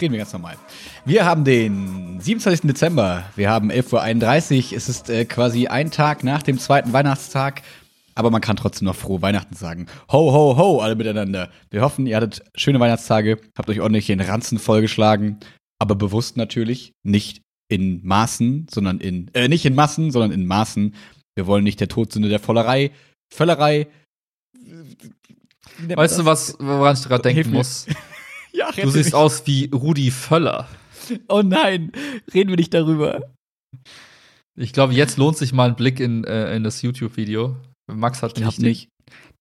[0.00, 0.56] Reden wir ganz normal.
[1.04, 2.66] Wir haben den 27.
[2.66, 3.24] Dezember.
[3.36, 4.76] Wir haben 11.31 Uhr.
[4.78, 7.60] Es ist äh, quasi ein Tag nach dem zweiten Weihnachtstag.
[8.14, 9.86] Aber man kann trotzdem noch frohe Weihnachten sagen.
[10.10, 11.50] Ho, ho, ho, alle miteinander.
[11.70, 15.38] Wir hoffen, ihr hattet schöne Weihnachtstage, habt euch ordentlich den Ranzen vollgeschlagen.
[15.78, 20.94] Aber bewusst natürlich nicht in Maßen, sondern in, äh, nicht in Massen, sondern in Maßen.
[21.34, 22.90] Wir wollen nicht der Todsünde der Vollerei,
[23.32, 23.86] Völlerei.
[25.78, 27.86] Weißt du was, woran ich gerade denken muss?
[28.52, 30.68] Ja, Du siehst aus wie Rudi Völler.
[31.28, 31.92] Oh nein,
[32.34, 33.22] reden wir nicht darüber.
[34.56, 37.56] Ich glaube, jetzt lohnt sich mal ein Blick in, äh, in das YouTube-Video.
[37.90, 38.56] Max hat nämlich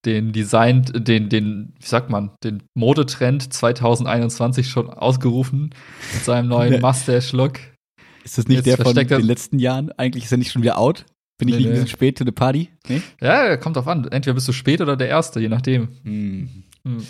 [0.05, 5.71] den, den Design, den, den, wie sagt man, den Modetrend 2021 schon ausgerufen
[6.13, 6.80] mit seinem neuen.
[6.81, 7.59] Mustache-Look.
[8.23, 9.91] Ist das nicht Jetzt der von den letzten Jahren?
[9.93, 11.05] Eigentlich ist er nicht schon wieder out?
[11.37, 11.80] Bin ich Nee, nicht ein nee.
[11.81, 12.69] bisschen spät to the party?
[12.87, 13.02] Nee?
[13.21, 14.05] Ja, kommt drauf an.
[14.09, 15.89] Entweder bist du spät oder der Erste, je nachdem.
[16.03, 16.63] Hm.
[16.85, 17.05] Hm.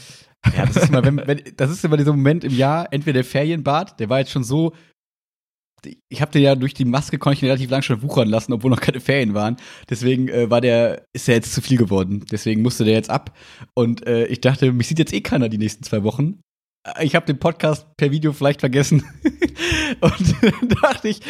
[0.55, 3.25] Ja, das ist immer, wenn, wenn, das ist immer dieser Moment im Jahr, entweder der
[3.25, 4.73] Ferienbart, der war jetzt schon so,
[6.09, 8.53] ich habe den ja durch die Maske konnte ich ihn relativ lang schon wuchern lassen,
[8.53, 9.57] obwohl noch keine Ferien waren.
[9.89, 12.25] Deswegen äh, war der, ist der jetzt zu viel geworden.
[12.31, 13.37] Deswegen musste der jetzt ab.
[13.73, 16.41] Und äh, ich dachte, mich sieht jetzt eh keiner die nächsten zwei Wochen.
[16.85, 19.03] Äh, Ich habe den Podcast per Video vielleicht vergessen.
[20.01, 21.21] Und dann dachte ich,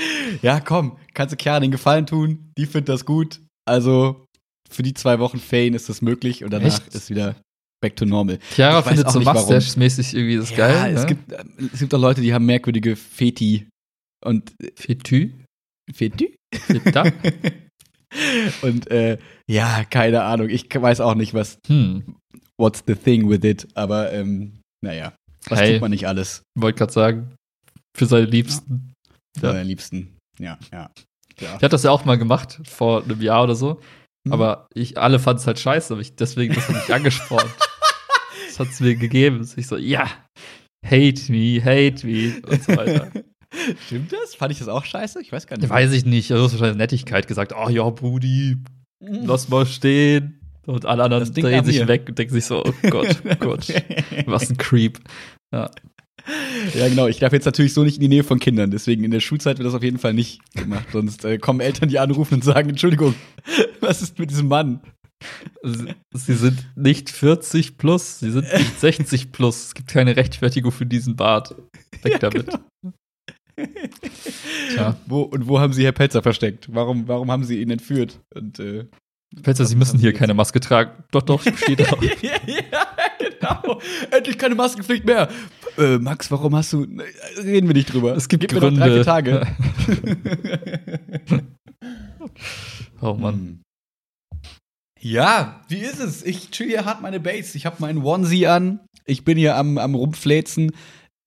[0.41, 2.51] ja komm, kannst du Chiara den Gefallen tun?
[2.57, 3.41] Die findet das gut.
[3.65, 4.25] Also
[4.69, 6.93] für die zwei Wochen Ferien ist das möglich und danach Echt?
[6.93, 7.35] ist wieder
[7.81, 8.39] back to normal.
[8.53, 9.19] Chiara findet so.
[9.19, 10.93] Mustache-mäßig irgendwie das geil.
[10.95, 11.07] es, ne?
[11.07, 11.31] gibt,
[11.73, 13.67] es gibt auch Leute, die haben merkwürdige Feti.
[14.25, 15.31] Und Fetü?
[15.93, 16.35] Feti?
[16.53, 17.03] Feta?
[18.61, 19.17] und äh,
[19.49, 20.49] ja, keine Ahnung.
[20.49, 22.15] Ich weiß auch nicht, was Hm.
[22.59, 23.67] what's the thing with it.
[23.75, 25.13] Aber ähm, naja,
[25.47, 25.73] was Hey.
[25.73, 27.35] tut man nicht alles Wollte gerade sagen,
[27.95, 28.93] für seine Liebsten.
[29.37, 29.51] für Ja.
[29.53, 30.17] seine Liebsten.
[30.39, 30.89] Ja, ja.
[31.39, 31.47] ja.
[31.47, 33.79] Ich hatte das ja auch mal gemacht, vor einem Jahr oder so.
[34.25, 34.33] Hm.
[34.33, 37.49] Aber ich, alle fanden es halt scheiße, aber ich, deswegen das hat mich angespornt.
[38.47, 39.47] Das hat es mir gegeben.
[39.55, 40.07] Ich so, ja,
[40.85, 43.11] hate me, hate me und so weiter.
[43.85, 44.35] Stimmt das?
[44.35, 45.21] Fand ich das auch scheiße?
[45.21, 45.69] Ich weiß gar nicht.
[45.69, 48.57] Weiß ich nicht, du hast wahrscheinlich Nettigkeit gesagt, oh ja, Brudi,
[48.99, 50.39] lass mal stehen.
[50.65, 53.67] Und alle anderen drehen sich weg und denken sich so, oh Gott, oh Gott,
[54.27, 54.99] was ein Creep.
[55.51, 55.71] Ja.
[56.77, 57.07] Ja, genau.
[57.07, 58.71] Ich darf jetzt natürlich so nicht in die Nähe von Kindern.
[58.71, 60.87] Deswegen in der Schulzeit wird das auf jeden Fall nicht gemacht.
[60.91, 63.15] Sonst äh, kommen Eltern, die anrufen und sagen: Entschuldigung,
[63.81, 64.81] was ist mit diesem Mann?
[66.13, 69.65] Sie, sind nicht 40 plus, sie sind nicht 60 plus.
[69.67, 71.55] Es gibt keine Rechtfertigung für diesen Bart.
[72.03, 72.47] Weg Ja, damit.
[72.47, 72.93] genau.
[74.73, 74.97] Tja.
[75.05, 76.69] Wo, und wo haben sie Herr Pelzer versteckt?
[76.71, 78.19] Warum, warum haben sie ihn entführt?
[78.33, 78.85] Und, äh,
[79.43, 81.03] Pelzer, Sie müssen hier keine Maske tragen.
[81.11, 81.99] Doch, doch, steht drauf.
[82.21, 82.31] ja,
[83.39, 83.81] genau.
[84.11, 85.29] Endlich keine Maskenpflicht mehr.
[85.77, 86.85] Äh, Max, warum hast du.
[87.37, 88.15] Reden wir nicht drüber.
[88.15, 88.79] Es gibt Gib mir Gründe.
[88.79, 89.47] noch drei, vier Tage.
[93.01, 93.33] oh Mann.
[93.35, 93.61] Hm.
[95.01, 96.25] Ja, wie ist es?
[96.25, 97.57] Ich chill hier hart meine Base.
[97.57, 98.81] Ich habe meinen Onesie an.
[99.05, 100.73] Ich bin hier am, am Rumfläzen.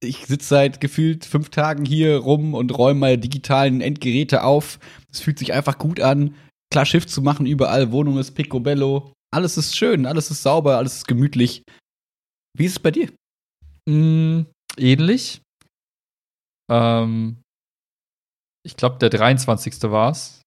[0.05, 4.79] Ich sitze seit gefühlt fünf Tagen hier rum und räume meine digitalen Endgeräte auf.
[5.11, 6.35] Es fühlt sich einfach gut an.
[6.71, 7.93] Klar, Schiff zu machen überall.
[7.93, 9.13] Wohnung ist picobello.
[9.31, 11.63] Alles ist schön, alles ist sauber, alles ist gemütlich.
[12.57, 13.11] Wie ist es bei dir?
[13.89, 14.43] Mm,
[14.77, 15.43] ähnlich.
[16.71, 17.43] Ähm,
[18.65, 19.83] ich glaube, der 23.
[19.85, 20.43] war's.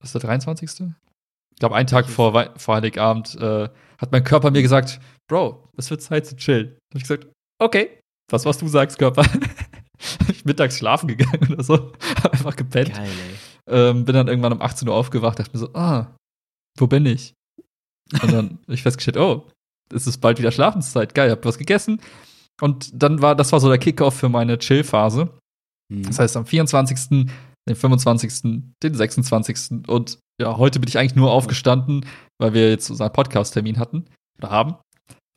[0.00, 0.88] Was ist der 23.?
[1.52, 5.90] Ich glaube, einen Tag vor, vor Heiligabend äh, hat mein Körper mir gesagt, Bro, es
[5.90, 6.78] wird Zeit zu chillen.
[6.92, 7.28] Hab ich gesagt,
[7.60, 9.24] okay, das, was du sagst, Körper.
[10.30, 11.92] Ich mittags schlafen gegangen oder so.
[12.22, 12.98] Hab einfach gepennt.
[12.98, 13.10] ey.
[13.66, 16.16] Ähm, bin dann irgendwann um 18 Uhr aufgewacht, dachte mir so, ah,
[16.78, 17.34] wo bin ich?
[18.22, 19.50] Und dann hab ich festgestellt, oh,
[19.92, 21.14] es ist bald wieder Schlafenszeit.
[21.14, 22.00] Geil, hab was gegessen.
[22.60, 25.30] Und dann war, das war so der Kickoff für meine Chill-Phase.
[25.92, 26.02] Hm.
[26.04, 27.28] Das heißt, am 24.,
[27.68, 29.88] den 25., den 26.
[29.88, 32.06] und ja, heute bin ich eigentlich nur aufgestanden,
[32.38, 34.06] weil wir jetzt unseren Podcast-Termin hatten
[34.38, 34.76] oder haben.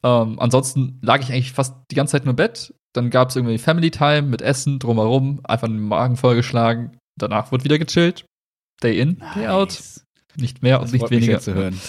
[0.04, 2.74] Ähm, ansonsten lag ich eigentlich fast die ganze Zeit nur im Bett.
[2.94, 6.98] Dann gab es irgendwie Family Time mit Essen drumherum, einfach den Magen vollgeschlagen.
[7.18, 8.26] Danach wurde wieder gechillt.
[8.82, 9.70] Day in, day out.
[9.70, 10.06] Nice.
[10.36, 11.40] Nicht mehr und nicht weniger.
[11.40, 11.80] zu hören.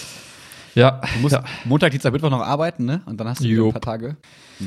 [0.75, 1.01] Ja.
[1.15, 1.43] Du musst ja.
[1.63, 3.01] Montag, Dienstag, Mittwoch noch arbeiten, ne?
[3.05, 4.17] Und dann hast du ein paar Tage.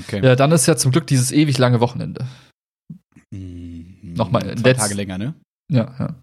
[0.07, 0.25] Okay.
[0.25, 2.27] ja, dann ist ja zum Glück dieses ewig lange Wochenende.
[3.31, 4.15] Mhm.
[4.15, 5.35] Nochmal, Zwei Tage länger, ne?
[5.71, 6.15] Ja, ja.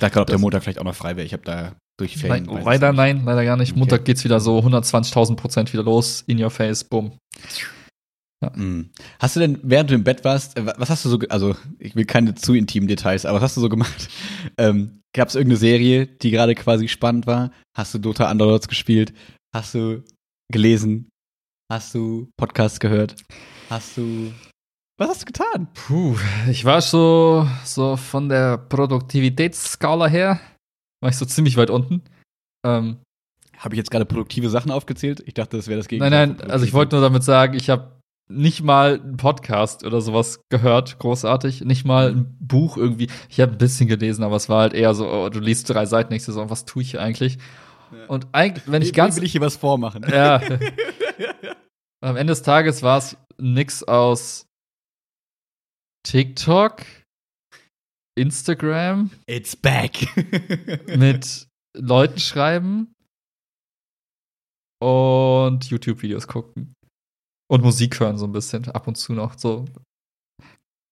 [0.00, 1.26] Da gerade, ob der Montag vielleicht auch noch frei wäre.
[1.26, 2.46] Ich habe da durch Ferien.
[2.46, 3.72] Nein, leider nein, leider gar nicht.
[3.72, 3.78] Okay.
[3.78, 6.22] Montag geht's wieder so 120.000 Prozent wieder los.
[6.26, 7.12] In your face, bumm.
[8.54, 8.88] Mhm.
[9.18, 11.54] Hast du denn, während du im Bett warst, äh, wa- was hast du so, also
[11.78, 14.08] ich will keine zu intimen Details, aber was hast du so gemacht?
[14.56, 17.50] Ähm, Gab es irgendeine Serie, die gerade quasi spannend war?
[17.76, 19.12] Hast du Dota Underlords gespielt?
[19.52, 20.04] Hast du
[20.52, 21.08] gelesen?
[21.70, 23.16] Hast du Podcasts gehört?
[23.68, 24.32] Hast du,
[24.98, 25.68] was hast du getan?
[25.74, 26.16] Puh,
[26.48, 30.40] ich war so, so von der Produktivitätsskala her,
[31.02, 32.02] war ich so ziemlich weit unten.
[32.64, 32.98] Ähm,
[33.58, 35.22] Habe ich jetzt gerade produktive Sachen aufgezählt?
[35.26, 36.26] Ich dachte, das wäre das nein, Gegenteil.
[36.28, 37.99] nein, von also ich wollte nur damit sagen, ich habe
[38.30, 41.62] nicht mal einen Podcast oder sowas gehört, großartig.
[41.62, 43.08] Nicht mal ein Buch irgendwie.
[43.28, 45.84] Ich habe ein bisschen gelesen, aber es war halt eher so, oh, du liest drei
[45.84, 47.38] Seiten, du so, was tue ich hier eigentlich?
[47.92, 48.06] Ja.
[48.06, 49.16] Und eigentlich, wenn ich ganz.
[49.16, 50.06] Will ich hier was vormachen?
[50.08, 50.40] ja.
[52.02, 54.46] Am Ende des Tages war es nix aus
[56.04, 56.82] TikTok,
[58.16, 60.06] Instagram, It's back.
[60.96, 62.94] mit Leuten schreiben
[64.80, 66.74] und YouTube-Videos gucken.
[67.50, 69.64] Und Musik hören so ein bisschen, ab und zu noch so.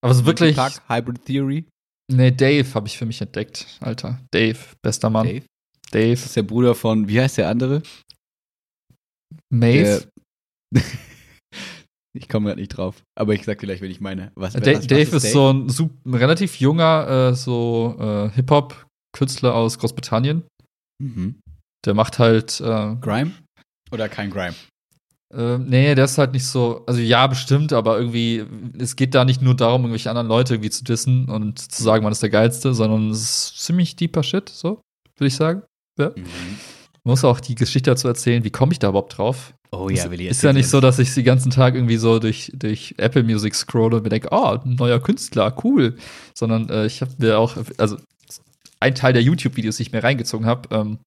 [0.04, 0.56] Aber so wirklich.
[0.56, 1.64] Tag, Hybrid Theory.
[2.10, 4.18] Nee, Dave habe ich für mich entdeckt, Alter.
[4.32, 5.26] Dave, bester Mann.
[5.26, 5.44] Dave.
[5.90, 7.82] Dave, Das ist der Bruder von, wie heißt der andere?
[9.52, 10.08] Maeve.
[10.74, 10.82] Der,
[12.16, 13.02] ich komme gerade nicht drauf.
[13.18, 14.32] Aber ich sag dir gleich, wen ich meine.
[14.34, 15.68] Was, Da was- was Dave ist so ein,
[16.06, 20.42] ein relativ junger, äh, so äh, Hip-Hop-Künstler aus Großbritannien.
[21.02, 21.40] Mhm.
[21.86, 23.32] Der macht halt, äh, Grime?
[23.92, 24.54] Oder kein Grime?
[25.34, 28.44] Äh, nee, der ist halt nicht so, also ja, bestimmt, aber irgendwie,
[28.78, 32.02] es geht da nicht nur darum, irgendwelche anderen Leute irgendwie zu dissen und zu sagen,
[32.02, 34.80] man ist der Geilste, sondern es ist ziemlich deeper Shit, so,
[35.16, 35.62] würde ich sagen.
[35.98, 36.14] Mhm.
[37.04, 39.54] Man muss auch die Geschichte dazu erzählen, wie komme ich da überhaupt drauf?
[39.70, 40.28] Oh ja, Willi.
[40.28, 43.54] ist ja nicht so, dass ich den ganzen Tag irgendwie so durch, durch Apple Music
[43.54, 45.96] scrolle und mir denke, oh, ein neuer Künstler, cool.
[46.34, 47.98] Sondern äh, ich habe mir auch, also
[48.80, 50.98] ein Teil der YouTube-Videos, die ich mir reingezogen habe, ähm,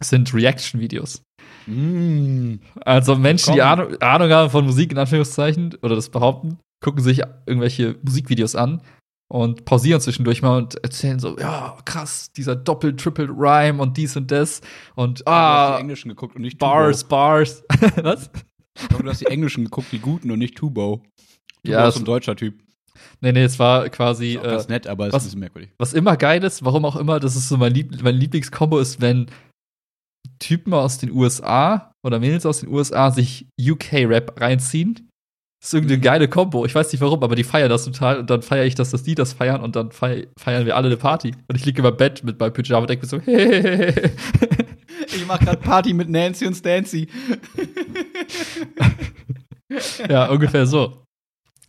[0.00, 1.22] sind Reaction-Videos.
[1.68, 2.60] Mm.
[2.80, 3.62] Also Menschen, die.
[3.62, 8.80] Ahnung, Ahnung haben von Musik in Anführungszeichen oder das behaupten, gucken sich irgendwelche Musikvideos an
[9.30, 14.60] und pausieren zwischendurch mal und erzählen so, ja, krass, dieser Doppel-Triple-Rhyme und dies und das
[14.94, 17.10] und Ah, du hast die ah, Englischen geguckt und nicht Bars, Tubo.
[17.10, 17.62] Bars.
[18.02, 18.30] Was?
[18.90, 20.96] Aber Du hast die Englischen geguckt, die guten und nicht Tubo.
[20.96, 21.08] Tubo
[21.64, 22.60] Ja, ist so ein deutscher Typ.
[23.20, 25.70] Nee, nee, es war quasi, Ist auch äh, ganz nett, aber es was- ist merkwürdig.
[25.78, 29.00] was immer geil ist, warum auch immer, das ist so mein, Lieb mein Lieblingskombo ist,
[29.00, 29.26] wenn
[30.38, 35.08] Typen aus den USA oder Mädels aus den USA sich UK-Rap reinziehen.
[35.60, 36.02] Das ist irgendeine Mhm.
[36.02, 36.64] geile Kombo.
[36.66, 39.02] Ich weiß nicht warum, aber die feiern das total und dann feiere ich das, dass
[39.02, 41.32] die das feiern und dann fei feiern wir alle eine Party.
[41.48, 43.92] Und ich liege im Bett mit meinem Pyjama und denke mir so, hey.
[45.06, 47.08] Ich mach grad Party mit Nancy und Stancy.
[50.08, 51.04] ja, ungefähr so.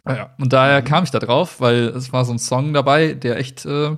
[0.08, 3.38] Ja, und daher kam ich da drauf, weil es war so ein Song dabei, der
[3.38, 3.96] echt äh,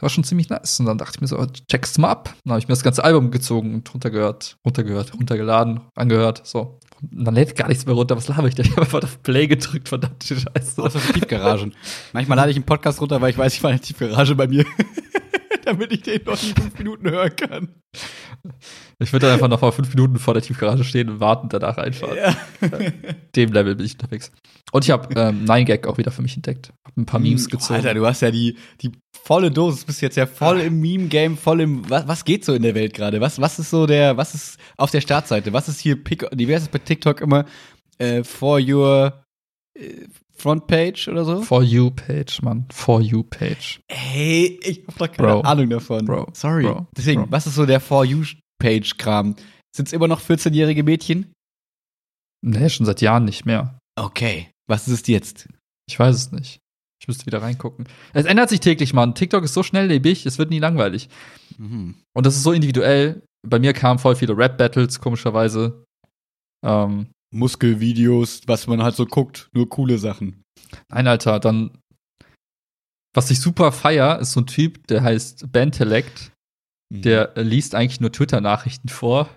[0.00, 0.80] war schon ziemlich nice.
[0.80, 2.34] Und dann dachte ich mir so, oh, check's mal ab.
[2.44, 6.42] Dann habe ich mir das ganze Album gezogen und runtergehört, runtergehört, runtergeladen, angehört.
[6.44, 6.80] So.
[7.00, 8.16] Und dann lädt gar nichts mehr runter.
[8.16, 8.66] Was laber ich denn?
[8.66, 10.82] Ich habe einfach auf Play gedrückt, verdammte Scheiße.
[10.82, 11.74] Außer für Tiefgaragen.
[12.12, 14.46] Manchmal lade ich einen Podcast runter, weil ich weiß, ich war in der Tiefgarage bei
[14.46, 14.64] mir.
[15.66, 17.68] Damit ich den noch in fünf Minuten hören kann.
[18.98, 21.78] Ich würde dann einfach noch mal fünf Minuten vor der Tiefgarage stehen und warten, danach
[21.78, 22.16] reinfahren.
[22.16, 22.36] Ja.
[23.36, 24.30] Dem Level bin ich unterwegs.
[24.72, 26.72] Und ich habe ähm, Nine Gag auch wieder für mich entdeckt.
[26.84, 27.74] Hab ein paar Memes Oh, gezogen.
[27.74, 29.84] Alter, du hast ja die, die volle Dosis.
[29.84, 31.88] Bist jetzt ja voll im Meme-Game, voll im.
[31.88, 33.20] Was, was geht so in der Welt gerade?
[33.20, 34.16] Was, was ist so der.
[34.16, 35.52] Was ist auf der Startseite?
[35.52, 36.26] Was ist hier Pick.
[36.34, 37.46] Wie heißt es bei TikTok immer?
[37.98, 39.24] Äh, for your
[39.74, 41.42] äh, Frontpage oder so?
[41.42, 42.66] For You Page, Mann.
[42.70, 43.80] For You Page.
[43.90, 45.40] Hey, ich hab doch keine Bro.
[45.42, 46.04] Ahnung davon.
[46.04, 46.28] Bro.
[46.32, 46.64] Sorry.
[46.64, 46.86] Bro.
[46.96, 47.32] Deswegen, Bro.
[47.32, 49.36] was ist so der For You-Page-Kram?
[49.74, 51.32] Sind es immer noch 14-jährige Mädchen?
[52.42, 53.78] Nee, schon seit Jahren nicht mehr.
[53.96, 54.50] Okay.
[54.68, 55.48] Was ist es jetzt?
[55.88, 56.58] Ich weiß es nicht.
[57.00, 57.86] Ich müsste wieder reingucken.
[58.12, 59.14] Es ändert sich täglich, Mann.
[59.14, 61.08] TikTok ist so schnelllebig, es wird nie langweilig.
[61.58, 61.96] Mhm.
[62.14, 63.22] Und das ist so individuell.
[63.46, 65.84] Bei mir kamen voll viele Rap-Battles, komischerweise.
[66.64, 70.42] Ähm, Muskelvideos, was man halt so guckt, nur coole Sachen.
[70.88, 71.78] nein, Alter, dann.
[73.16, 76.32] Was ich super feier, ist so ein Typ, der heißt Bentelect.
[76.92, 77.02] Mhm.
[77.02, 79.28] Der liest eigentlich nur Twitter-Nachrichten vor,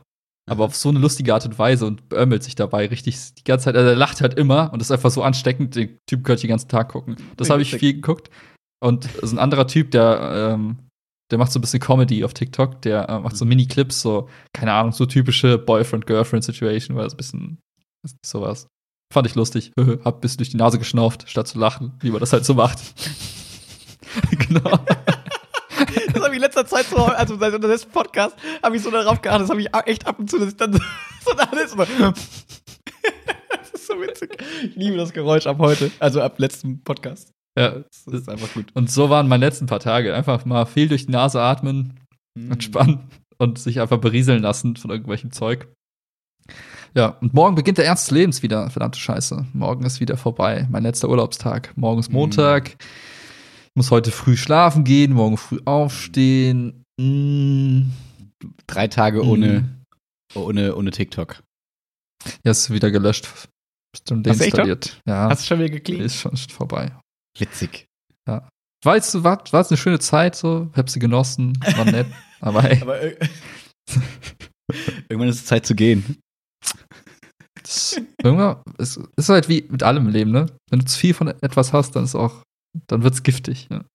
[0.50, 3.66] aber auf so eine lustige Art und Weise und beömmelt sich dabei richtig die ganze
[3.66, 3.76] Zeit.
[3.76, 5.76] Also er lacht halt immer und ist einfach so ansteckend.
[5.76, 7.18] Den Typ könnte ich den ganzen Tag gucken.
[7.36, 8.32] Das habe ich viel geguckt.
[8.80, 10.78] Und es ist ein anderer Typ, der, ähm,
[11.32, 12.82] der macht so ein bisschen Comedy auf TikTok.
[12.84, 17.60] Der äh, macht so Mini-Clips, so, keine Ahnung, so typische Boyfriend-Girlfriend-Situation, weil das ein bisschen
[18.26, 18.68] sowas.
[19.14, 19.72] Fand ich lustig.
[20.04, 22.54] Hab ein bisschen durch die Nase geschnauft, statt zu lachen, wie man das halt so
[22.54, 22.80] macht.
[24.50, 24.80] genau.
[26.14, 28.92] Das habe ich in letzter Zeit so, also seit unserem letzten Podcast, habe ich so
[28.92, 31.78] darauf geachtet, das habe ich echt ab und zu, dass ich dann so, alles so.
[31.78, 34.38] Das ist so witzig.
[34.64, 37.32] Ich liebe das Geräusch ab heute, also ab letztem Podcast.
[37.58, 38.68] Ja, Das ist einfach gut.
[38.74, 40.14] Und so waren meine letzten paar Tage.
[40.14, 42.00] Einfach mal viel durch die Nase atmen,
[42.38, 42.52] Mhm.
[42.52, 43.10] entspannen
[43.40, 45.68] und sich einfach berieseln lassen von irgendwelchem Zeug.
[46.98, 48.70] Ja, und morgen beginnt der Ernst des Lebens wieder.
[48.72, 49.46] Verdammte Scheiße.
[49.54, 50.68] Morgen ist wieder vorbei.
[50.72, 51.72] Mein letzter Urlaubstag.
[51.78, 52.16] Morgen ist Mhm.
[52.16, 52.70] Montag.
[52.72, 56.84] Ich muss heute früh schlafen gehen, morgen früh aufstehen.
[57.00, 57.92] Mm.
[58.66, 59.62] Drei Tage ohne,
[60.36, 60.38] Mm.
[60.40, 61.44] ohne, ohne TikTok.
[62.44, 63.28] Ja, ist wieder gelöscht.
[64.08, 65.00] Du echt deinstalliert.
[65.08, 66.02] Ja, Hast du schon wieder gecleant?
[66.04, 66.92] ist schon vorbei.
[67.38, 67.86] Witzig.
[68.84, 70.70] War jetzt war, war jetzt eine schöne Zeit, so.
[70.76, 71.58] Hab sie genossen.
[71.76, 72.08] War nett.
[72.40, 73.18] aber hey, Aber ir-
[75.10, 76.18] irgendwann ist es Zeit zu gehen.
[77.68, 80.46] Das Irgendwann, es ist halt wie mit allem im Leben, ne?
[80.70, 82.44] Wenn du zu viel von etwas hast, dann ist auch,
[82.88, 83.70] dann wird's giftig.
[83.70, 83.86] Ne?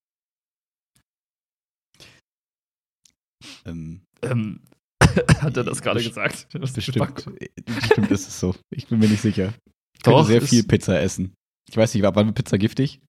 [3.65, 4.61] Ähm, Ähm,
[5.41, 6.49] hat er das gerade gesagt?
[6.53, 7.25] Das ist bestimmt.
[7.65, 8.55] Bestimmt ist es so.
[8.71, 9.53] Ich bin mir nicht sicher.
[9.95, 11.35] Ich könnte Doch, sehr ist- viel Pizza essen.
[11.69, 13.01] Ich weiß nicht, war war Pizza giftig?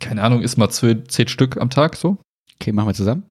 [0.00, 2.18] Keine Ahnung, isst mal zehn, zehn Stück am Tag so?
[2.54, 3.28] Okay, machen wir zusammen.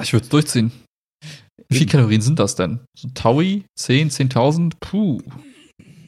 [0.00, 0.72] Ich würde es durchziehen.
[1.68, 2.80] Wie viele Kalorien sind das denn?
[2.96, 3.64] So Taui?
[3.76, 4.72] 10, 10.000?
[4.80, 5.20] Puh.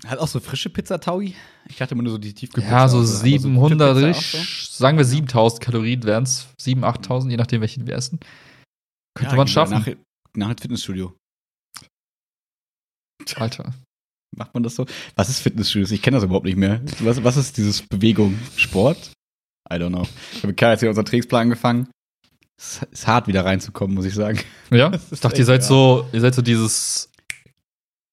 [0.06, 1.34] Hat auch so frische Pizza Taui?
[1.68, 2.74] Ich dachte immer nur so die Tiefkühlpizza.
[2.76, 4.38] Ja, so aber so gute 700, Pizza auch so?
[4.78, 6.46] sagen wir 7000 Kalorien wären es.
[6.60, 8.20] 7.000, 8.000, je nachdem, welchen wir essen.
[9.14, 9.72] Könnte Ja, man schaffen.
[9.72, 9.88] Nach,
[10.36, 11.14] nach ins Fitnessstudio.
[13.34, 13.74] Alter.
[14.36, 14.86] Macht man das so?
[15.16, 15.90] Was ist Fitnessstudios?
[15.90, 16.80] Ich kenne das überhaupt nicht mehr.
[17.00, 18.38] Was, was ist dieses Bewegung?
[18.56, 19.12] Sport?
[19.70, 20.06] I don't know.
[20.34, 21.88] Ich habe gerade jetzt hier unseren Trainingsplan angefangen.
[22.58, 24.40] Es ist hart, wieder reinzukommen, muss ich sagen.
[24.70, 25.68] Ja, ich dachte, ihr seid hart.
[25.68, 27.10] so, ihr seid so dieses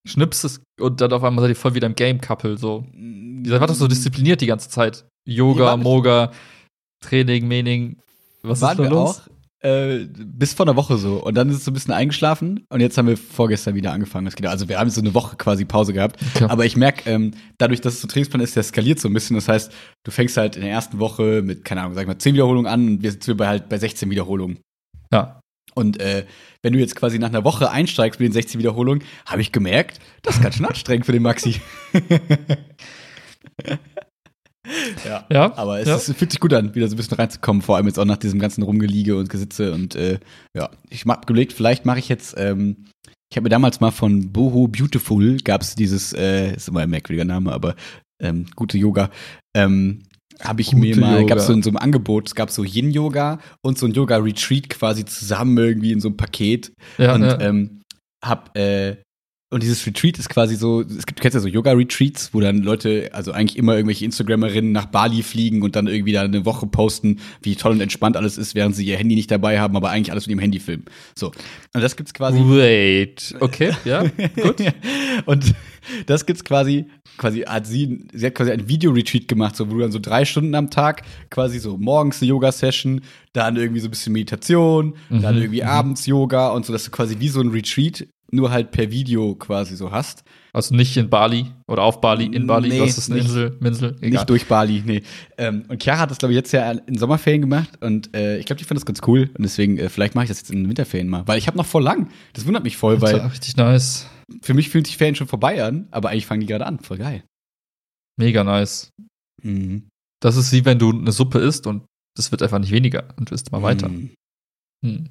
[0.06, 2.86] Schnipses und dann auf einmal seid ihr voll wieder im Game-Couple, so.
[2.94, 5.06] Ihr seid einfach so diszipliniert die ganze Zeit.
[5.26, 6.32] Yoga, Moga,
[7.02, 7.98] Training, Mening.
[8.42, 9.20] Was Waren ist da wir los?
[9.22, 9.33] auch
[9.64, 11.24] äh, bis vor einer Woche so.
[11.24, 14.26] Und dann ist es so ein bisschen eingeschlafen und jetzt haben wir vorgestern wieder angefangen.
[14.26, 16.20] Das geht, also wir haben so eine Woche quasi Pause gehabt.
[16.36, 16.46] Okay.
[16.50, 19.14] Aber ich merke, ähm, dadurch, dass es so ein Trainingsplan ist, der skaliert so ein
[19.14, 19.36] bisschen.
[19.36, 19.72] Das heißt,
[20.04, 22.72] du fängst halt in der ersten Woche mit, keine Ahnung, sag ich mal, 10 Wiederholungen
[22.72, 24.60] an und wir sind wir bei halt bei 16 Wiederholungen.
[25.12, 25.40] Ja.
[25.76, 26.26] Und äh,
[26.62, 30.00] wenn du jetzt quasi nach einer Woche einsteigst mit den 16 Wiederholungen, habe ich gemerkt,
[30.22, 31.62] das ist ganz schön anstrengend für den Maxi.
[35.06, 35.26] ja.
[35.32, 35.58] Ja.
[35.58, 35.96] Aber es, ja.
[35.96, 38.18] ist, fühlt sich gut an, wieder so ein bisschen reinzukommen, vor allem jetzt auch nach
[38.18, 39.74] diesem ganzen Rumgeliege und Gesitze.
[39.74, 40.20] Und äh,
[40.56, 42.86] ja, ich habe überlegt, vielleicht mache ich jetzt, ähm,
[43.30, 46.90] ich habe mir damals mal von Boho Beautiful, gab es dieses, äh, ist immer ein
[46.90, 47.76] merkwürdiger Name, aber
[48.22, 49.10] ähm, gute Yoga,
[49.56, 50.04] ähm,
[50.42, 51.30] habe ich mir Gute mal, Yoga.
[51.30, 54.70] gab es so in so einem Angebot, es gab so Yin-Yoga und so ein Yoga-Retreat
[54.70, 56.74] quasi zusammen irgendwie in so einem Paket.
[56.98, 57.40] ja, und ja.
[57.40, 57.82] ähm,
[58.24, 58.98] hab äh,
[59.54, 62.58] und dieses Retreat ist quasi so, es gibt, du kennst ja so Yoga-Retreats, wo dann
[62.64, 66.66] Leute, also eigentlich immer irgendwelche Instagrammerinnen nach Bali fliegen und dann irgendwie da eine Woche
[66.66, 69.92] posten, wie toll und entspannt alles ist, während sie ihr Handy nicht dabei haben, aber
[69.92, 70.86] eigentlich alles mit ihrem Handy filmen.
[71.16, 71.28] So.
[71.28, 72.40] Und das gibt's quasi.
[72.40, 73.36] Wait.
[73.40, 74.04] Okay, ja.
[74.42, 74.56] Gut.
[75.26, 75.54] und
[76.08, 79.82] das gibt's quasi, quasi hat sie, sie hat quasi ein Video-Retreat gemacht, so wo du
[79.82, 83.02] dann so drei Stunden am Tag quasi so morgens eine Yoga-Session,
[83.34, 85.68] dann irgendwie so ein bisschen Meditation, dann Mhm, irgendwie mhm.
[85.68, 89.36] abends Yoga und so, dass du quasi wie so ein Retreat nur halt per Video
[89.36, 90.24] quasi so hast.
[90.52, 92.70] Also nicht in Bali oder auf Bali, in Bali.
[92.70, 93.58] Nee, was ist eine nicht- Insel?
[93.60, 93.96] Minsel?
[93.98, 94.10] Egal.
[94.10, 95.02] Nicht durch Bali, nee.
[95.38, 98.46] Ähm, und Chiara hat das, glaube ich, jetzt ja in Sommerferien gemacht und äh, ich
[98.46, 100.60] glaube, die fand das ganz cool und deswegen, äh, vielleicht mache ich das jetzt in
[100.64, 102.10] den Winterferien mal, weil ich habe noch voll lang.
[102.34, 104.08] Das wundert mich voll, weil Alter, richtig nice.
[104.42, 106.80] für mich fühlt sich Ferien schon vorbei an, aber eigentlich fangen die gerade an.
[106.80, 107.24] Voll geil.
[108.20, 108.90] Mega nice.
[109.42, 109.88] Mhm.
[110.22, 111.84] Das ist wie wenn du eine Suppe isst und
[112.18, 113.90] es wird einfach nicht weniger und du isst mal weiter.
[113.90, 115.10] Mhm.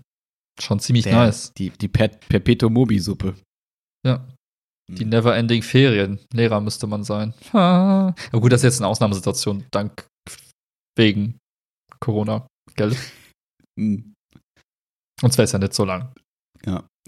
[0.62, 0.66] Hm.
[0.66, 1.52] Schon ziemlich Der, nice.
[1.54, 3.34] Die, die per Perpetuum Mobi-Suppe.
[4.06, 4.26] Ja.
[4.90, 5.10] Die Mhm.
[5.10, 6.18] Never-Ending Ferien.
[6.32, 7.34] Lehrer müsste man sein.
[7.52, 8.14] Ha.
[8.30, 10.06] Aber gut, das ist jetzt eine Ausnahmesituation, dank
[10.98, 11.38] wegen
[12.00, 12.46] Corona.
[12.76, 12.94] Gell?
[13.78, 14.12] Mhm.
[15.20, 16.12] Sonst wäre es ja nicht so lang.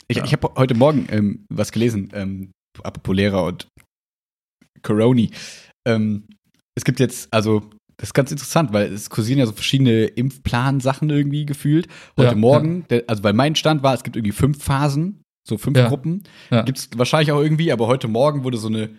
[0.08, 0.24] Ich, Ja.
[0.24, 3.68] ich habe heute Morgen ähm, was gelesen, ähm, apropos Lehrer und
[4.82, 5.30] Coroni.
[5.86, 6.26] Ähm,
[6.76, 11.10] es gibt jetzt, also, das ist ganz interessant, weil es kursieren ja so verschiedene Impfplan-Sachen
[11.10, 11.88] irgendwie gefühlt.
[12.16, 15.58] Heute Ja, Morgen, Der, also bei meinem Stand war, es gibt irgendwie fünf Phasen, so
[15.58, 15.88] fünf Ja.
[15.88, 16.22] Gruppen.
[16.50, 16.62] Ja.
[16.62, 18.90] Gibt es wahrscheinlich auch irgendwie, aber heute Morgen wurde so eine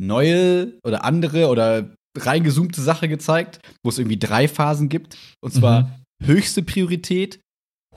[0.00, 5.16] neue oder andere oder reingezoomte Sache gezeigt, wo es irgendwie drei Phasen gibt.
[5.40, 5.82] Und zwar
[6.20, 6.26] Mhm.
[6.26, 7.40] höchste Priorität,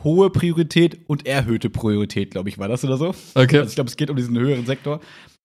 [0.03, 3.15] hohe Priorität und erhöhte Priorität, glaube ich, war das oder so.
[3.35, 3.57] Okay.
[3.59, 4.99] Also ich glaube, es geht um diesen höheren Sektor.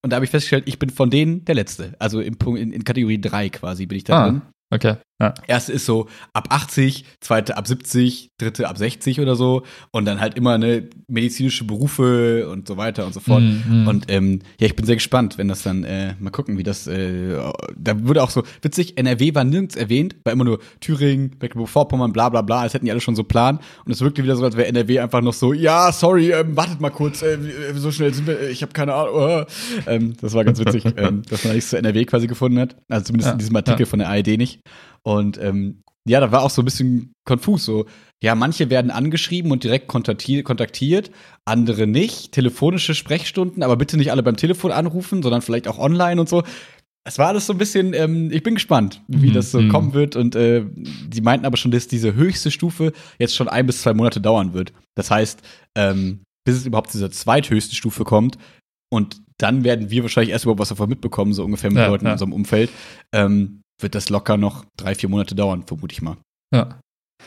[0.05, 1.95] Und da habe ich festgestellt, ich bin von denen der Letzte.
[1.99, 4.27] Also im Punkt, in, in Kategorie 3 quasi bin ich da Ah.
[4.29, 4.43] drin.
[4.71, 4.97] Okay.
[5.21, 5.35] Ja.
[5.49, 9.65] Erste ist so ab 80, zweite ab 70, dritte ab 60 oder so.
[9.91, 13.43] Und dann halt immer ne medizinische Berufe und so weiter und so fort.
[13.43, 13.89] Mm, mm.
[13.89, 16.87] Und ähm, ja, ich bin sehr gespannt, wenn das dann, äh, mal gucken, wie das,
[16.87, 17.37] äh,
[17.77, 22.29] da wurde auch so, witzig, NRW war nirgends erwähnt, war immer nur Thüringen, Mecklenburg-Vorpommern, bla
[22.29, 23.59] bla bla, als hätten die alle schon so Plan.
[23.85, 26.81] Und es wirkte wieder so, als wäre NRW einfach noch so, ja, sorry, ähm, wartet
[26.81, 27.39] mal kurz, äh,
[27.75, 29.15] so schnell sind wir, ich habe keine Ahnung.
[29.15, 29.45] Oh.
[29.89, 32.77] Ähm, das war ganz witzig, ähm, dass man nichts zu NRW quasi gefunden hat.
[32.89, 33.87] Also zumindest Ja, in diesem Artikel ja.
[33.87, 34.58] von der ARD nicht.
[35.03, 37.65] Und ähm, ja, da war auch so ein bisschen konfus.
[37.65, 37.87] So,
[38.23, 41.11] ja, manche werden angeschrieben und direkt kontaktiert,
[41.45, 42.33] andere nicht.
[42.33, 46.43] Telefonische Sprechstunden, aber bitte nicht alle beim Telefon anrufen, sondern vielleicht auch online und so.
[47.05, 49.69] Es war alles so ein bisschen, ähm, ich bin gespannt, wie Mhm, das so mhm.
[49.71, 50.15] kommen wird.
[50.17, 53.95] Und äh, die meinten aber schon, dass diese höchste Stufe jetzt schon ein bis zwei
[53.95, 54.73] Monate dauern wird.
[54.95, 55.41] Das heißt,
[55.75, 58.37] ähm, bis es überhaupt zu dieser zweithöchsten Stufe kommt.
[58.91, 62.05] Und dann werden wir wahrscheinlich erst überhaupt was davon mitbekommen, so ungefähr mit Ja, Leuten
[62.05, 62.13] in ja.
[62.13, 62.71] unserem Umfeld.
[63.13, 66.17] Ähm, wird das locker noch drei, vier Monate dauern, vermute ich mal.
[66.55, 66.81] Ja.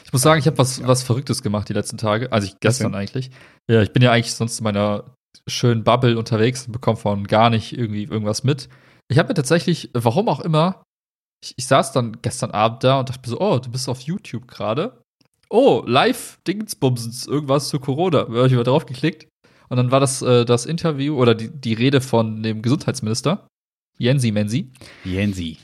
[0.06, 0.88] Ich muss sagen, ich habe was, Ja.
[0.88, 2.32] was Verrücktes gemacht die letzten Tage.
[2.32, 3.30] Also ich, gestern eigentlich.
[3.70, 5.16] Ja, ich bin ja eigentlich sonst in meiner
[5.48, 8.70] schön Bubble unterwegs und bekomme von gar nicht irgendwie irgendwas mit.
[9.10, 10.84] Ich habe mir tatsächlich, warum auch immer,
[11.44, 14.02] ich, ich, saß dann gestern Abend da und dachte mir so, oh, du bist auf
[14.02, 15.02] YouTube gerade.
[15.50, 18.24] Oh, live Dingsbumsens, irgendwas zu Corona.
[18.24, 19.28] Da habe ich mal drauf geklickt.
[19.70, 23.48] Und dann war das äh, das Interview oder die, die Rede von dem Gesundheitsminister,
[23.98, 24.72] Jensi Mensi.
[25.04, 25.58] Jensi.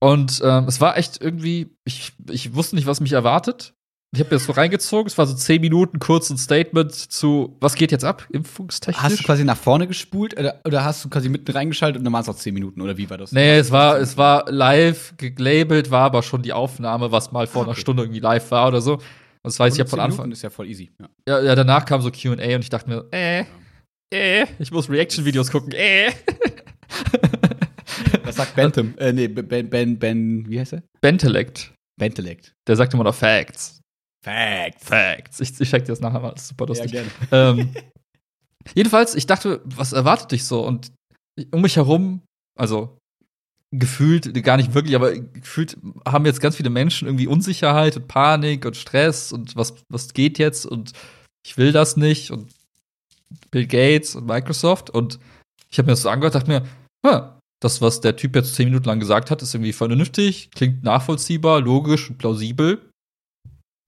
[0.00, 3.74] Und ähm, es war echt irgendwie, ich, ich wusste nicht, was mich erwartet.
[4.14, 7.58] Ich habe mir das so reingezogen, es war so zehn Minuten kurz ein Statement zu,
[7.60, 9.02] was geht jetzt ab, impfungstechnisch.
[9.02, 12.12] Hast du quasi nach vorne gespult oder, oder hast du quasi mitten reingeschaltet und dann
[12.14, 13.32] waren es auch zehn Minuten oder wie war das?
[13.32, 17.60] Nee, es war, es war live gelabelt, war aber schon die Aufnahme, was mal vor
[17.60, 17.70] ah, okay.
[17.70, 18.94] einer Stunde irgendwie live war oder so.
[18.94, 19.02] Und
[19.42, 20.20] das weiß ich ja von Anfang.
[20.20, 20.90] Minuten ist ja voll easy.
[20.98, 23.44] Ja, ja, ja danach kam so QA und ich dachte mir, äh,
[24.10, 26.12] äh, ich muss Reaction-Videos gucken, äh.
[28.38, 28.94] Sagt Bentham?
[28.98, 30.82] Äh, nee, Ben, Ben, Ben, wie heißt er?
[31.00, 31.74] Bentelect.
[31.98, 32.52] Bentelect.
[32.68, 33.80] Der sagt immer noch Facts.
[34.24, 34.84] Facts.
[34.86, 35.40] Facts.
[35.40, 36.92] Ich, ich check dir das nachher mal, das ist super lustig.
[36.92, 37.58] Ja, gerne.
[37.60, 37.74] Ähm,
[38.74, 40.64] jedenfalls, ich dachte, was erwartet dich so?
[40.64, 40.92] Und
[41.50, 42.22] um mich herum,
[42.56, 42.96] also
[43.72, 45.76] gefühlt, gar nicht wirklich, aber gefühlt
[46.06, 50.38] haben jetzt ganz viele Menschen irgendwie Unsicherheit und Panik und Stress und was, was geht
[50.38, 50.92] jetzt und
[51.44, 52.52] ich will das nicht und
[53.50, 55.18] Bill Gates und Microsoft und
[55.70, 56.62] ich habe mir das so angehört, dachte mir,
[57.04, 60.84] hm, das, was der Typ jetzt zehn Minuten lang gesagt hat, ist irgendwie vernünftig, klingt
[60.84, 62.88] nachvollziehbar, logisch und plausibel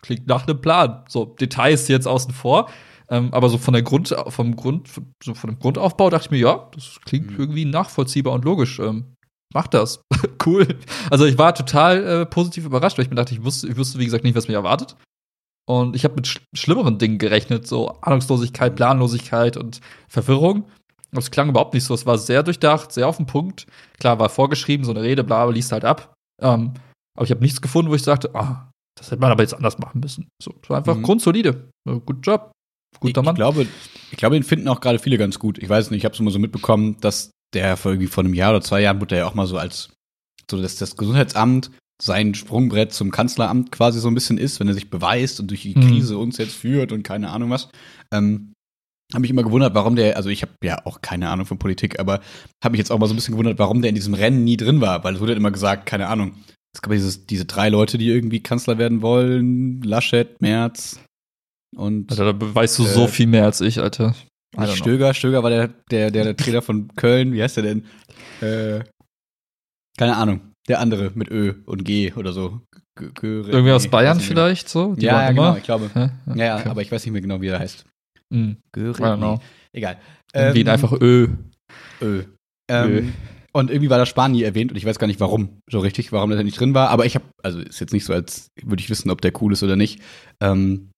[0.03, 1.05] klingt nach einem Plan.
[1.09, 2.71] So, Details jetzt außen vor.
[3.09, 4.89] Ähm, aber so von der Grund, vom Grund,
[5.23, 7.39] so von dem Grundaufbau dachte ich mir, ja, das klingt mhm.
[7.39, 8.79] irgendwie nachvollziehbar und logisch.
[8.79, 9.17] Ähm,
[9.53, 10.03] mach das.
[10.47, 10.67] cool.
[11.11, 13.99] Also ich war total äh, positiv überrascht, weil ich mir dachte, ich wusste, ich wusste,
[13.99, 14.97] wie gesagt, nicht, was mich erwartet.
[15.69, 20.65] Und ich habe mit sch schlimmeren Dingen gerechnet, so Ahnungslosigkeit, Planlosigkeit und Verwirrung.
[21.13, 21.95] Das klang überhaupt nicht so.
[21.95, 23.67] Es war sehr durchdacht, sehr auf den Punkt.
[23.99, 26.15] Klar, war vorgeschrieben, so eine Rede, bla, bla liest halt ab.
[26.41, 26.75] Ähm,
[27.17, 29.79] aber ich habe nichts gefunden, wo ich sagte, ah, das hätte man aber jetzt anders
[29.79, 30.29] machen müssen.
[30.43, 31.03] So, so einfach mhm.
[31.03, 31.69] grundsolide.
[32.07, 32.53] Gut Job.
[32.99, 33.35] Guter ich, Mann.
[33.35, 33.67] Ich glaube,
[34.11, 35.59] ich glaube, den finden auch gerade viele ganz gut.
[35.59, 38.35] Ich weiß nicht, ich habe es immer so mitbekommen, dass der vor irgendwie vor einem
[38.35, 39.91] Jahr oder zwei Jahren wurde er ja auch mal so als
[40.51, 41.71] so dass das Gesundheitsamt
[42.03, 45.63] sein Sprungbrett zum Kanzleramt quasi so ein bisschen ist, wenn er sich beweist und durch
[45.63, 45.83] die mhm.
[45.83, 47.69] Krise uns jetzt führt und keine Ahnung was.
[48.13, 48.53] Ähm,
[49.13, 51.99] habe mich immer gewundert, warum der, also ich habe ja auch keine Ahnung von Politik,
[51.99, 52.21] aber
[52.63, 54.57] habe mich jetzt auch mal so ein bisschen gewundert, warum der in diesem Rennen nie
[54.57, 56.35] drin war, weil es wurde immer gesagt, keine Ahnung,
[56.75, 61.01] es gab dieses, diese drei Leute, die irgendwie Kanzler werden wollen: Laschet, Merz
[61.77, 62.11] und.
[62.11, 64.15] Alter, da weißt du äh, so viel mehr als ich, Alter.
[64.75, 67.33] Stöger, Stöger war der, der, der, der Trainer von Köln.
[67.33, 67.85] Wie heißt der denn?
[68.41, 68.85] Äh,
[69.97, 70.41] keine Ahnung.
[70.69, 72.61] Der andere mit Ö und G oder so.
[72.97, 74.95] G Irgendwie aus Bayern vielleicht so?
[74.95, 75.91] Die ja, ja genau, ich glaube.
[75.95, 76.69] Ja, ja okay.
[76.69, 77.85] aber ich weiß nicht mehr genau, wie er heißt.
[78.31, 78.57] Mhm.
[78.73, 79.39] Göring.
[79.73, 79.99] Egal.
[80.33, 81.29] Ähm, einfach Ö.
[82.01, 82.23] Ö.
[82.69, 83.05] Ähm, Ö.
[83.53, 86.13] Und irgendwie war das Spahn nie erwähnt und ich weiß gar nicht warum, so richtig,
[86.13, 86.91] warum das nicht drin war.
[86.91, 89.53] Aber ich habe, also ist jetzt nicht so, als würde ich wissen, ob der cool
[89.53, 90.01] ist oder nicht.
[90.41, 90.91] Ähm,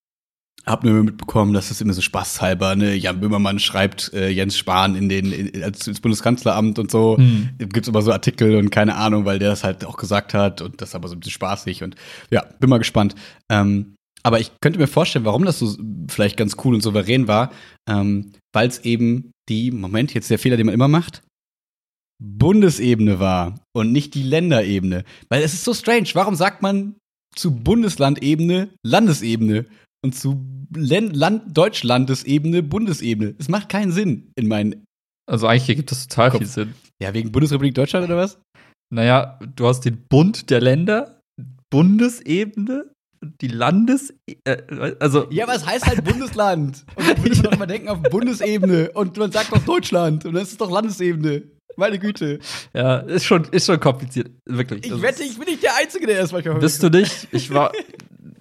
[0.66, 4.94] hab nur mitbekommen, dass das immer so spaßhalber, ne, Jan Böhmermann schreibt äh, Jens Spahn
[4.94, 7.16] in den in, als ins Bundeskanzleramt und so.
[7.18, 7.50] Mhm.
[7.58, 10.80] Gibt's immer so Artikel und keine Ahnung, weil der das halt auch gesagt hat und
[10.80, 11.96] das ist aber so ein bisschen spaßig und
[12.30, 13.16] ja, bin mal gespannt.
[13.50, 15.76] Ähm, aber ich könnte mir vorstellen, warum das so
[16.08, 17.52] vielleicht ganz cool und souverän war,
[17.88, 21.22] ähm, weil es eben die, Moment, jetzt der Fehler, den man immer macht,
[22.22, 25.04] Bundesebene war und nicht die Länderebene.
[25.28, 26.08] Weil es ist so strange.
[26.14, 26.94] Warum sagt man
[27.34, 29.66] zu Bundeslandebene Landesebene
[30.04, 33.34] und zu Len Land Deutschlandesebene Bundesebene?
[33.38, 34.84] Es macht keinen Sinn in meinen.
[35.28, 36.40] Also eigentlich ergibt das total Kopf.
[36.40, 36.74] viel Sinn.
[37.02, 38.38] Ja, wegen Bundesrepublik Deutschland oder was?
[38.94, 41.18] Naja, du hast den Bund der Länder,
[41.70, 42.92] Bundesebene,
[43.40, 44.14] die Landes.
[44.44, 44.56] Äh,
[44.98, 45.26] also.
[45.30, 46.84] Ja, aber es heißt halt Bundesland.
[46.94, 48.90] Und dann würde man mal denken auf Bundesebene.
[48.92, 50.24] Und man sagt doch Deutschland.
[50.24, 51.42] Und das ist doch Landesebene.
[51.76, 52.38] Meine Güte.
[52.74, 54.30] Ja, ist schon, ist schon kompliziert.
[54.44, 54.84] Wirklich.
[54.84, 57.28] Ich wette, ich bin nicht der Einzige, der erstmal manchmal Bist du nicht?
[57.32, 57.72] Ich war.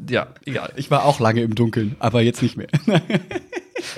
[0.09, 0.73] ja, egal.
[0.75, 2.67] Ich war auch lange im Dunkeln, aber jetzt nicht mehr.
[2.85, 2.97] du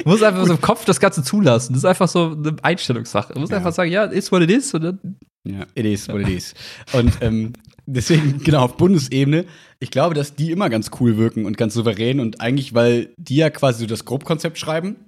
[0.06, 0.48] musst einfach Gut.
[0.48, 1.74] so im Kopf das Ganze zulassen.
[1.74, 3.34] Das ist einfach so eine Einstellungssache.
[3.34, 3.58] Du musst ja.
[3.58, 4.74] einfach sagen, ja, ist what it is.
[4.74, 6.54] Und dann ja, it is what it is.
[6.94, 7.54] Und ähm,
[7.86, 9.46] deswegen, genau, auf Bundesebene,
[9.80, 13.38] ich glaube, dass die immer ganz cool wirken und ganz souverän und eigentlich, weil die
[13.38, 15.08] ja quasi so das Grobkonzept schreiben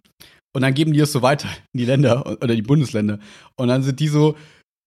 [0.56, 3.20] und dann geben die es so weiter in die Länder oder die Bundesländer.
[3.56, 4.36] Und dann sind die so,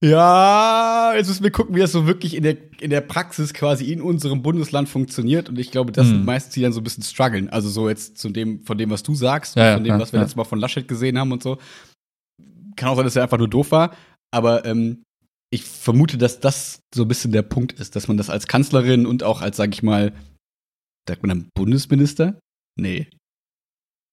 [0.03, 3.93] ja, jetzt müssen wir gucken, wie das so wirklich in der, in der Praxis quasi
[3.93, 5.49] in unserem Bundesland funktioniert.
[5.49, 6.13] Und ich glaube, das hm.
[6.15, 7.49] sind meistens die dann so ein bisschen strugglen.
[7.51, 10.13] Also so jetzt zu dem, von dem, was du sagst, ja, von dem, ja, was
[10.13, 10.23] wir ja.
[10.23, 11.59] letztes Mal von Laschet gesehen haben und so.
[12.77, 13.95] Kann auch sein, dass er einfach nur doof war.
[14.31, 15.03] Aber ähm,
[15.51, 19.07] ich vermute, dass das so ein bisschen der Punkt ist, dass man das als Kanzlerin
[19.07, 20.13] und auch als, sag ich mal,
[21.09, 22.39] sagt man dann Bundesminister?
[22.77, 23.09] Nee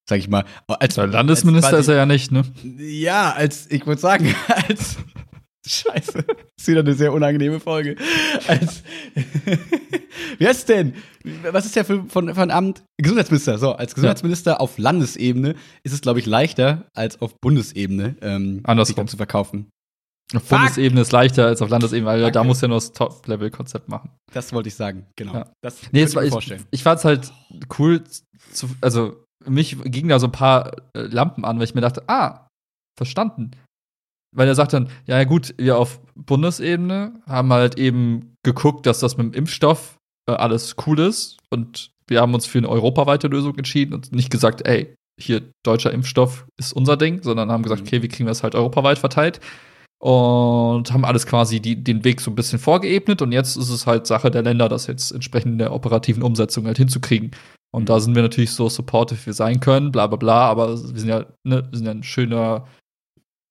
[0.08, 0.46] sag ich mal.
[0.68, 2.44] Als, Der Landesminister als quasi, ist er ja nicht, ne?
[2.78, 4.98] Ja, als, ich würde sagen, als,
[5.68, 6.24] Scheiße.
[6.58, 7.96] Ist wieder eine sehr unangenehme Folge.
[8.48, 8.84] Als,
[10.38, 10.94] Wie heißt es denn?
[11.52, 12.84] Was ist der für, von, von Amt?
[13.02, 13.58] Gesundheitsminister.
[13.58, 14.58] So, als Gesundheitsminister ja.
[14.58, 19.70] auf Landesebene ist es, glaube ich, leichter als auf Bundesebene, ähm, sich dann zu verkaufen.
[20.34, 20.50] Auf.
[20.50, 22.34] Bundesebene ist leichter als auf Landesebene, weil Danke.
[22.34, 24.10] da muss ja nur das Top-Level-Konzept machen.
[24.34, 25.34] Das wollte ich sagen, genau.
[25.34, 25.52] Ja.
[25.62, 26.66] Das nee, war, ich, vorstellen.
[26.72, 27.32] ich fand es halt
[27.78, 28.04] cool,
[28.52, 32.04] zu, also mich gingen da so ein paar äh, Lampen an, weil ich mir dachte,
[32.08, 32.48] ah,
[32.98, 33.52] verstanden.
[34.36, 39.00] Weil er sagt dann, ja, ja gut, wir auf Bundesebene haben halt eben geguckt, dass
[39.00, 43.28] das mit dem Impfstoff äh, alles cool ist und wir haben uns für eine europaweite
[43.28, 47.82] Lösung entschieden und nicht gesagt, ey, hier deutscher Impfstoff ist unser Ding, sondern haben gesagt,
[47.82, 47.88] mhm.
[47.88, 49.40] okay, wie kriegen wir es halt europaweit verteilt
[50.02, 53.88] und haben alles quasi die, den Weg so ein bisschen vorgeebnet und jetzt ist es
[53.88, 57.32] halt Sache der Länder, das jetzt entsprechend in der operativen Umsetzung halt hinzukriegen.
[57.74, 61.00] Und da sind wir natürlich so supportive wir sein können, bla bla bla, aber wir
[61.00, 62.68] sind ja, ne, wir sind ja ein schöner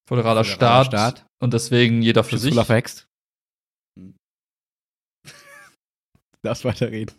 [0.09, 2.54] föderaler, Staat, Staat, und deswegen jeder für sich.
[2.54, 3.07] Verhext.
[3.98, 4.14] Hm.
[6.42, 7.14] Darfst weiterreden.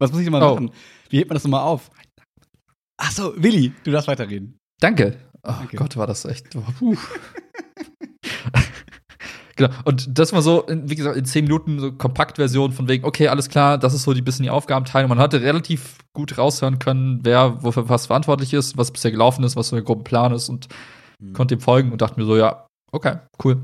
[0.00, 0.54] Was muss ich nochmal oh.
[0.54, 0.72] machen?
[1.08, 1.90] Wie hebt man das nochmal auf?
[3.00, 4.58] Ach so, Willi, du darfst weiterreden.
[4.80, 5.18] Danke.
[5.44, 5.76] Oh Danke.
[5.76, 6.50] Gott, war das echt.
[6.50, 6.96] Puh.
[9.56, 9.70] Genau.
[9.84, 13.48] Und das war so, wie gesagt, in zehn Minuten so Kompaktversion von wegen, okay, alles
[13.48, 15.08] klar, das ist so die bisschen die Aufgabenteilung.
[15.08, 19.56] Man hatte relativ gut raushören können, wer wofür was verantwortlich ist, was bisher gelaufen ist,
[19.56, 20.68] was so der Gruppenplan ist und
[21.18, 21.32] mhm.
[21.32, 23.62] konnte ihm folgen und dachte mir so, ja, okay, cool.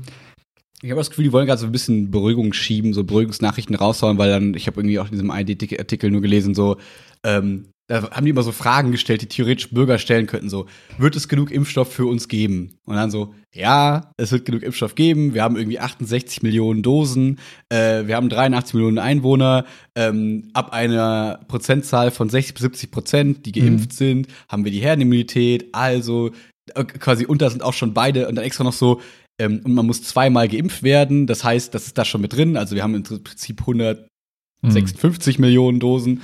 [0.81, 4.17] Ich habe das Gefühl, die wollen gerade so ein bisschen Beruhigung schieben, so Beruhigungsnachrichten raushauen,
[4.17, 6.77] weil dann, ich habe irgendwie auch in diesem ID-Artikel nur gelesen, so,
[7.25, 10.67] ähm, da haben die immer so Fragen gestellt, die theoretisch Bürger stellen könnten, so,
[10.99, 12.77] wird es genug Impfstoff für uns geben?
[12.85, 17.39] Und dann so, ja, es wird genug Impfstoff geben, wir haben irgendwie 68 Millionen Dosen,
[17.69, 23.45] äh, wir haben 83 Millionen Einwohner, ähm, ab einer Prozentzahl von 60 bis 70 Prozent,
[23.47, 23.95] die geimpft mhm.
[23.95, 26.29] sind, haben wir die Herdenimmunität, also
[26.75, 29.01] äh, quasi, da sind auch schon beide, und dann extra noch so,
[29.41, 32.55] ähm, und man muss zweimal geimpft werden, das heißt, das ist da schon mit drin,
[32.55, 35.41] also wir haben im Prinzip 156 mhm.
[35.41, 36.21] Millionen Dosen.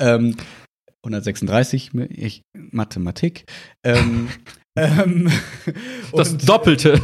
[0.00, 0.36] Ähm,
[1.04, 3.44] 136, ich, Mathematik.
[3.84, 4.28] Ähm,
[4.76, 5.30] ähm,
[6.12, 7.00] das Doppelte.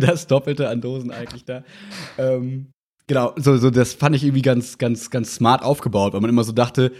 [0.00, 1.64] das Doppelte an Dosen eigentlich da.
[2.18, 2.70] Ähm,
[3.06, 6.44] genau, so, so, das fand ich irgendwie ganz, ganz, ganz smart aufgebaut, weil man immer
[6.44, 6.92] so dachte,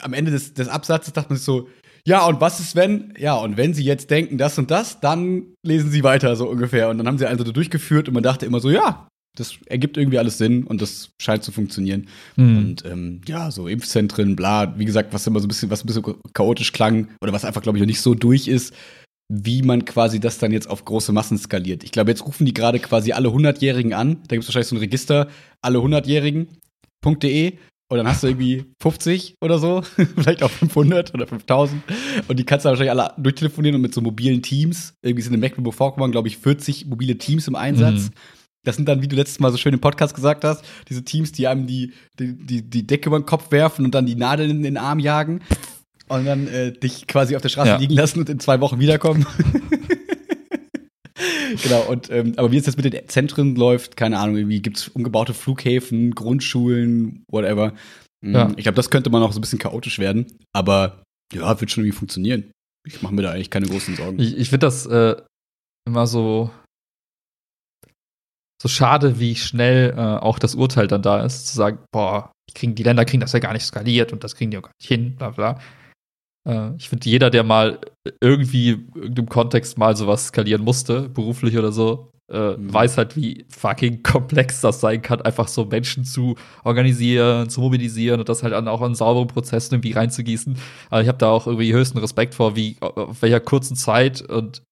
[0.00, 1.68] am Ende des, des Absatzes dachte man sich so,
[2.06, 5.54] ja, und was ist, wenn, ja, und wenn sie jetzt denken, das und das, dann
[5.64, 6.88] lesen sie weiter, so ungefähr.
[6.88, 10.18] Und dann haben sie also durchgeführt und man dachte immer so, ja, das ergibt irgendwie
[10.18, 12.08] alles Sinn und das scheint zu funktionieren.
[12.36, 12.56] Mhm.
[12.58, 15.86] Und ähm, ja, so Impfzentren, bla, wie gesagt, was immer so ein bisschen, was ein
[15.86, 18.74] bisschen chaotisch klang oder was einfach, glaube ich, noch nicht so durch ist,
[19.32, 21.84] wie man quasi das dann jetzt auf große Massen skaliert.
[21.84, 24.18] Ich glaube, jetzt rufen die gerade quasi alle 100-Jährigen an.
[24.28, 25.28] Da gibt es wahrscheinlich so ein Register,
[25.62, 27.54] alle 100-Jährigen.de
[27.88, 29.82] und dann hast du irgendwie 50 oder so,
[30.16, 31.82] vielleicht auch 500 oder 5000.
[32.28, 34.94] Und die kannst du wahrscheinlich alle durchtelefonieren und mit so mobilen Teams.
[35.02, 38.04] Irgendwie sind in Mecklenburg-Vorpommern, glaube ich, 40 mobile Teams im Einsatz.
[38.04, 38.14] Mhm.
[38.64, 41.32] Das sind dann, wie du letztes Mal so schön im Podcast gesagt hast, diese Teams,
[41.32, 44.50] die einem die, die, die, die Decke über den Kopf werfen und dann die Nadeln
[44.50, 45.40] in den Arm jagen
[46.08, 47.76] und dann äh, dich quasi auf der Straße ja.
[47.76, 49.26] liegen lassen und in zwei Wochen wiederkommen.
[51.62, 54.76] genau, und ähm, aber wie es jetzt mit den Zentren läuft, keine Ahnung, irgendwie gibt
[54.76, 57.72] es umgebaute Flughäfen, Grundschulen, whatever.
[58.20, 58.52] Mhm, ja.
[58.56, 61.82] Ich glaube, das könnte man auch so ein bisschen chaotisch werden, aber ja, wird schon
[61.82, 62.50] irgendwie funktionieren.
[62.86, 64.20] Ich mache mir da eigentlich keine großen Sorgen.
[64.20, 65.16] Ich, ich finde das äh,
[65.86, 66.50] immer so
[68.62, 72.54] so schade, wie schnell äh, auch das Urteil dann da ist, zu sagen, boah, die,
[72.54, 74.70] kriegen, die Länder kriegen das ja gar nicht skaliert und das kriegen die auch gar
[74.78, 75.58] nicht hin, bla bla.
[76.48, 77.80] Äh, ich finde, jeder, der mal
[78.20, 82.72] irgendwie in irgendeinem Kontext mal sowas skalieren musste, beruflich oder so, äh, mhm.
[82.72, 88.20] weiß halt, wie fucking komplex das sein kann, einfach so Menschen zu organisieren, zu mobilisieren
[88.20, 90.56] und das halt auch in sauberen Prozessen irgendwie reinzugießen.
[90.88, 94.62] Aber ich habe da auch irgendwie höchsten Respekt vor, wie auf welcher kurzen Zeit und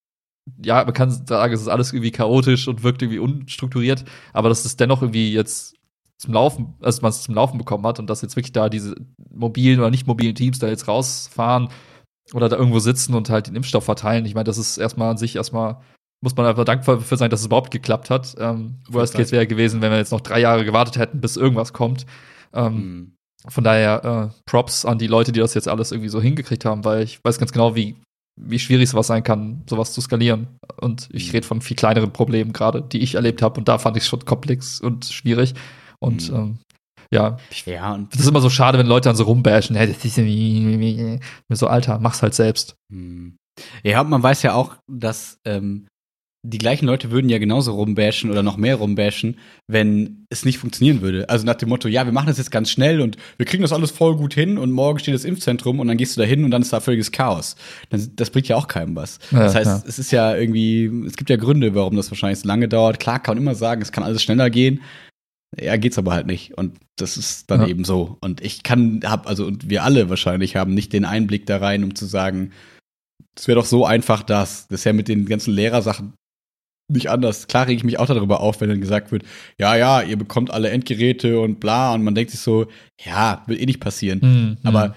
[0.63, 4.65] ja, man kann sagen, es ist alles irgendwie chaotisch und wirkt irgendwie unstrukturiert, aber dass
[4.65, 5.75] es dennoch irgendwie jetzt
[6.17, 8.95] zum Laufen, also man es zum Laufen bekommen hat und dass jetzt wirklich da diese
[9.29, 11.69] mobilen oder nicht mobilen Teams da jetzt rausfahren
[12.33, 14.25] oder da irgendwo sitzen und halt den Impfstoff verteilen.
[14.25, 15.81] Ich meine, das ist erstmal an sich erstmal
[16.21, 18.35] muss man einfach dankbar dafür sein, dass es überhaupt geklappt hat.
[18.37, 21.73] Ähm, Worst Case wäre gewesen, wenn wir jetzt noch drei Jahre gewartet hätten, bis irgendwas
[21.73, 22.05] kommt.
[22.53, 23.15] Ähm, mhm.
[23.47, 26.85] Von daher äh, Props an die Leute, die das jetzt alles irgendwie so hingekriegt haben,
[26.85, 27.95] weil ich weiß ganz genau, wie
[28.39, 30.47] wie schwierig sowas sein kann, sowas zu skalieren.
[30.79, 31.31] Und ich mhm.
[31.31, 33.59] rede von viel kleineren Problemen gerade, die ich erlebt habe.
[33.59, 35.53] Und da fand ich es schon komplex und schwierig.
[35.99, 36.35] Und mhm.
[36.35, 36.59] ähm,
[37.13, 39.75] ja, ja und das ist immer so schade, wenn Leute dann so rumbashen.
[39.75, 42.75] Hey, das ist mir so, Alter, mach's halt selbst.
[42.89, 43.37] Mhm.
[43.83, 45.87] Ja, man weiß ja auch, dass ähm,
[46.43, 51.01] die gleichen Leute würden ja genauso rumbashen oder noch mehr rumbashen, wenn es nicht funktionieren
[51.01, 51.29] würde.
[51.29, 53.71] Also nach dem Motto, ja, wir machen das jetzt ganz schnell und wir kriegen das
[53.71, 56.43] alles voll gut hin und morgen steht das Impfzentrum und dann gehst du da hin
[56.43, 57.55] und dann ist da völliges Chaos.
[57.91, 59.19] Das, das bringt ja auch keinem was.
[59.29, 59.83] Ja, das heißt, ja.
[59.87, 62.99] es ist ja irgendwie, es gibt ja Gründe, warum das wahrscheinlich so lange dauert.
[62.99, 64.81] Klar kann man immer sagen, es kann alles schneller gehen.
[65.59, 66.57] Ja, geht's aber halt nicht.
[66.57, 67.67] Und das ist dann Ja.
[67.67, 68.17] eben so.
[68.21, 71.83] Und ich kann, hab, also, und wir alle wahrscheinlich haben nicht den Einblick da rein,
[71.83, 72.51] um zu sagen,
[73.35, 76.13] es wäre doch so einfach, dass das ja mit den ganzen Lehrersachen
[76.91, 77.47] nicht anders.
[77.47, 79.23] Klar rege ich mich auch darüber auf, wenn dann gesagt wird,
[79.59, 81.93] ja, ja, ihr bekommt alle Endgeräte und bla.
[81.93, 82.67] Und man denkt sich so,
[83.03, 84.21] ja, wird eh nicht passieren.
[84.21, 84.95] Hm, Aber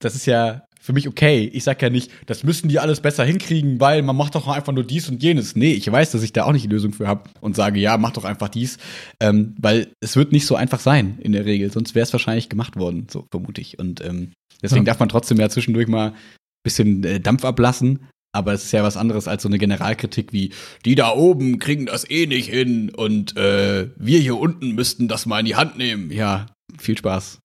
[0.00, 1.50] das ist ja für mich okay.
[1.52, 4.72] Ich sag ja nicht, das müssen die alles besser hinkriegen, weil man macht doch einfach
[4.72, 5.56] nur dies und jenes.
[5.56, 7.98] Nee, ich weiß, dass ich da auch nicht die Lösung für habe und sage, ja,
[7.98, 8.78] mach doch einfach dies.
[9.18, 12.48] Ähm, weil es wird nicht so einfach sein in der Regel, sonst wäre es wahrscheinlich
[12.48, 13.80] gemacht worden, so vermute ich.
[13.80, 14.30] Und ähm,
[14.62, 14.92] deswegen Ja.
[14.92, 16.14] darf man trotzdem ja zwischendurch mal ein
[16.62, 18.06] bisschen äh, Dampf ablassen.
[18.36, 20.52] Aber es ist ja was anderes als so eine Generalkritik wie,
[20.84, 25.24] die da oben kriegen das eh nicht hin und äh, wir hier unten müssten das
[25.26, 26.10] mal in die Hand nehmen.
[26.10, 26.46] Ja,
[26.78, 27.38] viel Spaß.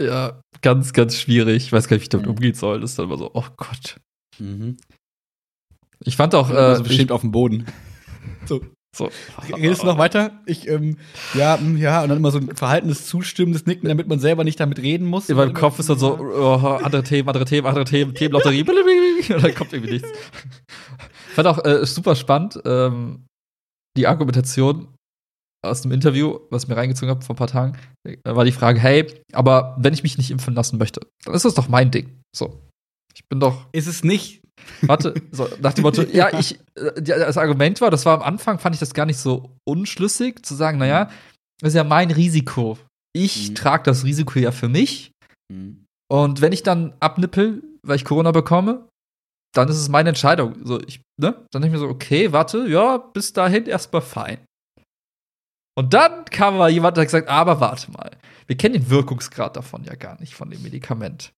[0.00, 1.64] ja, ganz, ganz schwierig.
[1.64, 2.30] Ich weiß gar nicht, wie ich damit Ja.
[2.32, 2.80] umgehen soll.
[2.80, 3.96] Das ist dann immer so, oh Gott.
[4.38, 4.76] Mhm.
[6.04, 7.66] Ich fand auch, äh, also bestimmt auf dem Boden.
[8.46, 8.60] So,
[8.94, 9.10] so.
[9.56, 10.40] redest du noch weiter?
[10.46, 10.96] Ich, ähm,
[11.34, 14.60] ja, mm, ja, und dann immer so ein verhaltenes, zustimmendes Nicken, damit man selber nicht
[14.60, 15.28] damit reden muss.
[15.28, 19.42] In meinem Kopf ist dann so, oh, andere Themen, andere Themen, andere Themen, Themenlotterie, und
[19.42, 20.08] dann kommt irgendwie nichts.
[21.28, 23.24] Ich fand auch äh, super spannend ähm,
[23.96, 24.88] die Argumentation
[25.64, 27.76] aus dem Interview, was ich mir reingezogen habe vor ein paar Tagen,
[28.06, 31.44] äh, war die Frage, hey, aber wenn ich mich nicht impfen lassen möchte, dann ist
[31.44, 32.20] das doch mein Ding.
[32.36, 32.60] So.
[33.14, 34.43] Ich bin doch, Ist es nicht?
[34.82, 38.58] Warte, so, nach dem Motto, ja, ich, äh, das Argument war, das war am Anfang,
[38.58, 41.10] fand ich das gar nicht so unschlüssig, zu sagen, naja,
[41.60, 42.78] das ist ja mein Risiko.
[43.16, 43.54] Ich Mhm.
[43.54, 45.12] trage das Risiko ja für mich.
[46.10, 48.88] Und wenn ich dann abnippel, weil ich Corona bekomme,
[49.54, 50.54] dann ist es meine Entscheidung.
[50.64, 51.46] So, ich, ne?
[51.52, 54.38] Dann denke ich mir so, okay, warte, ja, bis dahin erstmal fein.
[55.76, 58.10] Und dann kam mal jemand, der hat gesagt, aber warte mal,
[58.46, 61.32] wir kennen den Wirkungsgrad davon ja gar nicht, von dem Medikament.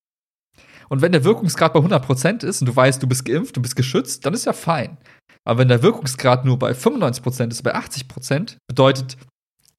[0.89, 3.77] Und wenn der Wirkungsgrad bei 100% ist und du weißt, du bist geimpft, du bist
[3.77, 4.99] geschützt, dann ist ja fein.
[5.45, 9.17] Aber wenn der Wirkungsgrad nur bei 95% ist, bei 80%, bedeutet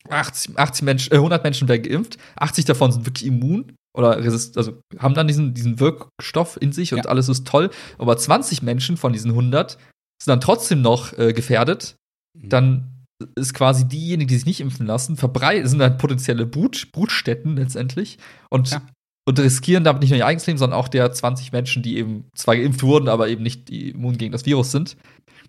[0.10, 4.58] 80, 80 Menschen, äh, 100 Menschen werden geimpft, 80 davon sind wirklich immun oder resist,
[4.58, 7.06] also haben dann diesen, diesen Wirkstoff in sich und Ja.
[7.10, 7.70] alles ist toll.
[7.98, 11.96] Aber 20 Menschen von diesen 100 sind dann trotzdem noch äh, gefährdet.
[12.38, 12.93] Dann
[13.36, 18.20] ist quasi diejenigen, die sich nicht impfen lassen, verbrei sind dann potenzielle Brut, Brutstätten letztendlich
[18.50, 18.82] und, Ja.
[19.28, 22.26] Und riskieren damit nicht nur ihr eigenes Leben, sondern auch der 20 Menschen, die eben
[22.36, 24.96] zwar geimpft wurden, aber eben nicht immun gegen das Virus sind.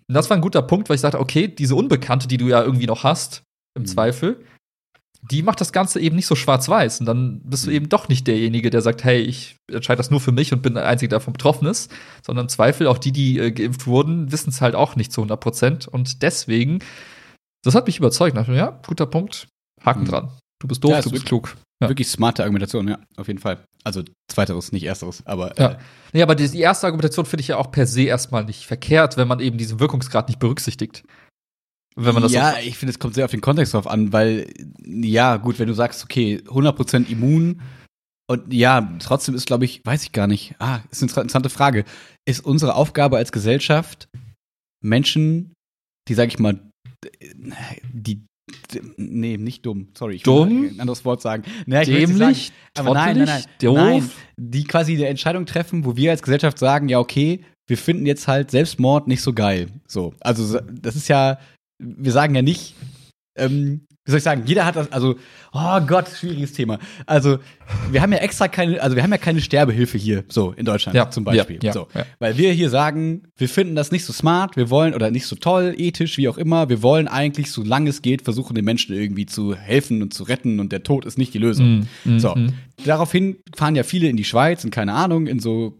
[0.07, 2.61] Und das war ein guter Punkt, weil ich sagte, okay, diese Unbekannte, die du ja
[2.61, 3.43] irgendwie noch hast,
[3.77, 3.87] im Mhm.
[3.87, 4.45] Zweifel,
[5.21, 7.01] die macht das Ganze eben nicht so schwarz-weiß.
[7.01, 7.75] Und dann bist du Mhm.
[7.75, 10.73] eben doch nicht derjenige, der sagt, hey, ich entscheide das nur für mich und bin
[10.75, 11.91] der Einzige, der davon betroffen ist,
[12.25, 15.21] sondern im Zweifel auch die, die äh, geimpft wurden, wissen es halt auch nicht zu
[15.21, 15.87] 100 Prozent.
[15.87, 16.79] Und deswegen,
[17.63, 18.35] das hat mich überzeugt.
[18.35, 19.47] Ich dachte, ja, guter Punkt,
[19.85, 20.07] Haken Mhm.
[20.07, 20.31] dran.
[20.61, 21.55] Du bist doof, Ja, du bist ist- klug.
[21.81, 21.87] Ja.
[21.89, 23.63] Wirklich smarte Argumentation, ja, auf jeden Fall.
[23.83, 25.71] Also zweiteres, nicht ersteres, aber Ja.
[25.71, 25.77] äh,
[26.11, 29.15] Nee, aber die, die erste Argumentation finde ich ja auch per se erstmal nicht verkehrt,
[29.15, 31.03] wenn man eben diesen Wirkungsgrad nicht berücksichtigt.
[31.95, 34.51] Wenn man das ja, ich finde, es kommt sehr auf den Kontext drauf an, weil,
[34.85, 37.61] ja, gut, wenn du sagst, okay, 100% immun
[38.29, 40.55] und ja, trotzdem ist, glaube ich, weiß ich gar nicht.
[40.59, 41.83] Ah, ist eine interessante Frage.
[42.25, 44.07] Ist unsere Aufgabe als Gesellschaft,
[44.81, 45.53] Menschen,
[46.07, 46.59] die, sag ich mal,
[47.91, 48.25] die,
[48.97, 50.63] nee, nicht dumm, sorry, ich Dumm?
[50.63, 51.43] will ein anderes Wort sagen.
[51.65, 52.17] Naja, dämlich,
[52.75, 53.77] sagen, aber nein, nein, nein, doof.
[53.77, 58.05] nein, die quasi eine Entscheidung treffen, wo wir als Gesellschaft sagen, ja, okay, wir finden
[58.05, 59.67] jetzt halt Selbstmord nicht so geil.
[59.87, 61.39] So, also das ist ja,
[61.77, 62.75] wir sagen ja nicht,
[63.37, 65.17] ähm, wie soll ich sagen, jeder hat das, also,
[65.53, 66.79] oh Gott, schwieriges Thema.
[67.05, 67.37] Also,
[67.91, 70.95] wir haben ja extra keine, also wir haben ja keine Sterbehilfe hier, so in Deutschland
[70.95, 71.57] Ja, zum Beispiel.
[71.61, 71.87] ja, ja, so.
[72.17, 75.35] Weil wir hier sagen, wir finden das nicht so smart, wir wollen, oder nicht so
[75.35, 79.27] toll, ethisch, wie auch immer, wir wollen eigentlich, solange es geht, versuchen, den Menschen irgendwie
[79.27, 81.87] zu helfen und zu retten und der Tod ist nicht die Lösung.
[82.05, 82.33] Mm, mm, So.
[82.33, 82.53] mm.
[82.85, 85.77] Daraufhin fahren ja viele in die Schweiz und keine Ahnung, in so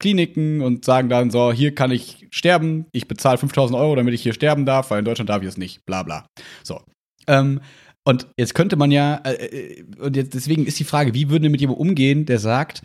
[0.00, 4.22] Kliniken und sagen dann so, hier kann ich sterben, ich bezahle 5000 Euro, damit ich
[4.22, 6.26] hier sterben darf, weil in Deutschland darf ich es nicht, bla bla.
[6.62, 6.80] So.
[7.26, 7.60] Ähm,
[8.06, 11.42] und jetzt könnte man ja, äh, äh, und jetzt deswegen ist die Frage, wie würden
[11.42, 12.82] wir mit jemandem umgehen, der sagt,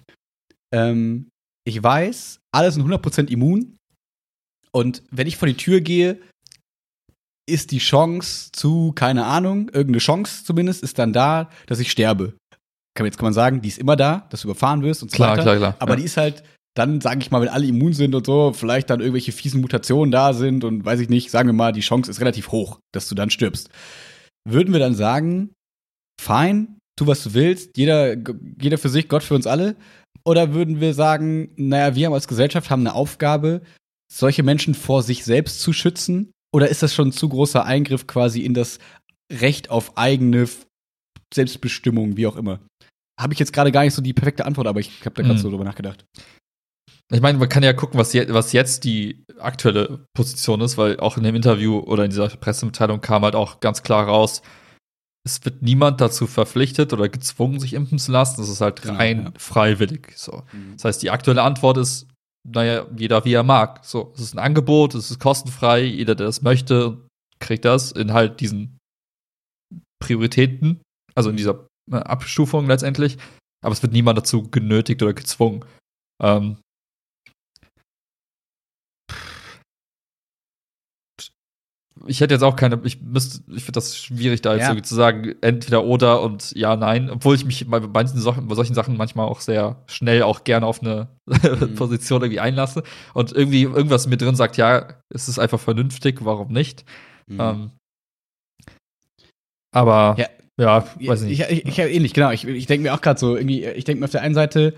[0.73, 1.30] ähm,
[1.65, 3.78] ich weiß, alle sind 100% immun
[4.71, 6.19] und wenn ich vor die Tür gehe,
[7.49, 12.34] ist die Chance zu, keine Ahnung, irgendeine Chance zumindest, ist dann da, dass ich sterbe.
[12.95, 15.15] Kann, jetzt kann man sagen, die ist immer da, dass du überfahren wirst und so
[15.15, 15.43] Klar, weiter.
[15.43, 15.75] klar, klar.
[15.80, 15.97] Aber ja.
[15.97, 16.43] die ist halt,
[16.75, 20.12] dann sage ich mal, wenn alle immun sind und so, vielleicht dann irgendwelche fiesen Mutationen
[20.12, 23.08] da sind und weiß ich nicht, sagen wir mal, die Chance ist relativ hoch, dass
[23.10, 23.69] du dann stirbst.
[24.47, 25.54] Würden wir dann sagen,
[26.19, 28.15] fein, tu was du willst, jeder,
[28.62, 29.75] jeder für sich, Gott für uns alle?
[30.25, 33.62] Oder würden wir sagen, naja, wir als Gesellschaft haben eine Aufgabe,
[34.12, 38.08] solche Menschen vor sich selbst zu schützen Oder ist das schon ein zu großer Eingriff
[38.08, 38.80] quasi in das
[39.32, 40.49] Recht auf eigene
[41.34, 42.60] Selbstbestimmung, wie auch immer?
[43.19, 45.36] Habe ich jetzt gerade gar nicht so die perfekte Antwort, aber ich habe da gerade
[45.36, 45.41] mhm.
[45.43, 46.06] so drüber nachgedacht.
[47.12, 51.00] Ich meine, man kann ja gucken, was, je, was jetzt die aktuelle Position ist, weil
[51.00, 54.43] auch in dem Interview oder in dieser Pressemitteilung kam halt auch ganz klar raus,
[55.26, 58.39] es wird niemand dazu verpflichtet oder gezwungen, sich impfen zu lassen.
[58.39, 59.32] Das ist halt rein ja, ja.
[59.38, 60.13] freiwillig.
[60.15, 60.43] So.
[60.52, 60.74] Mhm.
[60.74, 62.08] Das heißt, die aktuelle Antwort ist,
[62.48, 63.84] naja, jeder wie er mag.
[63.84, 67.06] So, es ist ein Angebot, es ist kostenfrei, jeder, der das möchte,
[67.39, 68.78] kriegt das in halt diesen
[70.00, 70.82] Prioritäten,
[71.15, 73.17] also in dieser äh, Abstufung letztendlich.
[73.62, 75.65] Aber es wird niemand dazu genötigt oder gezwungen.
[76.22, 76.58] Ähm,
[82.05, 84.67] ich hätte jetzt auch keine, ich müsste, ich finde das schwierig, da jetzt ja.
[84.69, 88.55] irgendwie zu sagen, entweder oder und ja, nein, obwohl ich mich bei manchen Sachen, bei
[88.55, 91.75] solchen Sachen manchmal auch sehr schnell auch gerne auf eine mhm.
[91.75, 92.83] Position irgendwie einlasse
[93.13, 96.85] und irgendwie irgendwas mir drin sagt, ja, es ist einfach vernünftig, warum nicht?
[97.27, 97.39] Mhm.
[97.39, 97.71] Ähm,
[99.71, 100.27] aber ja.
[100.57, 101.39] ja, weiß nicht.
[101.39, 102.31] Ich, ich, ich habe ähnlich, genau.
[102.31, 104.73] Ich, ich denke mir auch gerade so, irgendwie, ich denke mir auf der einen Seite,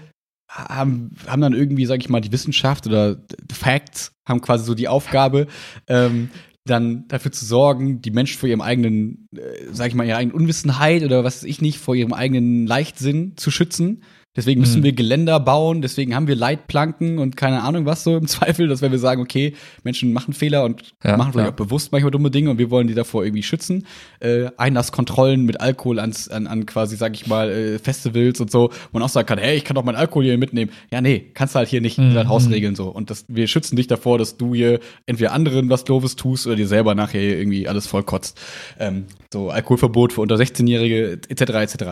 [0.51, 3.17] haben, haben dann irgendwie, sag ich mal, die Wissenschaft oder
[3.51, 5.47] Facts haben quasi so die Aufgabe,
[5.87, 6.29] ähm,
[6.65, 10.35] dann dafür zu sorgen, die Menschen vor ihrem eigenen, äh, sag ich mal, ihrer eigenen
[10.35, 14.03] Unwissenheit oder was weiß ich nicht, vor ihrem eigenen Leichtsinn zu schützen
[14.37, 14.85] Deswegen müssen mhm.
[14.85, 18.81] wir Geländer bauen, deswegen haben wir Leitplanken und keine Ahnung was so im Zweifel, dass
[18.81, 21.51] wenn wir sagen, okay, Menschen machen Fehler und ja, machen vielleicht ja.
[21.51, 23.85] auch bewusst manchmal dumme Dinge und wir wollen die davor irgendwie schützen.
[24.21, 28.69] Äh, Einlasskontrollen mit Alkohol ans, an, an quasi, sag ich mal, äh, Festivals und so,
[28.69, 30.71] wo man auch sagen kann, hey, ich kann doch meinen Alkohol hier mitnehmen.
[30.91, 32.13] Ja, nee, kannst du halt hier nicht mhm.
[32.13, 32.87] dein Haus regeln so.
[32.87, 36.55] Und das, wir schützen dich davor, dass du hier entweder anderen was Doofes tust oder
[36.55, 38.39] dir selber nachher irgendwie alles vollkotzt.
[38.79, 41.41] Ähm, so Alkoholverbot für unter 16-Jährige etc.
[41.41, 41.83] etc.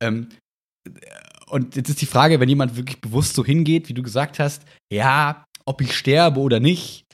[0.00, 0.28] Ähm,
[1.48, 4.62] und jetzt ist die Frage, wenn jemand wirklich bewusst so hingeht, wie du gesagt hast,
[4.92, 7.06] ja, ob ich sterbe oder nicht,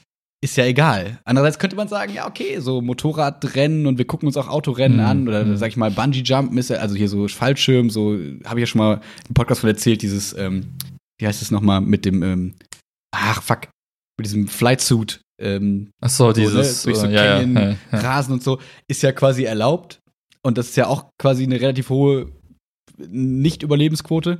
[0.42, 1.20] ist ja egal.
[1.24, 5.04] Andererseits könnte man sagen, ja, okay, so Motorradrennen und wir gucken uns auch Autorennen mhm.
[5.04, 5.56] an oder mhm.
[5.56, 8.80] sag ich mal Bungee-Jumpen ist ja, also hier so Fallschirm, so habe ich ja schon
[8.80, 10.74] mal im Podcast von erzählt, dieses, ähm,
[11.18, 12.54] wie heißt es nochmal, mit dem, ähm,
[13.14, 13.68] ach, fuck,
[14.18, 15.20] mit diesem Flightsuit.
[15.40, 18.42] Ähm, ach so, so dieses, ne, durch so äh, ja, Canyon, ja, ja, Rasen und
[18.42, 20.00] so, ist ja quasi erlaubt.
[20.44, 22.32] Und das ist ja auch quasi eine relativ hohe
[22.98, 24.38] nicht-Überlebensquote,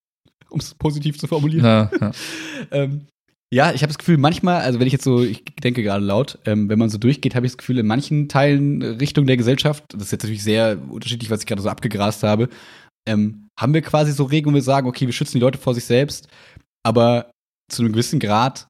[0.50, 1.64] um es positiv zu formulieren.
[1.64, 2.12] Ja, ja.
[2.70, 3.06] ähm,
[3.52, 6.38] ja ich habe das Gefühl, manchmal, also wenn ich jetzt so, ich denke gerade laut,
[6.44, 9.84] ähm, wenn man so durchgeht, habe ich das Gefühl, in manchen Teilen Richtung der Gesellschaft,
[9.88, 12.48] das ist jetzt natürlich sehr unterschiedlich, was ich gerade so abgegrast habe,
[13.06, 15.74] ähm, haben wir quasi so Regeln, wo wir sagen, okay, wir schützen die Leute vor
[15.74, 16.28] sich selbst,
[16.84, 17.30] aber
[17.70, 18.66] zu einem gewissen Grad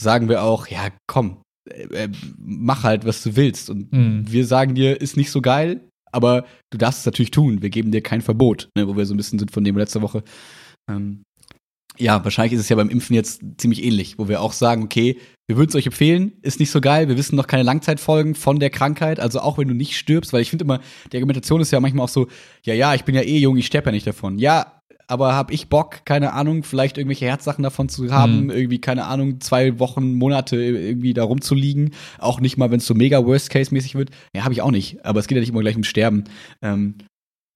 [0.00, 2.08] sagen wir auch, ja, komm, äh, äh
[2.38, 3.70] mach halt, was du willst.
[3.70, 4.30] Und mhm.
[4.30, 7.62] wir sagen dir, ist nicht so geil, aber du darfst es natürlich tun.
[7.62, 10.02] Wir geben dir kein Verbot, ne, wo wir so ein bisschen sind von dem letzte
[10.02, 10.22] Woche.
[10.90, 11.22] Ähm,
[11.98, 15.18] ja, wahrscheinlich ist es ja beim Impfen jetzt ziemlich ähnlich, wo wir auch sagen, okay,
[15.46, 18.58] wir würden es euch empfehlen, ist nicht so geil, wir wissen noch keine Langzeitfolgen von
[18.58, 20.80] der Krankheit, also auch wenn du nicht stirbst, weil ich finde immer,
[21.12, 22.26] die Argumentation ist ja manchmal auch so,
[22.64, 24.38] ja, ja, ich bin ja eh jung, ich sterbe ja nicht davon.
[24.38, 24.75] Ja,
[25.08, 28.50] aber habe ich Bock, keine Ahnung, vielleicht irgendwelche Herzsachen davon zu haben, mhm.
[28.50, 31.94] irgendwie, keine Ahnung, zwei Wochen, Monate irgendwie da rumzuliegen.
[32.18, 34.10] Auch nicht mal, wenn es so mega Worst-Case-mäßig wird.
[34.34, 35.04] Ja, habe ich auch nicht.
[35.04, 36.24] Aber es geht ja nicht immer gleich um Sterben.
[36.62, 36.96] Ähm,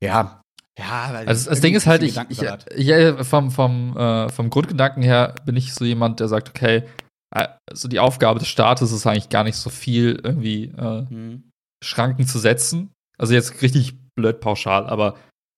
[0.03, 0.41] ja,
[0.79, 2.43] ja, weil also das Ding ist halt, ich, ich,
[2.89, 6.85] ich, vom, vom, äh, vom Grundgedanken her bin ich so jemand, der sagt, okay,
[7.33, 11.51] also die Aufgabe des Staates ist eigentlich gar nicht so viel, irgendwie äh, mhm.
[11.83, 12.93] Schranken zu setzen.
[13.19, 15.17] Also jetzt richtig blöd pauschal, aber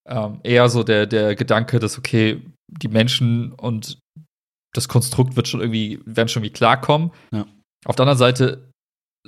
[0.08, 3.98] ähm, eher so der, der Gedanke, dass, okay, die Menschen und
[4.74, 7.10] das Konstrukt wird schon irgendwie, werden schon irgendwie klarkommen.
[7.30, 7.46] Ja.
[7.84, 8.70] Auf der anderen Seite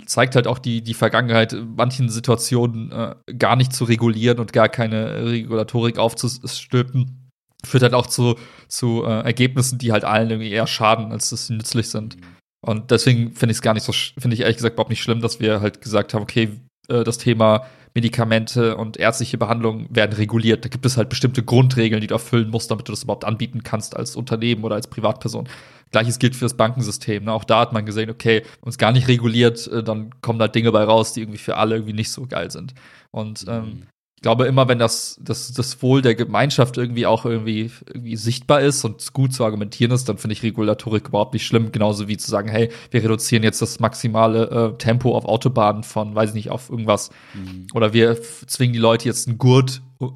[0.07, 4.69] zeigt halt auch die, die Vergangenheit, manchen Situationen äh, gar nicht zu regulieren und gar
[4.69, 7.31] keine Regulatorik aufzustülpen,
[7.65, 8.37] führt halt auch zu,
[8.69, 12.17] zu äh, Ergebnissen, die halt allen irgendwie eher schaden, als dass sie nützlich sind.
[12.65, 15.21] Und deswegen finde ich es gar nicht so, finde ich ehrlich gesagt überhaupt nicht schlimm,
[15.21, 20.65] dass wir halt gesagt haben, okay, äh, das Thema Medikamente und ärztliche Behandlung werden reguliert.
[20.65, 23.63] Da gibt es halt bestimmte Grundregeln, die du erfüllen musst, damit du das überhaupt anbieten
[23.63, 25.49] kannst als Unternehmen oder als Privatperson.
[25.93, 27.25] Gleiches gilt für das Bankensystem.
[27.25, 27.33] Ne?
[27.33, 30.73] Auch da hat man gesehen, okay, uns gar nicht reguliert, äh, dann kommen da Dinge
[30.73, 32.75] bei raus, die irgendwie für alle irgendwie nicht so geil sind.
[33.13, 33.83] Und ähm, mhm
[34.25, 38.83] glaube immer, wenn das, das, das Wohl der Gemeinschaft irgendwie auch irgendwie, irgendwie sichtbar ist
[38.83, 41.73] und gut zu argumentieren ist, dann finde ich Regulatorik überhaupt nicht schlimm.
[41.73, 46.15] Genauso wie zu sagen, hey, wir reduzieren jetzt das maximale äh, Tempo auf Autobahnen von,
[46.15, 47.11] weiß ich nicht, auf irgendwas.
[47.35, 47.67] Mhm.
[47.75, 50.07] Oder wir zwingen die Leute jetzt einen Gurt, äh,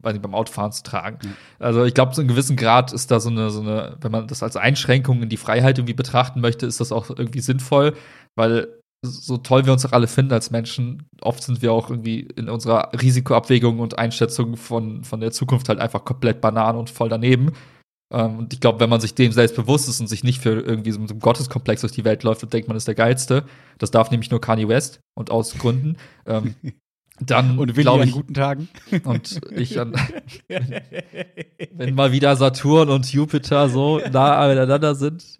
[0.00, 1.18] weiß nicht, beim Autofahren zu tragen.
[1.22, 1.34] Mhm.
[1.60, 4.26] Also ich glaube, so einen gewissen Grad ist da so eine, so eine, wenn man
[4.26, 7.94] das als Einschränkung in die Freiheit irgendwie betrachten möchte, ist das auch irgendwie sinnvoll,
[8.34, 12.20] weil so toll wir uns auch alle finden als Menschen, oft sind wir auch irgendwie
[12.36, 17.08] in unserer Risikoabwägung und Einschätzung von, von der Zukunft halt einfach komplett banan und voll
[17.08, 17.52] daneben.
[18.12, 20.60] Ähm, und ich glaube, wenn man sich dem selbst bewusst ist und sich nicht für
[20.60, 23.44] irgendwie so einen Gotteskomplex durch die Welt läuft und denkt, man ist der Geilste,
[23.78, 25.96] das darf nämlich nur Kanye West und aus Gründen,
[26.26, 26.54] ähm,
[27.20, 28.68] dann Und Willi glaube an ich, guten Tagen.
[29.04, 29.94] und ich an,
[31.72, 35.38] wenn mal wieder Saturn und Jupiter so nah aneinander sind,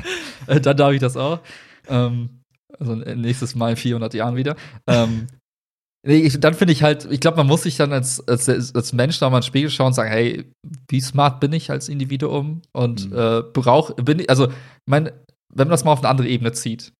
[0.46, 1.40] dann darf ich das auch.
[1.88, 2.41] Ähm,
[2.78, 4.56] also nächstes Mal in 400 Jahren wieder.
[4.86, 5.26] Ähm,
[6.06, 8.92] nee, ich, dann finde ich halt, ich glaube, man muss sich dann als, als, als
[8.92, 10.50] Mensch da mal in den Spiegel schauen und sagen, hey,
[10.88, 13.16] wie smart bin ich als Individuum und Mhm.
[13.18, 14.48] äh, brauch, bin ich, also,
[14.86, 15.06] mein,
[15.54, 16.92] wenn man das mal auf eine andere Ebene zieht,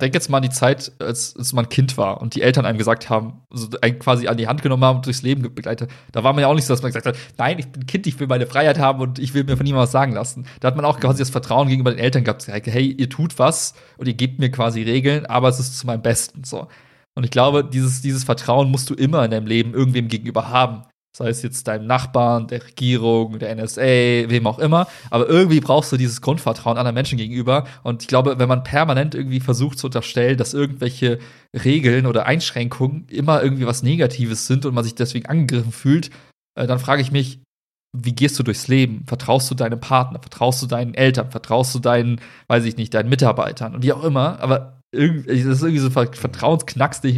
[0.00, 2.78] denk jetzt mal an die Zeit, als, als man Kind war und die Eltern einem
[2.78, 5.90] gesagt haben, so einen quasi an die Hand genommen haben und durchs Leben begleitet.
[6.12, 8.06] Da war man ja auch nicht so, dass man gesagt hat, nein, ich bin Kind,
[8.06, 10.46] ich will meine Freiheit haben und ich will mir von niemandem was sagen lassen.
[10.60, 13.38] Da hat man auch quasi das Vertrauen gegenüber den Eltern gehabt, gesagt, hey, ihr tut
[13.38, 16.44] was und ihr gebt mir quasi Regeln, aber es ist zu meinem Besten.
[16.44, 16.68] So.
[17.14, 20.82] Und ich glaube, dieses, dieses Vertrauen musst du immer in deinem Leben irgendwem gegenüber haben.
[21.18, 24.86] Sei es jetzt deinem Nachbarn, der Regierung, der NSA, wem auch immer.
[25.10, 27.66] Aber irgendwie brauchst du dieses Grundvertrauen anderen Menschen gegenüber.
[27.82, 31.18] Und ich glaube, wenn man permanent irgendwie versucht zu unterstellen, dass irgendwelche
[31.64, 36.10] Regeln oder Einschränkungen immer irgendwie was Negatives sind und man sich deswegen angegriffen fühlt,
[36.54, 37.40] äh, dann frage ich mich,
[37.92, 39.02] wie gehst du durchs Leben?
[39.08, 40.20] Vertraust du deinem Partner?
[40.20, 41.32] Vertraust du deinen Eltern?
[41.32, 44.38] Vertraust du deinen, weiß ich nicht, deinen Mitarbeitern und wie auch immer?
[44.38, 45.92] Aber irgendwie, das ist irgendwie so ein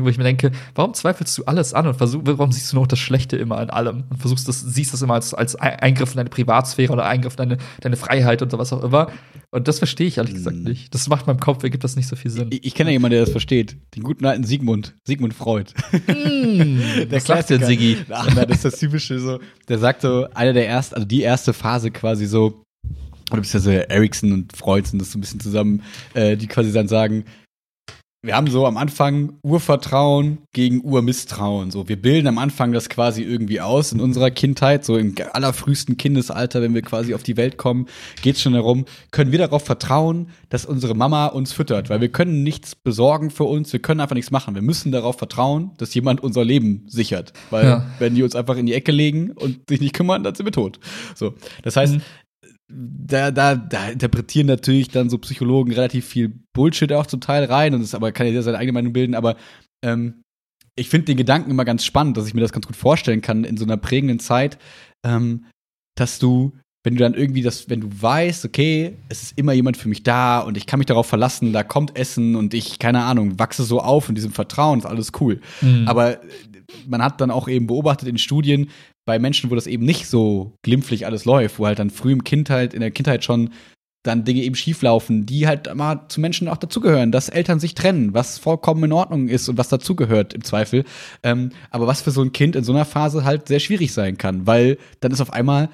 [0.04, 2.88] wo ich mir denke, warum zweifelst du alles an und versuch, warum siehst du nur
[2.88, 6.10] das Schlechte immer an allem und versuchst das, siehst das immer als, als Ei- Eingriff
[6.10, 9.08] in deine Privatsphäre oder Eingriff in deine, deine Freiheit und so was auch immer.
[9.52, 10.64] Und das verstehe ich ehrlich gesagt Hm.
[10.64, 10.92] nicht.
[10.94, 12.48] Das macht meinem Kopf, ergibt das nicht so viel Sinn.
[12.50, 13.76] Ich, ich kenne ja jemanden, der das versteht.
[13.94, 14.94] Den guten alten Sigmund.
[15.06, 15.72] Sigmund Freud.
[17.10, 17.98] Was sagt denn Siggi?
[18.10, 19.38] Ach, nein, das ist das Typische so.
[19.68, 22.62] Der sagt so, einer der ersten, also die erste Phase quasi so,
[23.30, 25.82] oder beziehungsweise Ericsson und Freud sind das so ein bisschen zusammen,
[26.14, 27.24] äh, die quasi dann sagen,
[28.22, 31.70] wir haben so am Anfang Urvertrauen gegen Urmisstrauen.
[31.70, 35.96] So, wir bilden am Anfang das quasi irgendwie aus in unserer Kindheit, so im allerfrühesten
[35.96, 37.86] Kindesalter, wenn wir quasi auf die Welt kommen,
[38.20, 42.42] geht's schon darum, können wir darauf vertrauen, dass unsere Mama uns füttert, weil wir können
[42.42, 44.54] nichts besorgen für uns, wir können einfach nichts machen.
[44.54, 47.86] Wir müssen darauf vertrauen, dass jemand unser Leben sichert, weil Ja.
[48.00, 50.52] wenn die uns einfach in die Ecke legen und sich nicht kümmern, dann sind wir
[50.52, 50.78] tot.
[51.14, 52.02] So, das heißt, Mhm.
[52.72, 57.74] Da, da, da interpretieren natürlich dann so Psychologen relativ viel Bullshit auch zum Teil rein
[57.74, 59.36] und das aber kann ja seine eigene Meinung bilden, aber
[59.84, 60.22] ähm,
[60.76, 63.44] ich finde den Gedanken immer ganz spannend, dass ich mir das ganz gut vorstellen kann
[63.44, 64.58] in so einer prägenden Zeit,
[65.04, 65.46] ähm,
[65.96, 66.52] dass du,
[66.84, 70.02] wenn du dann irgendwie das, wenn du weißt, okay, es ist immer jemand für mich
[70.02, 73.64] da und ich kann mich darauf verlassen, da kommt Essen und ich, keine Ahnung, wachse
[73.64, 75.40] so auf in diesem Vertrauen, ist alles cool.
[75.60, 75.86] Mhm.
[75.86, 76.20] Aber
[76.86, 78.70] man hat dann auch eben beobachtet in Studien
[79.06, 82.24] bei Menschen, wo das eben nicht so glimpflich alles läuft, wo halt dann früh im
[82.24, 83.50] Kindheit, in der Kindheit schon
[84.02, 88.14] dann Dinge eben schieflaufen, die halt mal zu Menschen auch dazugehören, dass Eltern sich trennen,
[88.14, 90.84] was vollkommen in Ordnung ist und was dazugehört im Zweifel.
[91.22, 94.16] Ähm, aber was für so ein Kind in so einer Phase halt sehr schwierig sein
[94.16, 95.68] kann, weil dann ist auf einmal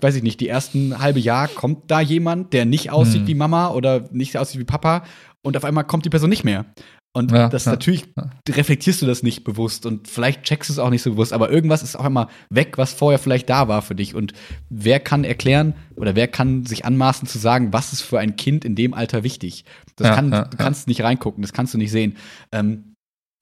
[0.00, 3.26] weiß ich nicht, die ersten halbe Jahr kommt da jemand, der nicht aussieht Hm.
[3.26, 5.04] wie Mama oder nicht aussieht wie Papa
[5.42, 6.66] und auf einmal kommt die Person nicht mehr.
[7.14, 8.30] Und Ja, das ja, natürlich ja.
[8.48, 11.50] reflektierst du das nicht bewusst und vielleicht checkst du es auch nicht so bewusst, aber
[11.50, 14.14] irgendwas ist auch einmal weg, was vorher vielleicht da war für dich.
[14.14, 14.34] Und
[14.68, 18.64] wer kann erklären oder wer kann sich anmaßen zu sagen, was ist für ein Kind
[18.64, 19.64] in dem Alter wichtig?
[19.96, 22.16] Das kann, du kannst nicht reingucken, das kannst du nicht sehen.
[22.52, 22.94] Ähm,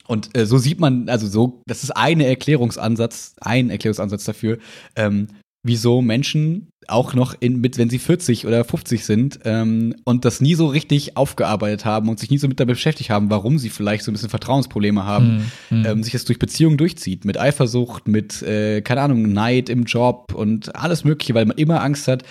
[0.07, 4.59] und äh, so sieht man, also so, das ist eine Erklärungsansatz, ein Erklärungsansatz dafür,
[4.95, 5.29] ähm,
[5.67, 10.41] wieso Menschen auch noch in, mit, wenn sie 40 oder 50 sind ähm, und das
[10.41, 13.71] nie so richtig aufgearbeitet haben und sich nie so mit damit beschäftigt haben, warum sie
[13.71, 15.87] vielleicht so ein bisschen Vertrauensprobleme haben, Mhm.
[15.87, 20.33] ähm, sich das durch Beziehungen durchzieht, mit Eifersucht, mit, äh, keine Ahnung, Neid im Job
[20.35, 22.23] und alles Mögliche, weil man immer Angst hat,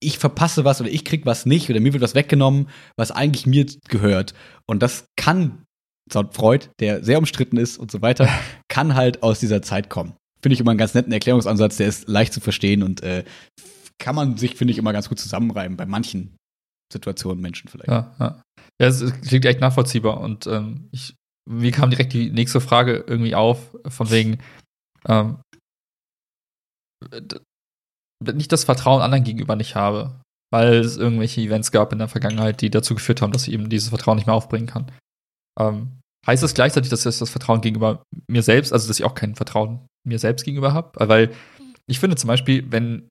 [0.00, 3.46] ich verpasse was oder ich krieg was nicht oder mir wird was weggenommen, was eigentlich
[3.46, 4.34] mir gehört.
[4.66, 5.64] Und das kann,
[6.12, 8.28] laut Freud, der sehr umstritten ist und so weiter,
[8.68, 10.14] kann halt aus dieser Zeit kommen.
[10.42, 13.24] Finde ich immer einen ganz netten Erklärungsansatz, der ist leicht zu verstehen und äh,
[13.98, 16.36] kann man sich, finde ich, immer ganz gut zusammenreiben, bei manchen
[16.92, 17.90] Situationen, Menschen vielleicht.
[17.90, 18.42] Ja, ja.
[18.80, 20.20] ja es es klingt echt nachvollziehbar.
[20.20, 21.14] Und ähm, ich,
[21.48, 24.38] mir kam direkt die nächste Frage irgendwie auf, von wegen,
[25.08, 25.38] ähm,
[28.36, 30.20] ich das Vertrauen anderen gegenüber nicht habe,
[30.52, 33.68] weil es irgendwelche Events gab in der Vergangenheit, die dazu geführt haben, dass ich eben
[33.68, 34.92] dieses Vertrauen nicht mehr aufbringen kann.
[35.58, 39.14] Ähm, heißt das gleichzeitig, dass ich das Vertrauen gegenüber mir selbst, also dass ich auch
[39.14, 40.92] kein Vertrauen mir selbst gegenüber habe?
[41.08, 41.32] Weil
[41.86, 43.08] ich finde zum Beispiel, wenn,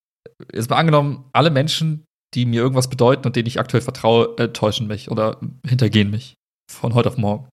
[0.54, 4.54] jetzt mal angenommen, alle Menschen, die mir irgendwas bedeuten und denen ich aktuell vertraue, äh,
[4.54, 6.36] täuschen mich oder hintergehen mich
[6.72, 7.50] von heute auf morgen.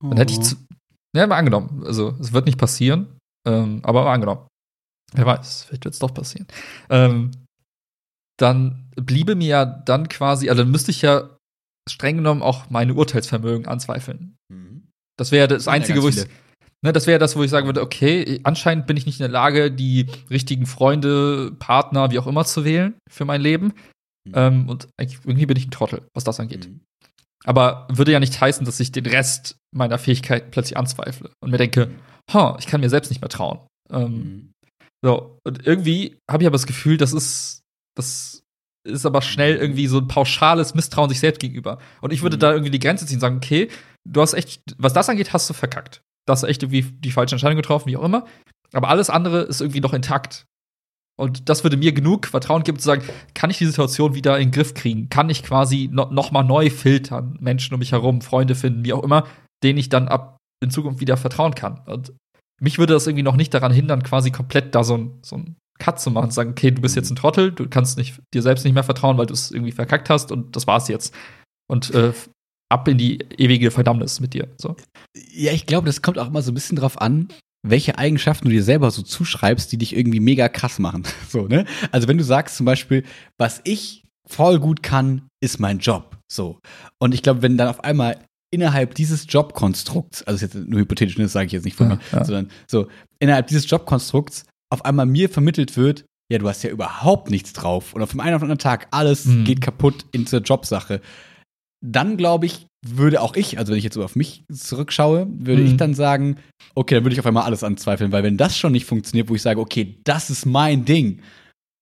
[0.00, 0.56] Dann hätte ich zu,
[1.14, 1.84] ja, mal angenommen.
[1.84, 4.48] Also, es wird nicht passieren, ähm, aber mal angenommen.
[5.12, 6.46] Wer weiß, vielleicht wird es doch passieren.
[6.90, 7.30] Ähm,
[8.38, 11.37] dann bliebe mir ja dann quasi, also dann müsste ich ja
[11.88, 14.36] streng genommen auch meine Urteilsvermögen anzweifeln.
[14.52, 14.88] Mhm.
[15.18, 16.24] Das wäre das Einzige, wo ich.
[16.80, 19.32] Ne, das wäre das, wo ich sagen würde, okay, anscheinend bin ich nicht in der
[19.32, 23.72] Lage, die richtigen Freunde, Partner, wie auch immer zu wählen für mein Leben.
[24.28, 24.32] Mhm.
[24.34, 26.68] Ähm, und irgendwie bin ich ein Trottel, was das angeht.
[26.68, 26.80] Mhm.
[27.44, 31.58] Aber würde ja nicht heißen, dass ich den Rest meiner Fähigkeiten plötzlich anzweifle und mir
[31.58, 31.90] denke,
[32.32, 33.58] ha, ich kann mir selbst nicht mehr trauen.
[33.90, 34.52] Ähm, mhm.
[35.04, 37.62] So, und irgendwie habe ich aber das Gefühl, das ist,
[37.96, 38.37] das
[38.88, 39.62] ist aber schnell mhm.
[39.62, 41.78] irgendwie so ein pauschales Misstrauen sich selbst gegenüber.
[42.00, 42.40] Und ich würde mhm.
[42.40, 43.68] da irgendwie die Grenze ziehen und sagen, okay,
[44.04, 46.02] du hast echt, was das angeht, hast du verkackt.
[46.26, 48.26] Du hast echt irgendwie die falsche Entscheidung getroffen, wie auch immer.
[48.72, 50.44] Aber alles andere ist irgendwie noch intakt.
[51.18, 53.02] Und das würde mir genug Vertrauen geben, zu sagen,
[53.34, 55.08] kann ich die Situation wieder in den Griff kriegen?
[55.08, 58.92] Kann ich quasi no noch mal neu filtern, Menschen um mich herum, Freunde finden, wie
[58.92, 59.26] auch immer,
[59.64, 61.80] denen ich dann ab in Zukunft wieder vertrauen kann?
[61.86, 62.12] Und
[62.60, 65.56] mich würde das irgendwie noch nicht daran hindern, quasi komplett da so ein, so ein
[65.78, 68.20] Cut zu machen, und zu sagen, okay, du bist jetzt ein Trottel, du kannst nicht,
[68.34, 71.14] dir selbst nicht mehr vertrauen, weil du es irgendwie verkackt hast und das war's jetzt.
[71.68, 72.12] Und äh,
[72.70, 74.48] ab in die ewige Verdammnis mit dir.
[74.58, 74.76] So.
[75.32, 77.28] Ja, ich glaube, das kommt auch immer so ein bisschen drauf an,
[77.66, 81.02] welche Eigenschaften du dir selber so zuschreibst, die dich irgendwie mega krass machen.
[81.28, 81.66] So, ne?
[81.92, 83.04] Also wenn du sagst zum Beispiel,
[83.36, 86.16] was ich voll gut kann, ist mein Job.
[86.30, 86.58] So.
[86.98, 88.18] Und ich glaube, wenn dann auf einmal
[88.50, 91.96] innerhalb dieses Jobkonstrukts, also ist jetzt nur hypothetisch, das sage ich jetzt nicht von ja,
[91.96, 92.24] mir, ja.
[92.24, 97.30] sondern so, innerhalb dieses Jobkonstrukts auf einmal mir vermittelt wird, ja, du hast ja überhaupt
[97.30, 99.44] nichts drauf und auf dem einen auf den anderen Tag alles mhm.
[99.44, 101.00] geht kaputt in dieser Jobsache.
[101.84, 105.62] Dann glaube ich, würde auch ich, also wenn ich jetzt so auf mich zurückschaue, würde
[105.62, 105.68] mhm.
[105.68, 106.36] ich dann sagen,
[106.74, 109.34] okay, dann würde ich auf einmal alles anzweifeln, weil wenn das schon nicht funktioniert, wo
[109.34, 111.22] ich sage, okay, das ist mein Ding,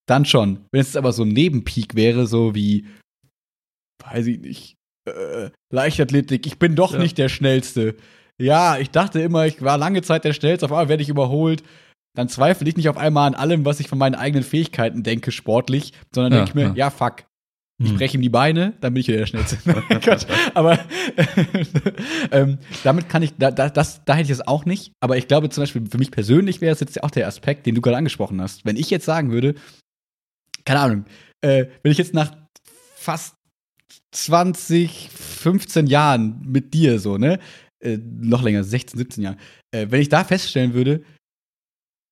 [0.06, 0.64] dann schon.
[0.70, 2.86] Wenn es aber so ein Nebenpeak wäre, so wie,
[4.04, 4.74] weiß ich nicht,
[5.08, 6.98] äh, Leichtathletik, ich bin doch ja.
[6.98, 7.96] nicht der Schnellste.
[8.40, 11.64] Ja, ich dachte immer, ich war lange Zeit der Schnellste, auf einmal werde ich überholt
[12.16, 15.30] dann zweifle ich nicht auf einmal an allem, was ich von meinen eigenen Fähigkeiten denke,
[15.30, 17.24] sportlich, sondern ja, denke ich mir, ja, ja fuck.
[17.78, 17.98] Ich hm.
[17.98, 19.58] breche ihm die Beine, dann bin ich wieder der Schnellste.
[20.54, 20.78] aber
[22.30, 24.92] ähm, damit kann ich, da, da, das, da hätte ich es auch nicht.
[24.98, 27.74] Aber ich glaube zum Beispiel, für mich persönlich wäre es jetzt auch der Aspekt, den
[27.74, 28.64] du gerade angesprochen hast.
[28.64, 29.56] Wenn ich jetzt sagen würde,
[30.64, 31.04] keine Ahnung,
[31.42, 32.32] äh, wenn ich jetzt nach
[32.96, 33.34] fast
[34.12, 37.38] 20, 15 Jahren mit dir so, ne,
[37.80, 39.36] äh, noch länger, 16, 17 Jahren,
[39.70, 41.04] äh, wenn ich da feststellen würde,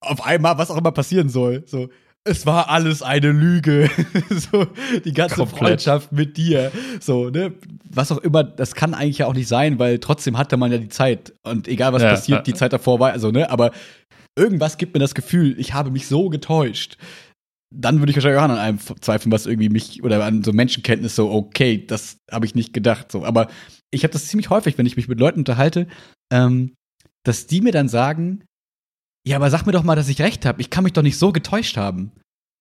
[0.07, 1.65] auf einmal, was auch immer passieren soll.
[1.67, 1.89] So,
[2.25, 3.91] es war alles eine Lüge.
[4.31, 4.67] so,
[5.05, 5.59] die ganze Komplett.
[5.59, 6.73] Freundschaft mit dir.
[7.01, 7.53] So, ne?
[7.91, 10.79] Was auch immer, das kann eigentlich ja auch nicht sein, weil trotzdem hatte man ja
[10.79, 11.35] die Zeit.
[11.43, 12.43] Und egal was ja, passiert, ja.
[12.43, 13.73] die Zeit davor war, also, ne, aber
[14.37, 16.97] irgendwas gibt mir das Gefühl, ich habe mich so getäuscht.
[17.71, 21.17] Dann würde ich wahrscheinlich auch an einem zweifeln, was irgendwie mich, oder an so Menschenkenntnis
[21.17, 23.13] so, okay, das habe ich nicht gedacht.
[23.13, 23.49] So, aber
[23.91, 25.89] ich habe das ziemlich häufig, wenn ich mich mit Leuten unterhalte,
[26.33, 26.75] ähm,
[27.25, 28.45] dass die mir dann sagen,
[29.27, 30.61] ja, aber sag mir doch mal, dass ich recht habe.
[30.61, 32.13] Ich kann mich doch nicht so getäuscht haben.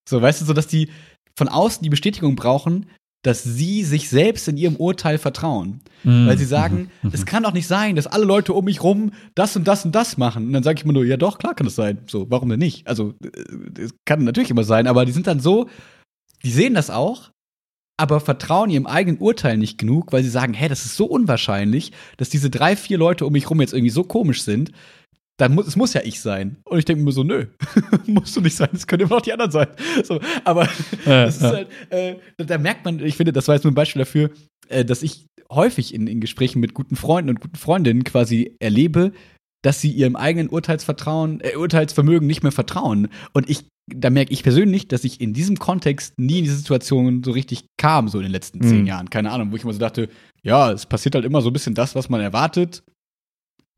[0.10, 0.90] So, weißt du, so dass die
[1.36, 2.88] von außen die Bestätigung brauchen,
[3.24, 5.82] dass sie sich selbst in ihrem Urteil vertrauen.
[6.04, 6.28] Mhm.
[6.28, 7.12] Weil sie sagen, mhm.
[7.14, 9.96] es kann doch nicht sein, dass alle Leute um mich rum das und das und
[9.96, 10.48] das machen.
[10.48, 12.00] Und dann sage ich mir nur, ja doch, klar kann das sein.
[12.08, 12.86] So, warum denn nicht?
[12.86, 13.14] Also,
[13.78, 15.70] es kann natürlich immer sein, aber die sind dann so,
[16.44, 17.32] die sehen das auch,
[17.98, 21.94] aber vertrauen ihrem eigenen Urteil nicht genug, weil sie sagen, hä, das ist so unwahrscheinlich,
[22.18, 24.72] dass diese drei, vier Leute um mich rum jetzt irgendwie so komisch sind,
[25.38, 26.58] dann muss es muss ja ich sein.
[26.66, 27.48] Und ich denke mir so, nö,
[28.06, 29.68] musst du nicht sein, es können immer noch die anderen sein.
[30.04, 30.64] So, aber
[31.06, 31.52] ja, das ist ja.
[31.52, 34.30] halt, äh, da merkt man, ich finde, das war jetzt nur ein Beispiel dafür,
[34.70, 39.12] äh, dass ich häufig in, in Gesprächen mit guten Freunden und guten Freundinnen quasi erlebe,
[39.64, 43.08] dass sie ihrem eigenen Urteilsvertrauen, äh, Urteilsvermögen nicht mehr vertrauen.
[43.34, 47.24] Und ich, da merke ich persönlich, dass ich in diesem Kontext nie in diese Situation
[47.24, 48.68] so richtig kam, so in den letzten mhm.
[48.68, 49.10] zehn Jahren.
[49.10, 50.10] Keine Ahnung, wo ich immer so dachte,
[50.44, 52.84] ja, es passiert halt immer so ein bisschen das, was man erwartet.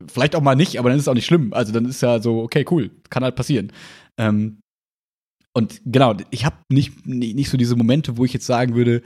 [0.06, 1.52] Vielleicht auch mal nicht, aber dann ist es auch nicht schlimm.
[1.52, 3.72] Also dann ist ja so, okay, cool, kann halt passieren.
[4.18, 4.60] Ähm,
[5.54, 9.02] und genau, ich habe nicht, nicht so diese Momente, wo ich jetzt sagen würde,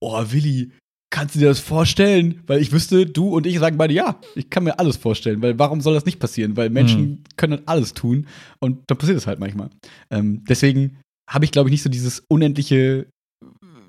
[0.00, 0.72] oh, Willi,
[1.14, 2.42] kannst du dir das vorstellen?
[2.48, 5.40] Weil ich wüsste, du und ich sagen beide, ja, ich kann mir alles vorstellen.
[5.40, 6.56] Weil warum soll das nicht passieren?
[6.56, 7.22] Weil Menschen mhm.
[7.36, 8.26] können alles tun
[8.58, 9.70] und dann passiert es halt manchmal.
[10.10, 10.98] Ähm, deswegen
[11.30, 13.06] habe ich, glaube ich, nicht so dieses unendliche,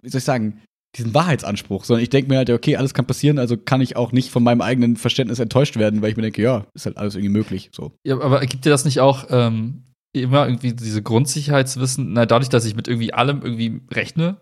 [0.04, 0.62] wie soll ich sagen,
[0.96, 4.12] diesen Wahrheitsanspruch, sondern ich denke mir halt, okay, alles kann passieren, also kann ich auch
[4.12, 7.16] nicht von meinem eigenen Verständnis enttäuscht werden, weil ich mir denke, ja, ist halt alles
[7.16, 7.70] irgendwie möglich.
[7.74, 7.92] So.
[8.06, 9.84] Ja, aber gibt dir das nicht auch ähm,
[10.14, 14.38] immer irgendwie diese Grundsicherheitswissen, na, dadurch, dass ich mit irgendwie allem irgendwie rechne,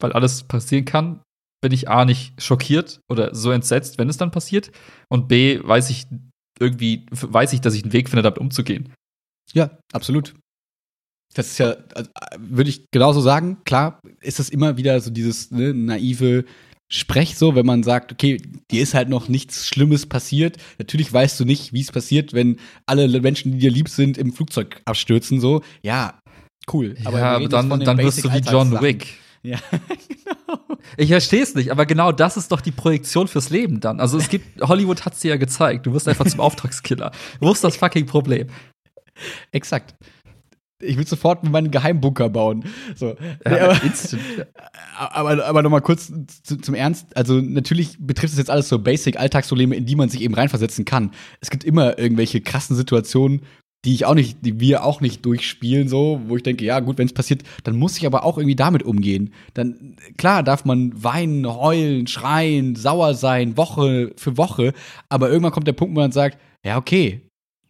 [0.00, 1.22] weil alles passieren kann,
[1.62, 4.70] bin ich A nicht schockiert oder so entsetzt, wenn es dann passiert.
[5.08, 6.06] Und B, weiß ich
[6.60, 8.92] irgendwie, weiß ich, dass ich einen Weg finde, damit umzugehen.
[9.52, 10.34] Ja, absolut.
[11.36, 13.58] Das ist ja, also, würde ich genauso sagen.
[13.64, 16.46] Klar ist das immer wieder so dieses ne, naive
[16.88, 20.56] Sprech so, wenn man sagt, okay, dir ist halt noch nichts Schlimmes passiert.
[20.78, 24.32] Natürlich weißt du nicht, wie es passiert, wenn alle Menschen, die dir lieb sind, im
[24.32, 25.40] Flugzeug abstürzen.
[25.40, 26.22] So, ja,
[26.72, 26.96] cool.
[27.04, 29.14] Aber ja, aber dann, dann wirst du wie John Wick.
[29.42, 30.78] Ja, genau.
[30.96, 34.00] Ich verstehe es nicht, aber genau das ist doch die Projektion fürs Leben dann.
[34.00, 35.84] Also es gibt, Hollywood hat es dir ja gezeigt.
[35.86, 37.12] Du wirst einfach zum Auftragskiller.
[37.40, 38.46] Wo ist das fucking Problem?
[39.52, 39.94] Exakt.
[40.80, 42.64] Ich will sofort meinen Geheimbunker bauen.
[42.94, 43.16] So.
[43.44, 43.80] Nee, aber,
[44.98, 46.12] aber, aber nochmal kurz
[46.42, 47.16] zu, zum Ernst.
[47.16, 51.12] Also, natürlich betrifft es jetzt alles so Basic-Alltagsprobleme, in die man sich eben reinversetzen kann.
[51.40, 53.42] Es gibt immer irgendwelche krassen Situationen,
[53.86, 56.98] die ich auch nicht, die wir auch nicht durchspielen, so, wo ich denke, ja, gut,
[56.98, 59.32] wenn es passiert, dann muss ich aber auch irgendwie damit umgehen.
[59.54, 64.72] Dann, klar, darf man weinen, heulen, schreien, sauer sein, Woche für Woche,
[65.08, 67.25] aber irgendwann kommt der Punkt, wo man sagt, ja, okay.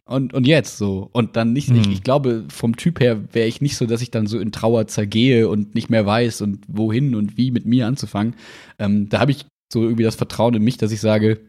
[0.07, 1.09] Und, und jetzt so.
[1.11, 1.91] Und dann nicht, ich, Hm.
[1.91, 4.87] ich glaube, vom Typ her wäre ich nicht so, dass ich dann so in Trauer
[4.87, 8.35] zergehe und nicht mehr weiß und wohin und wie mit mir anzufangen.
[8.79, 11.41] Ähm, da habe ich so irgendwie das Vertrauen in mich, dass ich sage,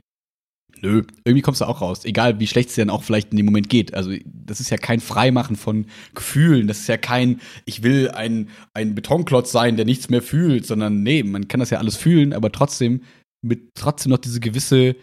[0.83, 2.05] nö, irgendwie kommst du auch raus.
[2.05, 3.95] Egal, wie schlecht es dir dann auch vielleicht in dem Moment geht.
[3.95, 6.67] Also, das ist ja kein Freimachen von Gefühlen.
[6.67, 11.03] Das ist ja kein, ich will ein, ein Betonklotz sein, der nichts mehr fühlt, sondern
[11.05, 13.03] nee, man kann das ja alles fühlen, aber trotzdem
[13.41, 14.97] mit trotzdem noch diese gewisse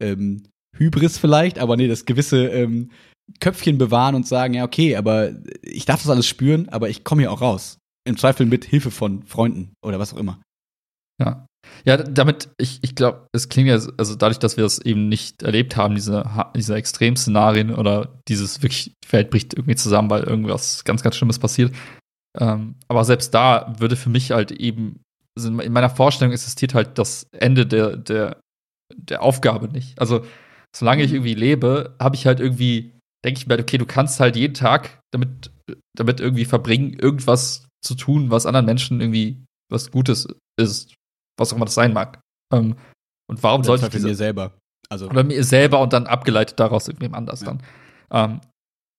[0.00, 0.42] ähm,
[0.76, 2.90] Hybris vielleicht, aber nee, das gewisse ähm,
[3.40, 7.22] Köpfchen bewahren und sagen, ja, okay, aber ich darf das alles spüren, aber ich komme
[7.22, 7.78] hier auch raus.
[8.06, 10.40] Im Zweifel mit Hilfe von Freunden oder was auch immer.
[11.20, 11.46] Ja.
[11.84, 15.42] Ja, damit, ich, ich glaube, es klingt ja, also dadurch, dass wir das eben nicht
[15.42, 16.24] erlebt haben, diese,
[16.56, 21.38] diese Extremszenarien oder dieses wirklich, die Welt bricht irgendwie zusammen, weil irgendwas ganz, ganz Schlimmes
[21.38, 21.74] passiert.
[22.38, 25.02] Ähm, aber selbst da würde für mich halt eben,
[25.36, 28.40] also in meiner Vorstellung existiert halt das Ende der, der,
[28.96, 30.00] der Aufgabe nicht.
[30.00, 30.24] Also,
[30.76, 32.92] solange ich irgendwie lebe, habe ich halt irgendwie,
[33.24, 35.50] denke ich mir, halt, okay, du kannst halt jeden Tag damit,
[35.96, 40.94] damit irgendwie verbringen, irgendwas zu tun, was anderen Menschen irgendwie was Gutes ist,
[41.38, 42.20] was auch immer das sein mag.
[42.52, 42.76] Ähm,
[43.30, 44.58] und warum sollte ich für diese, mir selber?
[44.88, 47.46] Also, oder mir selber und dann abgeleitet daraus irgendwem anders Ja.
[47.46, 47.62] dann.
[48.10, 48.40] Ähm,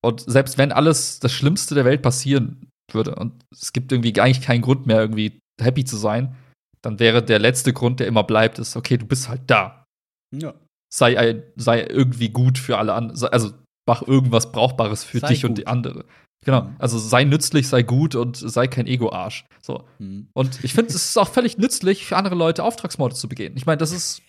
[0.06, 4.42] und selbst wenn alles das Schlimmste der Welt passieren würde und es gibt irgendwie eigentlich
[4.42, 6.36] keinen Grund mehr, irgendwie happy zu sein,
[6.82, 9.86] dann wäre der letzte Grund, der immer bleibt, ist, okay, du bist halt da.
[10.34, 10.54] ja.
[10.92, 13.32] Sei, ein, sei irgendwie gut für alle anderen.
[13.32, 13.52] Also
[13.88, 15.58] mach irgendwas Brauchbares für Sei dich und gut.
[15.60, 16.06] die andere.
[16.46, 16.64] Genau.
[16.64, 16.76] Mhm.
[16.80, 19.46] Also sei nützlich, sei gut und sei kein Ego-Arsch.
[19.62, 19.84] So.
[19.98, 20.30] Hm.
[20.34, 23.56] Und ich finde, es ist auch völlig nützlich, für andere Leute Auftragsmorde zu begehen.
[23.58, 24.22] Ich meine, das ist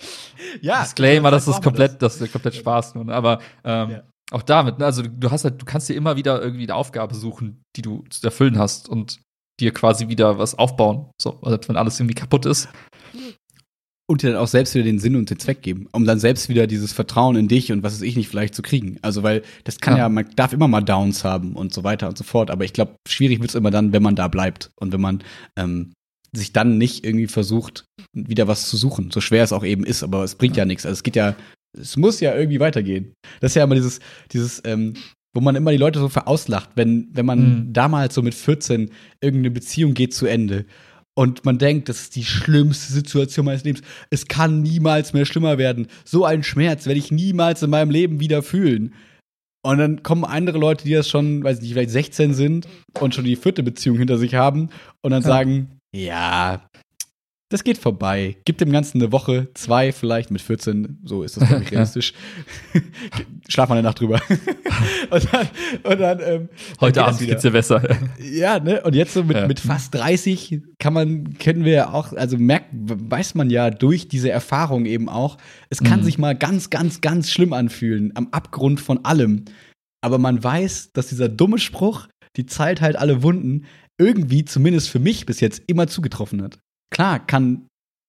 [0.62, 3.10] Ja, Disclaimer, das so ist komplett, das ist komplett Spaß nun.
[3.10, 4.02] Aber ähm, Ja.
[4.32, 7.14] auch damit, ne, also du hast halt, du kannst dir immer wieder irgendwie eine Aufgabe
[7.14, 9.20] suchen, die du zu erfüllen hast und
[9.60, 11.10] dir quasi wieder was aufbauen.
[11.20, 12.68] So, also wenn alles irgendwie kaputt ist.
[14.10, 16.48] Und dir dann auch selbst wieder den Sinn und den Zweck geben, um dann selbst
[16.48, 18.98] wieder dieses Vertrauen in dich und was weiß ich nicht vielleicht zu kriegen.
[19.02, 20.08] Also, weil das kann ja, Ja.
[20.08, 22.50] man darf immer mal Downs haben und so weiter und so fort.
[22.50, 25.22] Aber ich glaube, schwierig wird es immer dann, wenn man da bleibt und wenn man
[25.56, 25.92] ähm,
[26.32, 29.10] sich dann nicht irgendwie versucht, wieder was zu suchen.
[29.12, 30.84] So schwer es auch eben ist, aber es bringt ja nichts.
[30.86, 31.36] Also es geht ja,
[31.78, 33.14] es muss ja irgendwie weitergehen.
[33.40, 34.00] Das ist ja immer dieses,
[34.32, 34.94] dieses, ähm,
[35.32, 37.38] wo man immer die Leute so verauslacht, wenn, wenn man
[37.68, 37.72] Mhm.
[37.72, 38.90] damals so mit 14
[39.20, 40.66] irgendeine Beziehung geht zu Ende
[41.20, 43.82] und man denkt, das ist die schlimmste Situation meines Lebens.
[44.08, 45.86] Es kann niemals mehr schlimmer werden.
[46.06, 48.94] So einen Schmerz werde ich niemals in meinem Leben wieder fühlen.
[49.62, 52.68] Und dann kommen andere Leute, die das schon, weiß nicht, vielleicht 16 sind
[53.00, 54.70] und schon die vierte Beziehung hinter sich haben
[55.02, 55.28] und dann Ja.
[55.28, 56.62] sagen, ja,
[57.50, 58.36] das geht vorbei.
[58.46, 62.14] Gib dem Ganzen eine Woche, zwei vielleicht mit 14, so ist das glaube ich realistisch.
[63.48, 64.20] Schlaf mal eine Nacht drüber.
[65.10, 65.48] und dann,
[65.82, 66.48] und dann ähm,
[66.80, 67.82] Heute das Abend geht's dir besser.
[68.18, 68.80] Ja, ne?
[68.82, 69.46] Und jetzt so mit, Ja.
[69.46, 74.08] mit fast 30 kann man, kennen wir ja auch, also merkt, weiß man ja durch
[74.08, 75.36] diese Erfahrung eben auch,
[75.68, 76.04] es kann Mhm.
[76.04, 79.44] sich mal ganz, ganz, ganz schlimm anfühlen, am Abgrund von allem.
[80.02, 83.64] Aber man weiß, dass dieser dumme Spruch, die Zeit halt alle Wunden,
[83.98, 86.58] irgendwie, zumindest für mich bis jetzt, immer zugetroffen hat.
[86.90, 87.66] Klar kann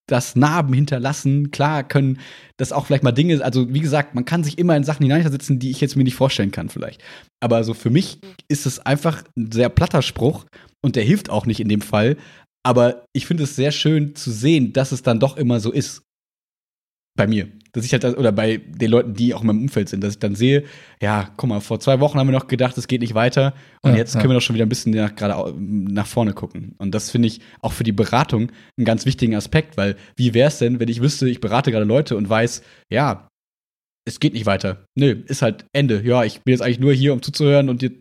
[0.08, 2.20] das Narben hinterlassen, klar können
[2.58, 5.60] das auch vielleicht mal Dinge, also wie gesagt, man kann sich immer in Sachen hineinversetzen,
[5.60, 7.02] die ich jetzt mir nicht vorstellen kann vielleicht.
[7.40, 8.20] Aber so für mich
[8.50, 10.46] ist es einfach ein sehr platter Spruch
[10.84, 12.18] und der hilft auch nicht in dem Fall.
[12.64, 16.04] Aber ich finde es sehr schön zu sehen, dass es dann doch immer so ist.
[17.22, 17.48] Bei mir.
[17.74, 20.20] Dass ich halt, oder bei den Leuten, die auch in meinem Umfeld sind, dass ich
[20.20, 20.66] dann sehe,
[21.02, 23.54] ja, guck mal, vor zwei Wochen haben wir noch gedacht, es geht nicht weiter.
[23.82, 24.20] Und Ja, jetzt ja.
[24.20, 26.76] können wir doch schon wieder ein bisschen nach, gerade nach vorne gucken.
[26.80, 30.50] Und das finde ich auch für die Beratung einen ganz wichtigen Aspekt, weil wie wäre
[30.50, 33.30] es denn, wenn ich wüsste, ich berate gerade Leute und weiß, ja,
[34.06, 34.84] es geht nicht weiter.
[34.98, 36.02] Nö, ist halt Ende.
[36.04, 37.92] Ja, ich bin jetzt eigentlich nur hier, um zuzuhören und dir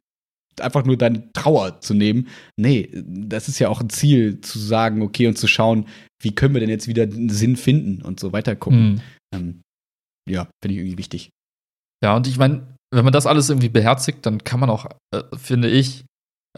[0.61, 2.29] einfach nur deine Trauer zu nehmen.
[2.57, 5.87] Nee, das ist ja auch ein Ziel, zu sagen, okay, und zu schauen,
[6.23, 8.93] wie können wir denn jetzt wieder einen Sinn finden und so weiter gucken.
[8.93, 9.01] Mhm.
[9.35, 9.63] Ähm,
[10.29, 11.31] ja, finde ich irgendwie wichtig.
[12.03, 15.23] Ja, und ich meine, wenn man das alles irgendwie beherzigt, dann kann man auch, äh,
[15.37, 16.05] finde ich,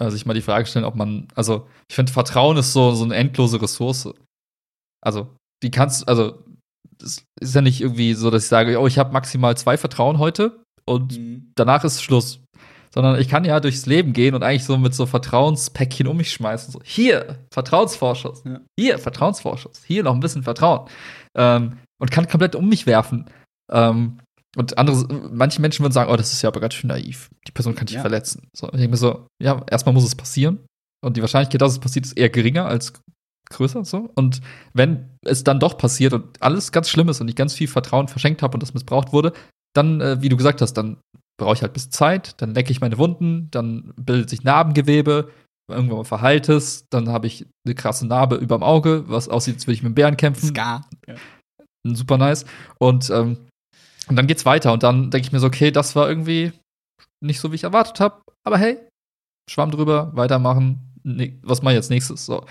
[0.01, 3.05] äh, sich mal die Frage stellen, ob man, also ich finde, Vertrauen ist so, so
[3.05, 4.09] eine endlose Ressource.
[5.03, 6.43] Also, die kannst, also,
[7.03, 10.19] es ist ja nicht irgendwie so, dass ich sage, oh, ich habe maximal zwei Vertrauen
[10.19, 11.19] heute und
[11.57, 12.42] danach ist Schluss.
[12.95, 16.33] Sondern ich kann ja durchs Leben gehen und eigentlich so mit so Vertrauenspäckchen um mich
[16.33, 16.73] schmeißen.
[16.73, 18.43] So, hier, Vertrauensvorschuss.
[18.45, 18.61] Ja.
[18.79, 19.83] Hier, Vertrauensvorschuss.
[19.85, 20.89] Hier noch ein bisschen Vertrauen.
[21.35, 23.31] Ähm, und kann komplett um mich werfen.
[23.71, 24.19] Ähm,
[24.57, 27.31] und andere, manche Menschen würden sagen, oh, das ist ja aber ganz schön naiv.
[27.47, 28.03] Die Person kann dich ja.
[28.03, 28.49] verletzen.
[28.55, 30.61] So, ich denke mir so, ja, erstmal muss es passieren.
[31.03, 32.93] Und die Wahrscheinlichkeit, dass es passiert, ist eher geringer als
[33.51, 33.85] größer.
[33.85, 34.11] So.
[34.15, 34.41] Und
[34.75, 38.09] wenn es dann doch passiert und alles ganz schlimm ist und ich ganz viel Vertrauen
[38.09, 39.33] verschenkt habe und das missbraucht wurde,
[39.75, 40.99] dann, äh, wie du gesagt hast, dann
[41.39, 45.31] brauche ich halt ein bisschen Zeit, dann lecke ich meine Wunden, dann bildet sich Narbengewebe,
[45.69, 49.55] irgendwann mal verheilt es, dann habe ich eine krasse Narbe über dem Auge, was aussieht,
[49.55, 50.49] als würde ich mit einem Bären kämpfen.
[50.49, 50.89] Scar.
[51.07, 51.15] Ja.
[51.85, 52.45] Super nice.
[52.79, 53.39] Und, ähm,
[54.09, 56.53] und dann geht's weiter und dann denke ich mir so, okay, das war irgendwie
[57.25, 58.79] nicht so, wie ich erwartet habe, aber hey,
[59.51, 62.27] Schwamm drüber, weitermachen, ne, was mache ich jetzt nächstes?
[62.27, 62.45] So.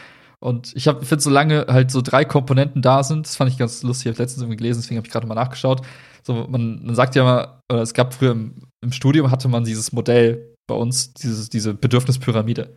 [0.44, 4.08] Und ich finde, solange halt so drei Komponenten da sind, das fand ich ganz lustig,
[4.08, 5.82] ich habe letztens irgendwie gelesen, deswegen habe ich gerade mal nachgeschaut.
[6.24, 9.64] So, man, man sagt ja immer, oder es gab früher im, im, Studium hatte man
[9.64, 12.76] dieses Modell bei uns, dieses, diese Bedürfnispyramide.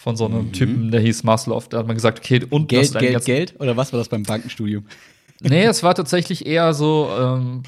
[0.00, 0.52] Von so einem mhm.
[0.52, 1.62] Typen, der hieß Maslow.
[1.68, 3.60] Da hat man gesagt, okay, und Geld, Geld, Geld?
[3.60, 4.86] Oder was war das beim Bankenstudium?
[5.44, 7.62] Nee, es war tatsächlich eher so, ähm,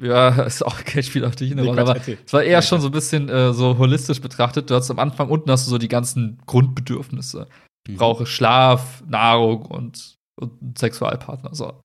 [0.00, 2.88] ja, ist auch Geld spielt auf dich eine Rolle, aber es war eher schon so
[2.88, 4.70] ein bisschen äh, so holistisch betrachtet.
[4.70, 7.46] Du hast am Anfang unten hast du so die ganzen Grundbedürfnisse.
[7.86, 7.98] Ich mhm.
[7.98, 11.54] brauche Schlaf, Nahrung und, und Sexualpartner.
[11.54, 11.80] So.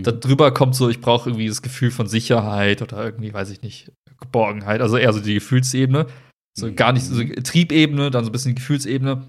[0.00, 0.20] Mhm.
[0.20, 3.92] Darüber kommt so, ich brauche irgendwie das Gefühl von Sicherheit oder irgendwie, weiß ich nicht,
[4.20, 4.80] Geborgenheit.
[4.80, 6.06] Also eher so die Gefühlsebene.
[6.58, 6.76] So mhm.
[6.76, 9.22] gar nicht so Triebebene, dann so ein bisschen die Gefühlsebene.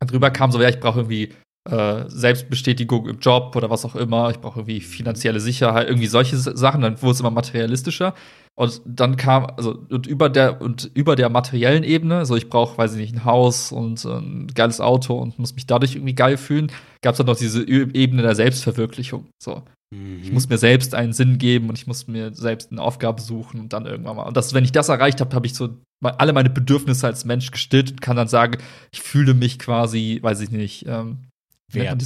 [0.00, 1.32] Darüber kam so, ja, ich brauche irgendwie
[1.70, 4.30] äh, Selbstbestätigung im Job oder was auch immer.
[4.30, 6.80] Ich brauche irgendwie finanzielle Sicherheit, irgendwie solche Sachen.
[6.80, 8.14] Dann wurde es immer materialistischer.
[8.54, 12.76] Und dann kam, also und über der und über der materiellen Ebene, also ich brauche,
[12.76, 16.36] weiß ich nicht, ein Haus und ein geiles Auto und muss mich dadurch irgendwie geil
[16.36, 16.70] fühlen,
[17.02, 19.26] gab es dann noch diese Ebene der Selbstverwirklichung.
[19.42, 19.62] So.
[19.92, 20.20] Mhm.
[20.22, 23.58] Ich muss mir selbst einen Sinn geben und ich muss mir selbst eine Aufgabe suchen
[23.58, 24.24] und dann irgendwann mal.
[24.24, 27.50] Und das, wenn ich das erreicht habe, habe ich so alle meine Bedürfnisse als Mensch
[27.50, 28.58] gestillt und kann dann sagen,
[28.92, 31.28] ich fühle mich quasi, weiß ich nicht, ähm,
[31.72, 32.02] wert.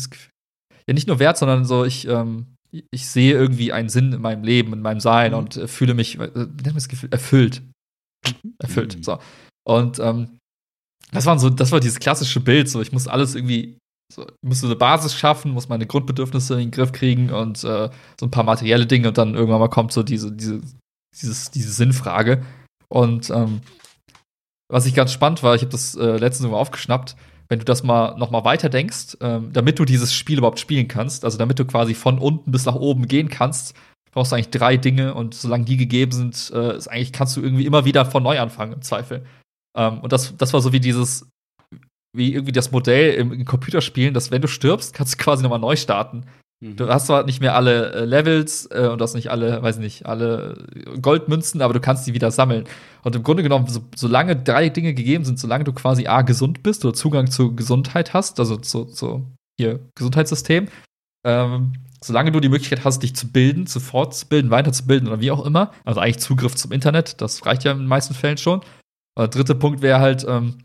[0.87, 4.45] Ja, nicht nur wert, sondern so, ich, ähm, ich sehe irgendwie einen Sinn in meinem
[4.45, 5.39] Leben, in meinem Sein mhm.
[5.39, 6.31] und äh, fühle mich, äh,
[6.63, 7.63] das Gefühl, erfüllt.
[8.59, 8.97] Erfüllt.
[8.97, 9.03] Mhm.
[9.03, 9.19] So.
[9.67, 10.39] Und ähm,
[11.13, 13.79] das war so, das war dieses klassische Bild, so ich muss alles irgendwie,
[14.13, 17.65] so, ich muss so eine Basis schaffen, muss meine Grundbedürfnisse in den Griff kriegen und
[17.65, 20.63] äh, so ein paar materielle Dinge und dann irgendwann mal kommt so diese, diese,
[21.21, 22.45] dieses, diese Sinnfrage.
[22.89, 23.61] Und ähm,
[24.69, 27.17] was ich ganz spannend war, ich habe das äh, letztens mal aufgeschnappt,
[27.49, 30.89] wenn du das mal noch mal weiter denkst, ähm, damit du dieses Spiel überhaupt spielen
[30.89, 33.75] kannst, also damit du quasi von unten bis nach oben gehen kannst,
[34.13, 37.43] brauchst du eigentlich drei Dinge und solange die gegeben sind, äh, ist eigentlich kannst du
[37.43, 39.25] irgendwie immer wieder von neu anfangen im Zweifel.
[39.77, 41.29] Ähm, und das, das war so wie dieses,
[42.17, 45.59] wie irgendwie das Modell im, im Computerspielen, dass wenn du stirbst, kannst du quasi nochmal
[45.59, 46.25] neu starten.
[46.61, 49.77] Du hast zwar nicht mehr alle äh, Levels äh, und du hast nicht alle, weiß
[49.77, 50.67] nicht, alle
[51.03, 52.65] Goldmünzen, aber du kannst die wieder sammeln.
[53.03, 56.63] Und im Grunde genommen, so, solange drei Dinge gegeben sind, solange du quasi A, gesund
[56.63, 59.31] bist oder Zugang zur Gesundheit hast, also zu, zu
[59.61, 60.69] hier, Gesundheitssystem,
[61.27, 65.45] ähm, solange du die Möglichkeit hast, dich zu bilden, zu fortzubilden, weiterzubilden oder wie auch
[65.45, 68.63] immer, also eigentlich Zugriff zum Internet, das reicht ja in den meisten Fällen schon.
[69.19, 70.65] Der dritte Punkt wäre halt ähm,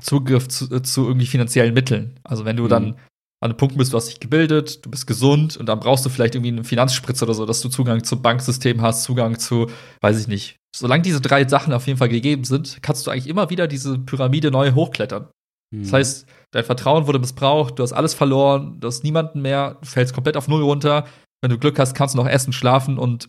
[0.00, 2.20] Zugriff zu, äh, zu irgendwie finanziellen Mitteln.
[2.22, 2.68] Also wenn du mhm.
[2.68, 2.96] dann
[3.44, 6.08] an einem Punkt bist, du hast dich gebildet, du bist gesund und dann brauchst du
[6.08, 9.66] vielleicht irgendwie einen Finanzspritzer oder so, dass du Zugang zum Banksystem hast, Zugang zu,
[10.00, 10.56] weiß ich nicht.
[10.74, 13.98] Solange diese drei Sachen auf jeden Fall gegeben sind, kannst du eigentlich immer wieder diese
[13.98, 15.28] Pyramide neu hochklettern.
[15.70, 15.82] Mhm.
[15.82, 19.86] Das heißt, dein Vertrauen wurde missbraucht, du hast alles verloren, du hast niemanden mehr, du
[19.86, 21.06] fällst komplett auf Null runter.
[21.42, 23.28] Wenn du Glück hast, kannst du noch essen, schlafen und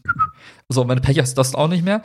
[0.70, 2.01] so, wenn du Pech hast, das auch nicht mehr.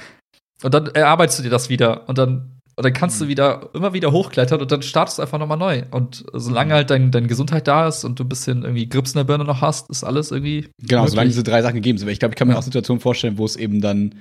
[0.64, 3.28] Und dann erarbeitest du dir das wieder und dann und dann kannst du mhm.
[3.28, 5.82] wieder immer wieder hochklettern und dann startest du einfach nochmal neu.
[5.90, 9.18] Und solange halt dein, deine Gesundheit da ist und du ein bisschen irgendwie Grips in
[9.18, 10.68] der Birne noch hast, ist alles irgendwie.
[10.78, 11.10] Genau, möglich.
[11.10, 12.08] solange diese drei Sachen gegeben sind.
[12.08, 14.14] Ich glaube, ich kann mir auch Situationen vorstellen, wo es eben dann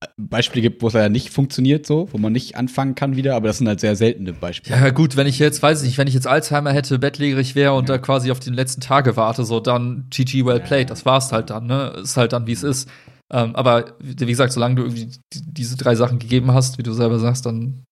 [0.00, 3.36] äh, Beispiele gibt, wo es leider nicht funktioniert, so, wo man nicht anfangen kann wieder,
[3.36, 4.76] aber das sind halt sehr seltene Beispiele.
[4.76, 7.74] Ja, gut, wenn ich jetzt, weiß ich nicht, wenn ich jetzt Alzheimer hätte, bettlägerig wäre
[7.74, 7.96] und ja.
[7.96, 10.94] da quasi auf die letzten Tage warte, so, dann GG well played, ja.
[10.94, 11.92] das war's halt dann, ne?
[12.02, 12.88] Ist halt dann, wie es ist.
[13.32, 17.18] Ähm, aber wie gesagt, solange du irgendwie diese drei Sachen gegeben hast, wie du selber
[17.18, 17.84] sagst, dann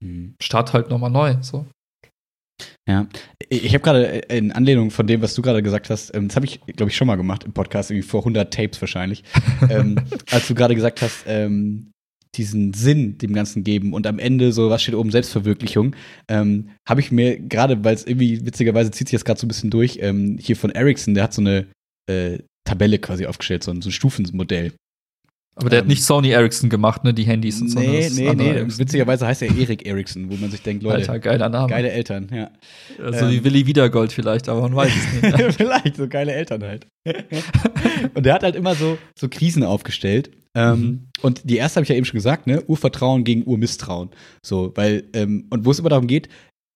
[0.00, 0.34] Mhm.
[0.40, 1.36] Start halt nochmal neu.
[1.40, 1.66] So.
[2.88, 3.06] Ja,
[3.48, 6.46] ich habe gerade in Anlehnung von dem, was du gerade gesagt hast, ähm, das habe
[6.46, 9.22] ich, glaube ich, schon mal gemacht im Podcast, irgendwie vor 100 Tapes wahrscheinlich,
[9.70, 11.92] ähm, als du gerade gesagt hast, ähm,
[12.34, 15.94] diesen Sinn dem Ganzen geben und am Ende so, was steht oben, Selbstverwirklichung,
[16.28, 19.48] ähm, habe ich mir gerade, weil es irgendwie witzigerweise zieht sich das gerade so ein
[19.48, 21.66] bisschen durch, ähm, hier von Ericsson, der hat so eine
[22.08, 22.38] äh,
[22.68, 24.72] Tabelle quasi aufgestellt, so ein, so ein Stufenmodell.
[25.56, 27.80] Aber der Ähm, hat nicht Sony Ericsson gemacht, ne, die Handys und so.
[27.80, 28.54] Nee, ist nee, andere nee.
[28.58, 28.78] Ericsson.
[28.78, 31.68] Witzigerweise heißt er Erik Eriksson, wo man sich denkt, Leute, Alter, geiler Name.
[31.68, 32.50] geile Eltern, ja.
[33.02, 33.30] Also Ähm.
[33.32, 35.54] die Willi Wiedergold vielleicht, aber man weiß es nicht.
[35.56, 36.86] Vielleicht, so geile Eltern halt.
[38.14, 40.30] und der hat halt immer so, so Krisen aufgestellt.
[40.54, 41.08] Ähm, Mhm.
[41.22, 42.62] Und die erste habe ich ja eben schon gesagt, ne?
[42.66, 44.10] Urvertrauen gegen Urmisstrauen.
[44.44, 46.28] So, weil, ähm, und wo es immer darum geht,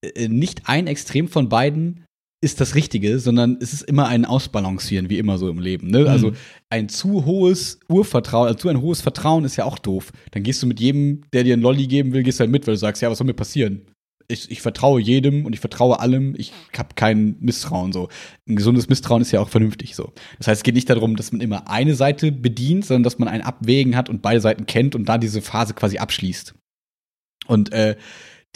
[0.04, 2.04] äh, nicht ein Extrem von beiden
[2.42, 5.86] ist das Richtige, sondern es ist immer ein Ausbalancieren, wie immer so im Leben.
[5.88, 6.10] Ne?
[6.10, 6.36] Also Mhm.
[6.70, 10.12] ein zu hohes Urvertrauen, also zu ein hohes Vertrauen ist ja auch doof.
[10.32, 12.66] Dann gehst du mit jedem, der dir einen Lolli geben will, gehst du halt mit,
[12.66, 13.82] weil du sagst, ja, was soll mir passieren?
[14.28, 16.34] Ich, ich vertraue jedem und ich vertraue allem.
[16.36, 18.08] Ich habe kein Misstrauen so.
[18.48, 20.12] Ein gesundes Misstrauen ist ja auch vernünftig so.
[20.38, 23.28] Das heißt, es geht nicht darum, dass man immer eine Seite bedient, sondern dass man
[23.28, 26.54] ein Abwägen hat und beide Seiten kennt und da diese Phase quasi abschließt.
[27.46, 27.96] Und äh,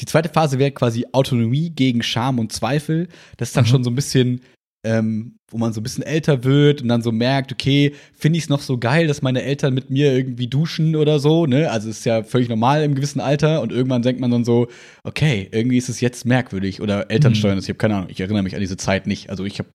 [0.00, 3.08] die zweite Phase wäre quasi Autonomie gegen Scham und Zweifel.
[3.36, 3.68] Das ist dann Mhm.
[3.68, 4.40] schon so ein bisschen,
[4.84, 8.44] ähm, wo man so ein bisschen älter wird und dann so merkt, okay, finde ich
[8.44, 11.70] es noch so geil, dass meine Eltern mit mir irgendwie duschen oder so, ne?
[11.70, 14.68] Also ist ja völlig normal im gewissen Alter und irgendwann denkt man dann so,
[15.02, 17.60] okay, irgendwie ist es jetzt merkwürdig oder Elternsteuern, Mhm.
[17.62, 19.30] ich habe keine Ahnung, ich erinnere mich an diese Zeit nicht.
[19.30, 19.66] Also ich hab,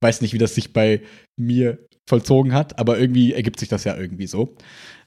[0.00, 1.00] weiß nicht, wie das sich bei
[1.36, 4.54] mir vollzogen hat, aber irgendwie ergibt sich das ja irgendwie so.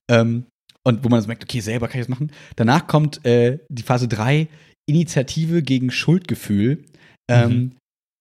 [0.09, 0.45] Ähm,
[0.87, 2.31] und wo man so merkt, okay, selber kann ich das machen.
[2.55, 4.47] Danach kommt äh, die Phase 3,
[4.89, 6.85] Initiative gegen Schuldgefühl.
[7.29, 7.71] Ähm, Mhm.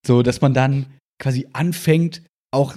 [0.07, 0.87] So, dass man dann
[1.21, 2.77] quasi anfängt, auch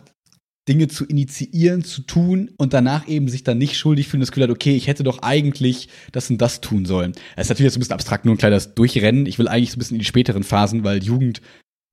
[0.68, 4.44] Dinge zu initiieren, zu tun und danach eben sich dann nicht schuldig fühlen, das Gefühl
[4.44, 7.14] hat, okay, ich hätte doch eigentlich das und das tun sollen.
[7.36, 9.26] Das ist natürlich jetzt so ein bisschen abstrakt, nur ein kleines Durchrennen.
[9.26, 11.42] Ich will eigentlich so ein bisschen in die späteren Phasen, weil Jugend,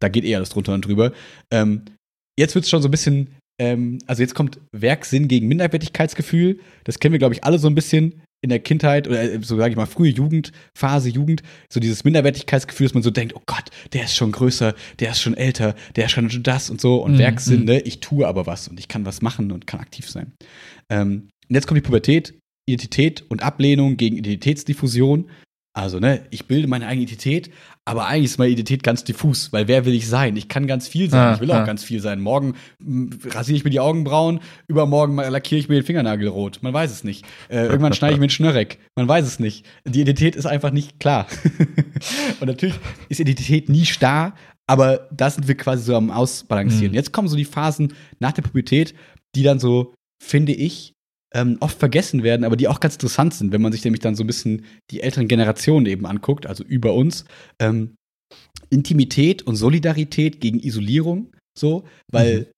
[0.00, 1.12] da geht eher alles drunter und drüber.
[1.50, 1.82] Ähm,
[2.38, 6.60] jetzt wird es schon so ein bisschen, ähm, also jetzt kommt Werksinn gegen Minderwertigkeitsgefühl.
[6.84, 9.56] Das kennen wir, glaube ich, alle so ein bisschen in der Kindheit oder äh, so
[9.56, 13.70] sage ich mal frühe Jugendphase, Jugend, so dieses Minderwertigkeitsgefühl, dass man so denkt, oh Gott,
[13.92, 17.12] der ist schon größer, der ist schon älter, der ist schon das und so und
[17.12, 17.66] Mhm, Werksinn, mhm.
[17.66, 20.32] ne, ich tue aber was und ich kann was machen und kann aktiv sein.
[20.90, 22.34] Ähm, und jetzt kommt die Pubertät,
[22.68, 25.30] Identität und Ablehnung gegen Identitätsdiffusion.
[25.72, 27.50] Also, ne, ich bilde meine eigene Identität,
[27.88, 30.36] aber eigentlich ist meine Identität ganz diffus, weil wer will ich sein?
[30.36, 31.64] Ich kann ganz viel sein, Ah, ich will auch ah.
[31.64, 32.20] ganz viel sein.
[32.20, 36.58] Morgen mm, rasiere ich mir die Augenbrauen, übermorgen mal lackiere ich mir den Fingernagel rot.
[36.62, 37.24] Man weiß es nicht.
[37.48, 38.80] Äh, irgendwann schneide ich mir einen Schnörreck.
[38.96, 39.64] Man weiß es nicht.
[39.84, 41.28] Die Identität ist einfach nicht klar.
[42.40, 42.74] Und natürlich
[43.08, 44.34] ist Identität nie starr,
[44.66, 46.90] aber da sind wir quasi so am Ausbalancieren.
[46.90, 46.96] Mhm.
[46.96, 48.94] Jetzt kommen so die Phasen nach der Pubertät,
[49.36, 50.95] die dann so, finde ich,
[51.36, 54.14] ähm, oft vergessen werden, aber die auch ganz interessant sind, wenn man sich nämlich dann
[54.14, 57.26] so ein bisschen die älteren Generationen eben anguckt, also über uns.
[57.60, 57.94] Ähm,
[58.70, 62.50] Intimität und Solidarität gegen Isolierung, so, weil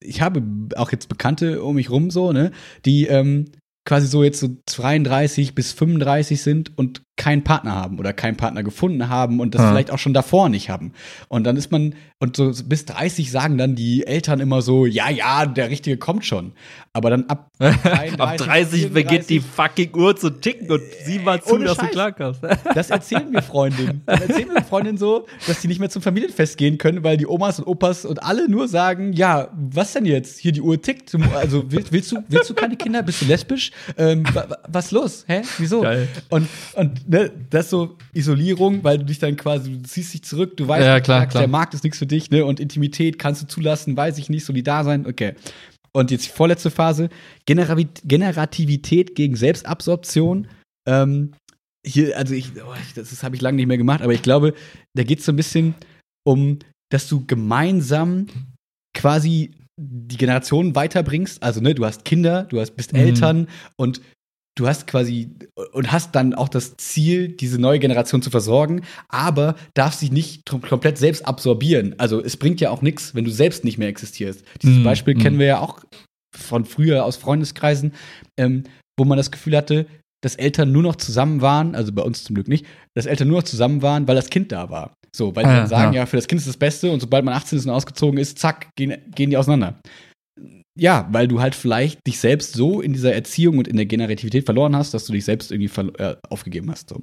[0.00, 0.42] ich habe
[0.76, 2.52] auch jetzt Bekannte um mich rum, so, ne,
[2.84, 3.46] die ähm,
[3.84, 8.62] quasi so jetzt so 32 bis 35 sind und keinen Partner haben oder keinen Partner
[8.62, 9.70] gefunden haben und das Ah.
[9.70, 10.92] vielleicht auch schon davor nicht haben.
[11.28, 15.10] Und dann ist man, und so bis 30 sagen dann die Eltern immer so, ja,
[15.10, 16.52] ja, der Richtige kommt schon.
[16.92, 21.40] Aber dann ab 33, Ab 30 beginnt die fucking Uhr zu ticken und sieh mal
[21.42, 22.40] zu, dass du klarkommst.
[22.74, 24.02] Das erzählen mir Freundinnen.
[24.06, 27.26] Dann erzählen mir Freundinnen so, dass die nicht mehr zum Familienfest gehen können, weil die
[27.26, 30.38] Omas und Opas und alle nur sagen, ja, was denn jetzt?
[30.40, 31.14] Hier die Uhr tickt.
[31.36, 33.02] Also willst, willst du, willst du keine Kinder?
[33.02, 33.70] Bist du lesbisch?
[33.96, 35.24] Ähm, wa- wa- was los?
[35.28, 35.42] Hä?
[35.58, 35.82] Wieso?
[35.82, 36.08] Geil.
[36.30, 40.22] Und, und ne, das ist so Isolierung, weil du dich dann quasi, du ziehst dich
[40.24, 41.42] zurück, du weißt, Ja, klar, sagst, klar.
[41.42, 42.44] der Markt ist nichts für dich, ne?
[42.44, 45.34] Und Intimität kannst du zulassen, weiß ich nicht, solidar sein, okay.
[45.92, 47.08] Und jetzt die vorletzte Phase,
[47.46, 50.48] Generativität gegen Selbstabsorption.
[50.88, 51.32] Ähm,
[51.86, 54.54] hier, also ich, oh, das, das habe ich lange nicht mehr gemacht, aber ich glaube,
[54.94, 55.74] da geht es so ein bisschen
[56.26, 56.58] um,
[56.90, 58.26] dass du gemeinsam
[58.96, 61.42] quasi die Generationen weiterbringst.
[61.42, 62.98] Also, ne, du hast Kinder, du hast, bist Mhm.
[63.00, 64.00] Eltern und
[64.56, 65.30] du hast quasi
[65.72, 70.46] und hast dann auch das Ziel, diese neue Generation zu versorgen, aber darfst dich nicht
[70.46, 71.94] komplett selbst absorbieren.
[71.98, 74.44] Also es bringt ja auch nichts, wenn du selbst nicht mehr existierst.
[74.62, 75.18] Dieses Mhm, Beispiel mhm.
[75.20, 75.80] kennen wir ja auch
[76.36, 77.92] von früher aus Freundeskreisen,
[78.38, 78.64] ähm,
[78.98, 79.86] wo man das Gefühl hatte,
[80.22, 82.64] dass Eltern nur noch zusammen waren, also bei uns zum Glück nicht,
[82.96, 84.94] dass Eltern nur noch zusammen waren, weil das Kind da war.
[85.14, 86.00] So, weil sie Ah, dann sagen, ja.
[86.02, 86.06] ja.
[86.06, 88.68] für das Kind ist das Beste und sobald man 18 ist und ausgezogen ist, zack,
[88.76, 89.78] gehen, gehen die auseinander.
[90.78, 94.44] Ja, weil du halt vielleicht dich selbst so in dieser Erziehung und in der Generativität
[94.44, 96.88] verloren hast, dass du dich selbst irgendwie äh, aufgegeben hast.
[96.88, 97.02] So.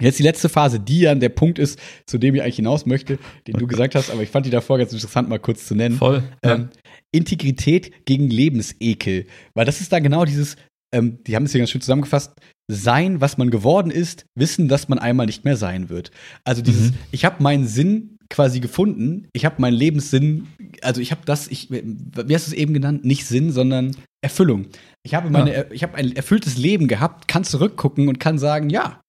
[0.00, 3.18] Jetzt die letzte Phase, die dann der Punkt ist, zu dem ich eigentlich hinaus möchte,
[3.46, 5.96] den du gesagt hast, aber ich fand die davor ganz interessant, mal kurz zu nennen.
[5.96, 6.22] Voll.
[6.42, 6.68] Ähm,
[7.12, 9.26] Integrität gegen Lebensekel.
[9.54, 10.56] Weil das ist da genau dieses,
[10.94, 12.32] ähm, die haben es hier ganz schön zusammengefasst,
[12.70, 16.10] sein, was man geworden ist, wissen, dass man einmal nicht mehr sein wird.
[16.44, 16.96] Also dieses, Mhm.
[17.12, 20.48] ich habe meinen Sinn quasi gefunden, ich habe meinen Lebenssinn,
[20.82, 24.66] also ich habe das, ich, wie hast du es eben genannt, nicht Sinn, sondern Erfüllung.
[25.02, 29.00] Ich habe meine, ich habe ein erfülltes Leben gehabt, kann zurückgucken und kann sagen, ja,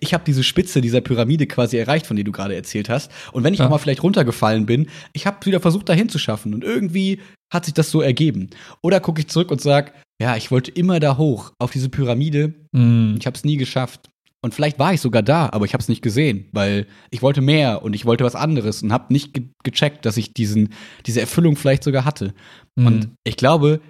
[0.00, 3.10] ich habe diese Spitze dieser Pyramide quasi erreicht, von der du gerade erzählt hast.
[3.32, 3.66] Und wenn ich Ja.
[3.66, 6.52] auch mal vielleicht runtergefallen bin, ich habe wieder versucht, dahin zu schaffen.
[6.52, 7.20] Und irgendwie
[7.52, 8.50] hat sich das so ergeben.
[8.82, 12.54] Oder gucke ich zurück und sage, ja, ich wollte immer da hoch, auf diese Pyramide.
[12.72, 13.16] Mm.
[13.18, 14.10] Ich habe es nie geschafft.
[14.42, 17.40] Und vielleicht war ich sogar da, aber ich habe es nicht gesehen, weil ich wollte
[17.40, 20.68] mehr und ich wollte was anderes und habe nicht ge gecheckt, dass ich diesen,
[21.06, 22.34] diese Erfüllung vielleicht sogar hatte.
[22.76, 22.86] Mm.
[22.86, 23.80] Und ich glaube,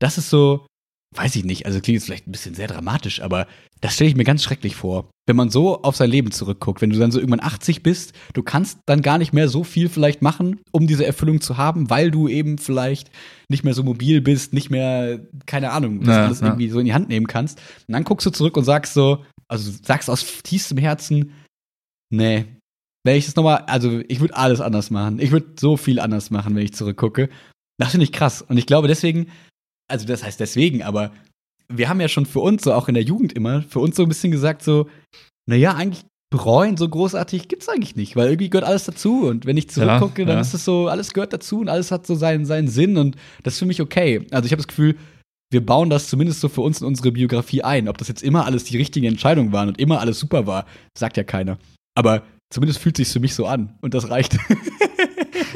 [0.00, 0.66] das ist so,
[1.14, 3.46] weiß ich nicht, also klingt jetzt vielleicht ein bisschen sehr dramatisch, aber
[3.80, 5.10] das stelle ich mir ganz schrecklich vor.
[5.26, 8.42] Wenn man so auf sein Leben zurückguckt, wenn du dann so irgendwann 80 bist, du
[8.42, 12.10] kannst dann gar nicht mehr so viel vielleicht machen, um diese Erfüllung zu haben, weil
[12.10, 13.10] du eben vielleicht
[13.48, 16.46] nicht mehr so mobil bist, nicht mehr, keine Ahnung, das Ja, alles ja.
[16.46, 17.58] irgendwie so in die Hand nehmen kannst.
[17.86, 21.32] Und dann guckst du zurück und sagst so, also sagst aus tiefstem Herzen,
[22.10, 22.46] nee,
[23.04, 25.20] wenn ich das nochmal, also ich würde alles anders machen.
[25.20, 27.28] Ich würde so viel anders machen, wenn ich zurückgucke.
[27.78, 28.42] Das finde ich krass.
[28.42, 29.28] Und ich glaube deswegen,
[29.88, 31.12] also das heißt deswegen, aber
[31.68, 34.02] wir haben ja schon für uns, so auch in der Jugend immer, für uns so
[34.02, 34.88] ein bisschen gesagt, so,
[35.48, 39.26] naja, eigentlich bereuen so großartig gibt's eigentlich nicht, weil irgendwie gehört alles dazu.
[39.28, 40.40] Und wenn ich zurückgucke, Ja, dann ja.
[40.40, 43.54] ist es so, alles gehört dazu und alles hat so seinen, seinen Sinn und das
[43.54, 44.26] ist für mich okay.
[44.32, 44.96] Also ich habe das Gefühl,
[45.50, 47.88] wir bauen das zumindest so für uns in unsere Biografie ein.
[47.88, 50.66] Ob das jetzt immer alles die richtigen Entscheidungen waren und immer alles super war,
[50.96, 51.58] sagt ja keiner.
[51.94, 54.36] Aber zumindest fühlt sich für mich so an und das reicht.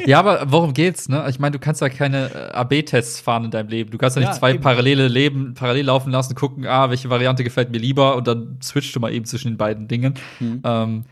[0.05, 1.25] Ja, aber worum geht's, ne?
[1.29, 3.91] Ich meine, du kannst ja keine äh, AB-Tests fahren in deinem Leben.
[3.91, 4.61] Du kannst ja nicht Ja, zwei eben.
[4.61, 8.95] parallele Leben parallel laufen lassen, gucken, ah, welche Variante gefällt mir lieber und dann switchst
[8.95, 10.15] du mal eben zwischen den beiden Dingen.
[10.39, 10.61] Hm.
[10.63, 11.05] Ähm,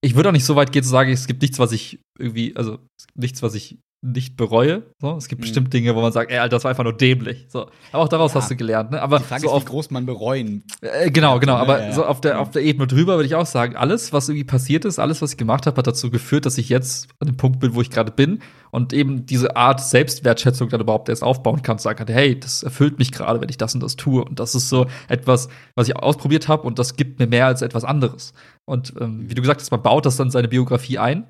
[0.00, 2.54] ich würde auch nicht so weit gehen zu sagen, es gibt nichts, was ich irgendwie,
[2.56, 2.78] also
[3.14, 3.78] nichts, was ich
[4.12, 4.84] nicht bereue.
[5.00, 5.42] So, es gibt Mhm.
[5.44, 7.46] bestimmt Dinge, wo man sagt, ey, Alter, das war einfach nur dämlich.
[7.48, 8.40] So, aber auch daraus Ja.
[8.40, 8.90] hast du gelernt.
[8.92, 9.02] Ne?
[9.02, 10.64] Aber Die Frage so ist, auf wie groß man bereuen.
[10.80, 11.54] äh, genau, genau.
[11.56, 11.92] Ja, Aber ja, ja.
[11.92, 14.84] so auf der, auf der Ebene drüber würde ich auch sagen, alles, was irgendwie passiert
[14.84, 17.60] ist, alles, was ich gemacht habe, hat dazu geführt, dass ich jetzt an dem Punkt
[17.60, 18.40] bin, wo ich gerade bin
[18.70, 22.98] und eben diese Art Selbstwertschätzung dann überhaupt erst aufbauen kann, sagen kann, hey, das erfüllt
[22.98, 24.24] mich gerade, wenn ich das und das tue.
[24.24, 27.62] Und das ist so etwas, was ich ausprobiert habe und das gibt mir mehr als
[27.62, 28.32] etwas anderes.
[28.64, 31.24] Und ähm, wie du gesagt hast, man baut das dann in seine Biografie ein.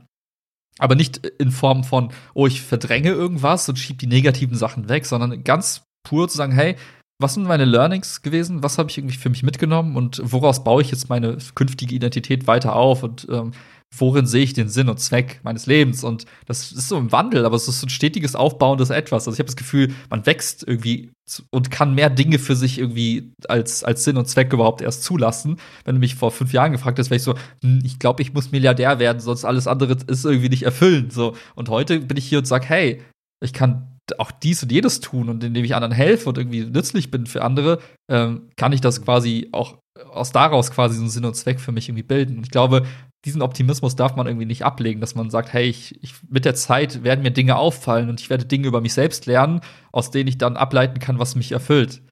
[0.79, 5.07] Aber nicht in Form von, oh, ich verdränge irgendwas und schiebe die negativen Sachen weg,
[5.07, 6.77] sondern ganz pur zu sagen, hey,
[7.19, 8.63] was sind meine Learnings gewesen?
[8.63, 12.47] Was habe ich irgendwie für mich mitgenommen und woraus baue ich jetzt meine künftige Identität
[12.47, 13.53] weiter auf und ähm,
[13.99, 16.05] worin sehe ich den Sinn und Zweck meines Lebens?
[16.05, 19.27] Und das ist so im Wandel, aber es ist so ein stetiges aufbauendes Etwas.
[19.27, 21.11] Also ich habe das Gefühl, man wächst irgendwie
[21.51, 25.57] und kann mehr Dinge für sich irgendwie als, als Sinn und Zweck überhaupt erst zulassen.
[25.85, 28.33] Wenn du mich vor fünf Jahren gefragt hast, wäre ich so, hm, ich glaube, ich
[28.33, 31.13] muss Milliardär werden, sonst alles andere ist irgendwie nicht erfüllend.
[31.13, 31.35] So.
[31.55, 33.03] Und heute bin ich hier und sage, hey,
[33.43, 37.11] ich kann auch dies und jedes tun und indem ich anderen helfe und irgendwie nützlich
[37.11, 39.79] bin für andere, ähm, kann ich das quasi auch
[40.11, 42.39] aus daraus quasi so einen Sinn und Zweck für mich irgendwie bilden.
[42.39, 42.87] Und ich glaube,
[43.27, 46.55] diesen Optimismus darf man irgendwie nicht ablegen, dass man sagt, hey, ich, ich, mit der
[46.55, 49.61] Zeit werden mir Dinge auffallen und ich werde Dinge über mich selbst lernen,
[49.91, 52.03] aus denen ich dann ableiten kann, was mich erfüllt.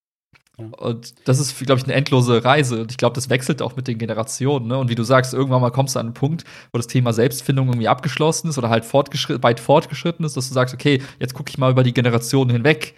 [0.58, 0.66] Ja.
[0.76, 2.82] Und das ist, glaube ich, eine endlose Reise.
[2.82, 4.66] Und ich glaube, das wechselt auch mit den Generationen.
[4.66, 4.76] Ne?
[4.76, 7.68] Und wie du sagst, irgendwann mal kommst du an einen Punkt, wo das Thema Selbstfindung
[7.68, 11.50] irgendwie abgeschlossen ist oder halt fortgeschritten, weit fortgeschritten ist, dass du sagst, okay, jetzt gucke
[11.50, 12.94] ich mal über die Generationen hinweg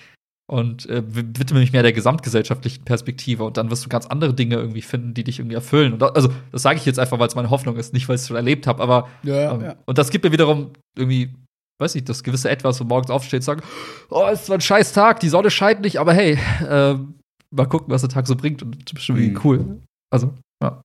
[0.48, 3.44] und äh, widme mich mehr der gesamtgesellschaftlichen Perspektive.
[3.44, 5.92] Und dann wirst du ganz andere Dinge irgendwie finden, die dich irgendwie erfüllen.
[5.94, 8.16] Und da, also, das sage ich jetzt einfach, weil es meine Hoffnung ist, nicht weil
[8.16, 8.82] ich es schon erlebt habe.
[8.82, 11.34] Aber Ja, ähm, und das gibt mir wiederum irgendwie,
[11.80, 13.64] weiß ich, das gewisse Etwas, wo morgens aufsteht und sagt,
[14.10, 16.38] oh, es zwar ein scheiß Tag, die Sonne scheint nicht, aber hey,
[16.68, 17.14] ähm,
[17.50, 19.44] mal gucken, was der Tag so bringt und das ist bestimmt irgendwie Mhm.
[19.44, 19.80] cool.
[20.12, 20.80] Also, ja.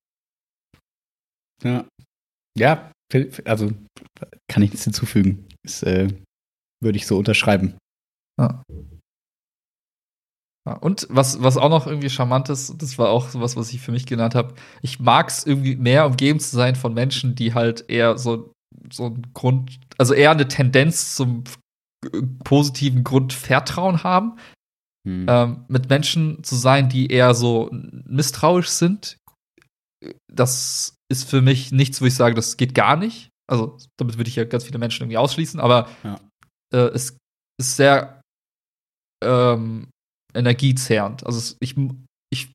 [1.64, 1.84] Ja.
[2.58, 2.90] Ja,
[3.44, 3.70] also
[4.50, 5.46] kann ich nichts hinzufügen.
[5.64, 6.08] Das äh,
[6.82, 7.74] würde ich so unterschreiben.
[8.40, 8.62] ja.
[10.66, 13.80] Ja, Und was, was auch noch irgendwie charmant ist, das war auch sowas, was ich
[13.80, 17.52] für mich genannt habe, ich mag es irgendwie mehr umgeben zu sein von Menschen, die
[17.54, 18.52] halt eher so,
[18.90, 21.42] so ein Grund, also eher eine Tendenz zum
[22.04, 24.38] äh, positiven Grundvertrauen haben.
[25.04, 25.26] Hm.
[25.28, 29.16] ähm, mit Menschen zu sein, die eher so misstrauisch sind,
[30.32, 33.28] das ist für mich nichts, wo ich sage, das geht gar nicht.
[33.50, 36.20] Also, damit würde ich ja ganz viele Menschen irgendwie ausschließen, aber Ja.
[36.72, 37.16] äh, es
[37.60, 38.20] ist sehr
[39.24, 39.88] ähm,
[40.34, 41.24] energiezehrend.
[41.26, 41.76] Also, es, ich,
[42.30, 42.52] ich,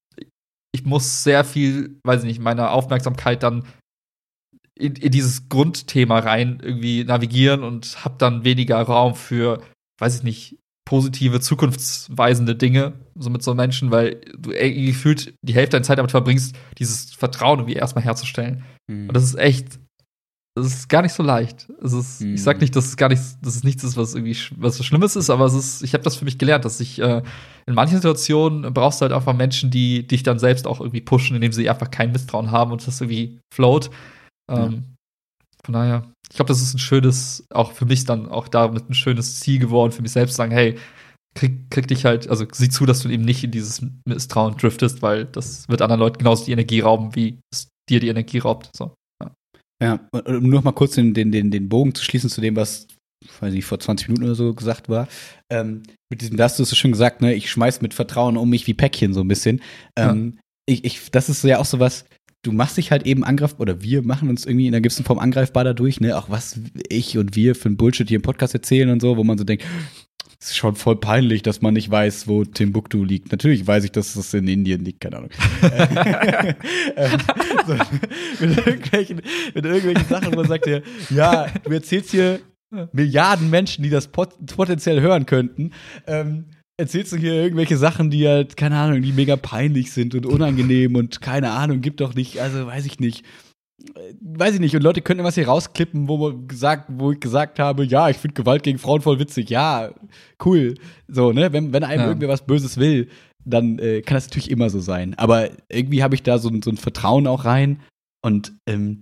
[0.73, 3.63] ich muss sehr viel, weiß ich nicht, meine Aufmerksamkeit dann
[4.77, 9.61] in, in dieses Grundthema rein irgendwie navigieren und habe dann weniger Raum für,
[9.99, 10.57] weiß ich nicht,
[10.87, 15.97] positive, zukunftsweisende Dinge, so mit so Menschen, weil du ey, gefühlt die Hälfte deiner Zeit
[15.97, 18.63] damit verbringst, dieses Vertrauen irgendwie erstmal herzustellen.
[18.89, 19.09] Hm.
[19.09, 19.79] Und das ist echt,
[20.57, 21.67] das ist gar nicht so leicht.
[21.81, 22.35] Es ist, Mhm.
[22.35, 24.83] Ich sag nicht, dass es gar nicht, dass es nichts ist, was irgendwie was so
[24.83, 27.21] Schlimmes ist, aber es ist, ich habe das für mich gelernt, dass ich äh,
[27.65, 31.35] in manchen Situationen brauchst du halt einfach Menschen, die dich dann selbst auch irgendwie pushen,
[31.35, 33.89] indem sie einfach kein Misstrauen haben und das irgendwie float.
[34.49, 34.83] Ähm,
[35.65, 38.93] Von daher, ich glaube, das ist ein schönes, auch für mich dann auch damit ein
[38.93, 40.77] schönes Ziel geworden, für mich selbst zu sagen, hey,
[41.35, 45.01] krieg, krieg dich halt, also sieh zu, dass du eben nicht in dieses Misstrauen driftest,
[45.01, 48.69] weil das wird anderen Leuten genauso die Energie rauben, wie es dir die Energie raubt.
[48.75, 48.93] So.
[49.81, 52.55] Ja, und, um noch mal kurz den, den, den, den Bogen zu schließen zu dem,
[52.55, 52.87] was
[53.39, 55.07] weiß nicht, vor 20 Minuten oder so gesagt war.
[55.51, 58.49] Ähm, mit diesem, da hast du es schon gesagt, ne, ich schmeiß mit Vertrauen um
[58.49, 59.61] mich wie Päckchen so ein bisschen.
[59.95, 60.41] Ähm, ja.
[60.73, 62.05] ich, ich, das ist ja auch so was,
[62.43, 65.19] du machst dich halt eben angreifbar, oder wir machen uns irgendwie in einer gewissen Form
[65.19, 66.59] angreifbar dadurch, ne, auch was
[66.89, 69.43] ich und wir für ein Bullshit hier im Podcast erzählen und so, wo man so
[69.43, 69.65] denkt,
[70.39, 73.31] ist schon voll peinlich, dass man nicht weiß, wo Timbuktu liegt.
[73.31, 75.29] Natürlich weiß ich, dass es in Indien liegt, keine Ahnung.
[76.95, 77.19] ähm,
[77.65, 77.73] so,
[78.45, 79.21] mit, irgendwelchen,
[79.53, 80.79] mit irgendwelchen Sachen, wo man sagt ja,
[81.09, 82.39] ja, du erzählst hier
[82.91, 85.71] Milliarden Menschen, die das pot potenziell hören könnten.
[86.05, 90.25] Ähm, erzählst du hier irgendwelche Sachen, die halt, keine Ahnung, die mega peinlich sind und
[90.25, 93.23] unangenehm und keine Ahnung, gibt doch nicht, also weiß ich nicht.
[93.95, 97.59] Äh, weiß ich nicht, und Leute könnten was hier rausklippen, wo gesagt, wo ich gesagt
[97.59, 99.91] habe, ja, ich finde Gewalt gegen Frauen voll witzig, ja,
[100.43, 100.75] cool.
[101.07, 101.53] So, ne?
[101.53, 102.07] Wenn, wenn einem ja.
[102.07, 103.09] irgendwer was Böses will,
[103.45, 105.13] dann äh, kann das natürlich immer so sein.
[105.15, 107.81] Aber irgendwie habe ich da so, so ein Vertrauen auch rein
[108.21, 109.01] und ähm,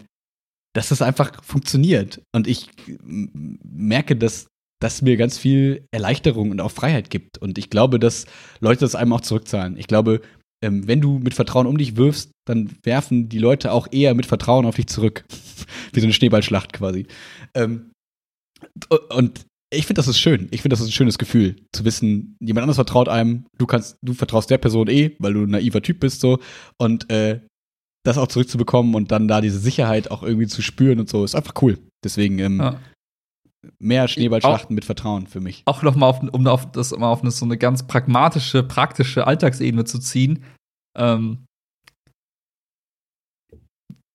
[0.73, 2.21] dass das einfach funktioniert.
[2.33, 2.69] Und ich
[3.01, 4.47] merke, dass
[4.81, 7.37] das mir ganz viel Erleichterung und auch Freiheit gibt.
[7.37, 8.25] Und ich glaube, dass
[8.59, 9.77] Leute das einem auch zurückzahlen.
[9.77, 10.21] Ich glaube,
[10.61, 14.25] ähm, wenn du mit Vertrauen um dich wirfst, dann werfen die Leute auch eher mit
[14.25, 15.25] Vertrauen auf dich zurück.
[15.93, 17.07] Wie so eine Schneeballschlacht quasi.
[17.53, 17.91] Ähm,
[19.09, 20.47] und ich finde, das ist schön.
[20.51, 23.97] Ich finde, das ist ein schönes Gefühl, zu wissen, jemand anderes vertraut einem, du kannst,
[24.01, 26.39] du vertraust der Person eh, weil du ein naiver Typ bist, so.
[26.77, 27.41] Und äh,
[28.05, 31.35] das auch zurückzubekommen und dann da diese Sicherheit auch irgendwie zu spüren und so, ist
[31.35, 31.79] einfach cool.
[32.03, 32.79] Deswegen ähm, ja.
[33.79, 35.63] mehr Schneeballschlachten auch, mit Vertrauen für mich.
[35.65, 39.85] Auch nochmal, auf, um auf das mal auf eine, so eine ganz pragmatische, praktische Alltagsebene
[39.85, 40.43] zu ziehen.
[40.95, 41.45] Ähm,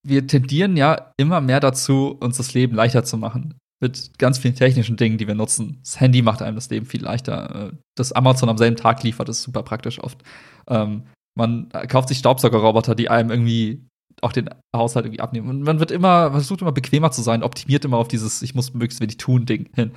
[0.06, 3.54] wir tendieren ja immer mehr dazu, uns das Leben leichter zu machen.
[3.82, 5.78] Mit ganz vielen technischen Dingen, die wir nutzen.
[5.82, 7.68] Das Handy macht einem das Leben viel leichter.
[7.68, 10.22] Äh, das Amazon am selben Tag liefert, ist super praktisch oft.
[10.68, 13.86] Ähm, man kauft sich Staubsaugerroboter, die einem irgendwie
[14.20, 15.48] auch den Haushalt irgendwie abnehmen.
[15.48, 18.74] Und man wird immer, versucht immer bequemer zu sein, optimiert immer auf dieses Ich muss
[18.74, 19.92] möglichst wenig tun Ding hin.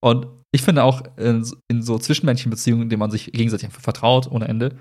[0.00, 4.30] Und ich finde auch in, in so zwischenmenschlichen Beziehungen, in denen man sich gegenseitig vertraut
[4.30, 4.78] ohne Ende,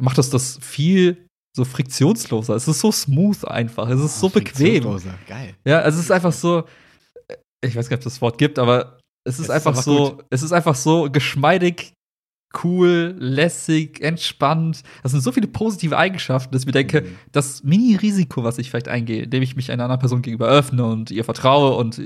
[0.00, 2.54] macht das das viel so friktionsloser.
[2.54, 3.88] Es ist so smooth einfach.
[3.88, 4.84] Es ist oh, so bequem.
[5.26, 5.54] Geil.
[5.66, 6.64] Ja, es ist einfach so,
[7.64, 10.14] ich weiß gar nicht, ob das Wort gibt, aber es ist es einfach ist so,
[10.14, 10.24] gut.
[10.30, 11.92] es ist einfach so geschmeidig
[12.64, 14.82] cool, lässig, entspannt.
[15.02, 17.16] Das sind so viele positive Eigenschaften, dass ich mir denke, mhm.
[17.32, 21.10] das Mini-Risiko, was ich vielleicht eingehe, indem ich mich einer anderen Person gegenüber öffne und
[21.10, 22.00] ihr vertraue und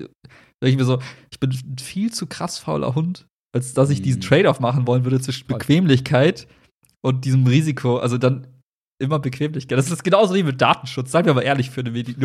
[0.61, 0.99] ich mir so,
[1.31, 4.05] ich bin ein viel zu krass fauler Hund, als dass ich mhm.
[4.05, 6.47] diesen Trade-off machen wollen würde zwischen Bequemlichkeit
[7.03, 7.99] und diesem Risiko.
[7.99, 8.47] Also dann
[9.03, 9.77] immer Bequemlichkeit.
[9.77, 11.11] Das ist genauso wie mit Datenschutz.
[11.11, 12.15] Sag mir aber ehrlich für eine Minute.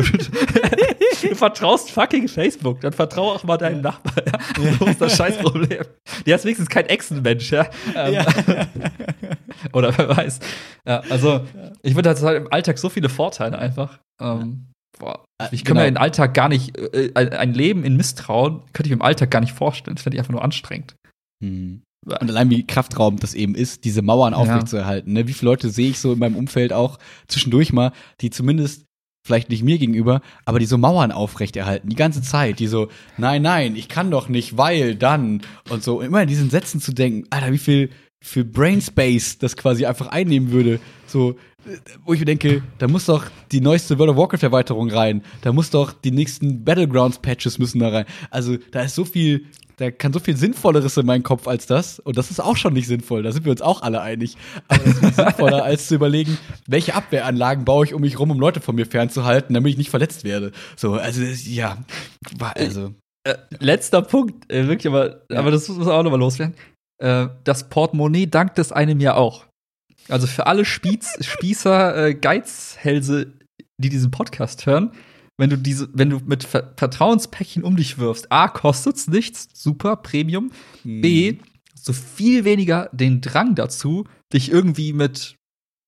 [1.22, 3.82] du vertraust fucking Facebook, dann vertraue auch mal deinen ja.
[3.82, 4.24] Nachbarn.
[4.26, 4.72] Ja?
[4.78, 5.84] So ist das Scheißproblem.
[6.26, 7.66] Der ist wenigstens kein Echsenmensch, ja.
[7.94, 8.26] Ähm, ja.
[9.72, 10.40] Oder wer weiß.
[10.86, 11.44] Ja, also,
[11.82, 13.98] ich würde halt im Alltag so viele Vorteile einfach.
[14.20, 14.68] Ähm,
[14.98, 15.84] boah, äh, ich kann genau.
[15.84, 19.30] mir den Alltag gar nicht, äh, ein Leben in Misstrauen könnte ich mir im Alltag
[19.30, 19.96] gar nicht vorstellen.
[19.96, 20.94] Das finde ich einfach nur anstrengend.
[21.42, 21.82] Hm.
[22.08, 25.12] Und allein wie kraftraubend das eben ist, diese Mauern aufrechtzuerhalten.
[25.12, 25.28] Ne?
[25.28, 28.88] Wie viele Leute sehe ich so in meinem Umfeld auch zwischendurch mal, die zumindest
[29.28, 32.88] vielleicht nicht mir gegenüber, aber die so Mauern aufrechterhalten, die ganze Zeit, die so,
[33.18, 36.92] nein, nein, ich kann doch nicht, weil dann und so, immer in diesen Sätzen zu
[36.92, 37.90] denken, Alter, wie viel,
[38.24, 41.36] viel Brain Space das quasi einfach einnehmen würde, so,
[42.06, 45.52] wo ich mir denke, da muss doch die neueste World of Warcraft Erweiterung rein, da
[45.52, 49.44] muss doch die nächsten Battlegrounds Patches müssen da rein, also da ist so viel
[49.78, 52.00] da kann so viel Sinnvolleres in meinen Kopf als das.
[52.00, 53.22] Und das ist auch schon nicht sinnvoll.
[53.22, 54.36] Da sind wir uns auch alle einig.
[54.66, 58.40] Aber das ist sinnvoller, als zu überlegen, welche Abwehranlagen baue ich um mich rum, um
[58.40, 60.52] Leute von mir fernzuhalten, damit ich nicht verletzt werde.
[60.76, 61.78] So, also, ja.
[62.54, 62.94] Also.
[63.24, 65.38] Äh, letzter Punkt, äh, wirklich, aber, ja.
[65.38, 66.54] aber das muss auch nochmal loswerden.
[66.98, 69.46] Äh, das Portemonnaie dankt es einem ja auch.
[70.08, 73.34] Also für alle Spieß, Spießer, äh, Geizhälse,
[73.80, 74.92] die diesen Podcast hören,
[75.38, 80.50] wenn du diese, wenn du mit Vertrauenspäckchen um dich wirfst, A, kostet's nichts, super, Premium.
[80.82, 81.00] Hm.
[81.00, 81.38] B,
[81.74, 85.36] so viel weniger den Drang dazu, dich irgendwie mit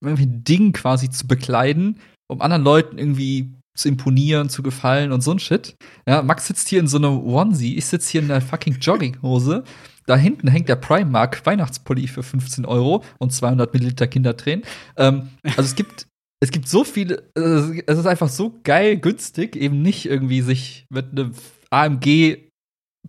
[0.00, 1.98] irgendwelchen Dingen quasi zu bekleiden,
[2.28, 5.74] um anderen Leuten irgendwie zu imponieren, zu gefallen und so ein Shit.
[6.06, 9.64] Ja, Max sitzt hier in so einer Onesie, ich sitze hier in einer fucking Jogginghose.
[10.06, 14.64] Da hinten hängt der Primark Weihnachtspulli für 15 Euro und 200 Milliliter Kindertränen.
[14.96, 16.06] Ähm, also es gibt
[16.42, 21.12] es gibt so viele, es ist einfach so geil günstig, eben nicht irgendwie sich mit
[21.12, 21.32] einem
[21.70, 22.50] AMG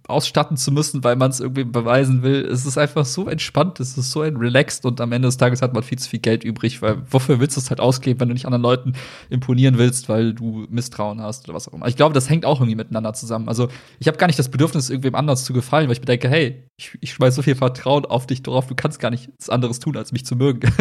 [0.07, 2.45] ausstatten zu müssen, weil man es irgendwie beweisen will.
[2.45, 5.73] Es ist einfach so entspannt, es ist so relaxed und am Ende des Tages hat
[5.73, 8.33] man viel zu viel Geld übrig, weil wofür willst du es halt ausgeben, wenn du
[8.33, 8.93] nicht anderen Leuten
[9.29, 11.87] imponieren willst, weil du Misstrauen hast oder was auch immer.
[11.87, 13.47] Ich glaube, das hängt auch irgendwie miteinander zusammen.
[13.47, 16.29] Also ich habe gar nicht das Bedürfnis, irgendwem anders zu gefallen, weil ich mir denke,
[16.29, 19.79] hey, ich, ich schmeiß so viel Vertrauen auf dich drauf, du kannst gar nichts anderes
[19.79, 20.61] tun, als mich zu mögen.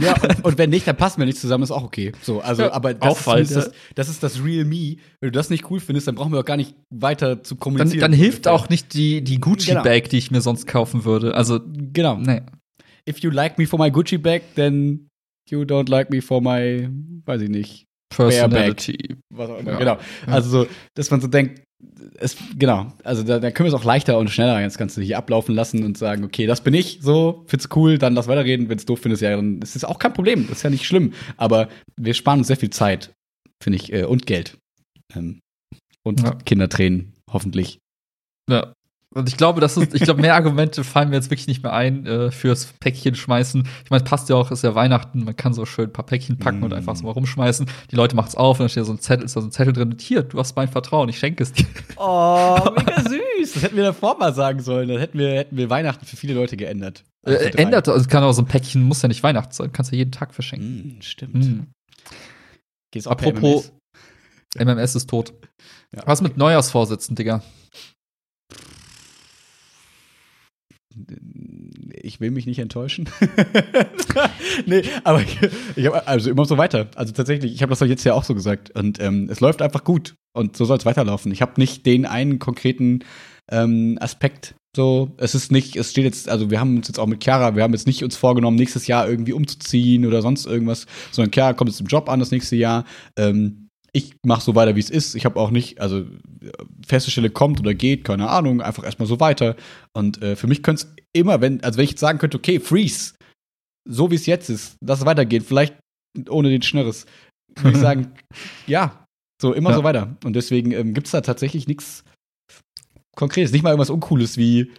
[0.00, 2.12] ja, und, und, wenn nicht, dann passen wir nicht zusammen, ist auch okay.
[2.22, 4.96] So, also, ja, aber das, Auffall, ist das, das, ist das Real Me.
[5.20, 8.00] Wenn du das nicht cool findest, dann brauchen wir auch gar nicht weiter zu kommunizieren.
[8.00, 10.08] Dann, dann hilft auch nicht die, die Gucci-Bag, genau.
[10.10, 11.34] die ich mir sonst kaufen würde.
[11.34, 12.16] Also, genau.
[12.16, 12.42] Nee.
[13.08, 15.08] If you like me for my Gucci-Bag, then
[15.48, 16.88] you don't like me for my,
[17.24, 19.16] weiß ich nicht, Personality.
[19.30, 19.78] Was auch immer, ja.
[19.78, 19.98] genau.
[20.26, 21.62] Also so, dass man so denkt,
[22.18, 25.18] es, genau, also da, da können wir es auch leichter und schneller das Ganze hier
[25.18, 28.78] ablaufen lassen und sagen, okay, das bin ich, so, find's cool, dann lass weiterreden, wenn
[28.78, 31.12] es doof findest, ja, dann ist es auch kein Problem, das ist ja nicht schlimm,
[31.36, 33.12] aber wir sparen uns sehr viel Zeit,
[33.62, 34.58] finde ich, äh, und Geld.
[35.14, 35.40] Ähm,
[36.02, 36.34] und ja.
[36.34, 37.78] Kindertränen, hoffentlich.
[38.50, 38.72] Ja,
[39.14, 41.72] und ich glaube, das ist, ich glaube, mehr Argumente fallen mir jetzt wirklich nicht mehr
[41.72, 43.66] ein äh, fürs Päckchen schmeißen.
[43.84, 46.38] Ich meine, passt ja auch, ist ja Weihnachten, man kann so schön ein paar Päckchen
[46.38, 46.64] packen mm.
[46.64, 47.66] und einfach so mal rumschmeißen.
[47.90, 49.72] Die Leute macht's auf und dann steht so ein Zettel, ist da so ein Zettel
[49.72, 49.96] drin.
[49.98, 51.64] Hier, du hast mein Vertrauen, ich schenke es dir.
[51.96, 53.54] Oh, mega süß.
[53.54, 54.88] Das hätten wir davor mal sagen sollen.
[54.88, 57.04] Dann hätten wir, hätten wir Weihnachten für viele Leute geändert.
[57.24, 59.72] Äh, also äh, ändert, also kann auch so ein Päckchen, muss ja nicht Weihnachten sein,
[59.72, 60.98] kannst ja jeden Tag verschenken.
[60.98, 61.34] Mm, stimmt.
[61.34, 61.60] Mm.
[62.90, 63.72] Geht's auch Apropos,
[64.54, 64.76] MMS?
[64.76, 65.32] MMS ist tot.
[65.96, 66.02] Ja.
[66.04, 67.42] Was mit Neujahrsvorsätzen, Digga?
[71.92, 73.08] Ich will mich nicht enttäuschen.
[74.66, 75.38] nee, aber ich,
[75.76, 76.88] ich habe also immer so weiter.
[76.94, 78.70] Also tatsächlich, ich habe das doch jetzt ja auch so gesagt.
[78.70, 80.14] Und ähm, es läuft einfach gut.
[80.32, 81.32] Und so soll es weiterlaufen.
[81.32, 83.00] Ich habe nicht den einen konkreten
[83.50, 84.54] ähm, Aspekt.
[84.76, 87.56] So, es ist nicht, es steht jetzt, also wir haben uns jetzt auch mit Chiara,
[87.56, 91.54] wir haben jetzt nicht uns vorgenommen, nächstes Jahr irgendwie umzuziehen oder sonst irgendwas, sondern Chiara
[91.54, 92.84] kommt jetzt im Job an das nächste Jahr.
[93.16, 95.14] Ähm, ich mache so weiter, wie es ist.
[95.14, 96.04] Ich habe auch nicht, also
[96.86, 99.56] feste Stelle kommt oder geht, keine Ahnung, einfach erstmal so weiter.
[99.96, 103.14] Und äh, für mich könnte es immer, wenn, also wenn ich sagen könnte, okay, freeze,
[103.88, 105.74] so wie es jetzt ist, dass es weitergeht, vielleicht
[106.28, 107.06] ohne den Schnörres,
[107.56, 108.12] würde ich sagen,
[108.66, 109.04] ja,
[109.40, 109.76] so immer ja.
[109.76, 110.16] so weiter.
[110.24, 112.04] Und deswegen ähm, gibt es da tatsächlich nichts
[113.16, 114.70] Konkretes, nicht mal irgendwas Uncooles wie,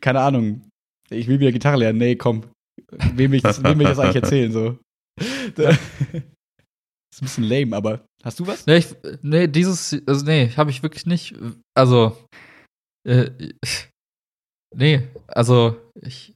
[0.00, 0.62] keine Ahnung,
[1.10, 1.98] ich will wieder Gitarre lernen.
[1.98, 2.44] Nee, komm,
[2.90, 4.52] wem will ich das, wem will ich das eigentlich erzählen?
[4.52, 4.78] So.
[7.14, 8.66] Ist ein bisschen lame, aber hast du was?
[8.66, 8.88] Nee, ich,
[9.22, 11.36] nee dieses, also nee, habe ich wirklich nicht.
[11.72, 12.16] Also,
[13.08, 13.30] äh,
[14.74, 16.34] nee, also ich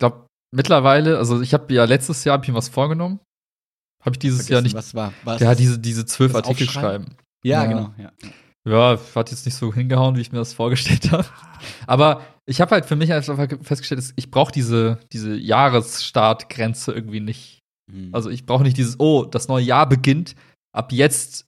[0.00, 3.20] glaube mittlerweile, also ich habe ja letztes Jahr hab ich mir was vorgenommen.
[4.04, 4.74] Habe ich dieses Jahr nicht.
[4.74, 5.12] Was war?
[5.22, 7.14] Was ja, diese, diese zwölf Artikel schreiben.
[7.44, 7.94] Ja, ja, genau.
[7.98, 8.12] Ja.
[8.68, 11.24] ja, hat jetzt nicht so hingehauen, wie ich mir das vorgestellt habe.
[11.86, 17.61] Aber ich habe halt für mich einfach festgestellt, ich brauche diese, diese Jahresstartgrenze irgendwie nicht.
[17.92, 18.08] Mhm.
[18.12, 20.34] Also ich brauche nicht dieses, oh, das neue Jahr beginnt,
[20.72, 21.46] ab jetzt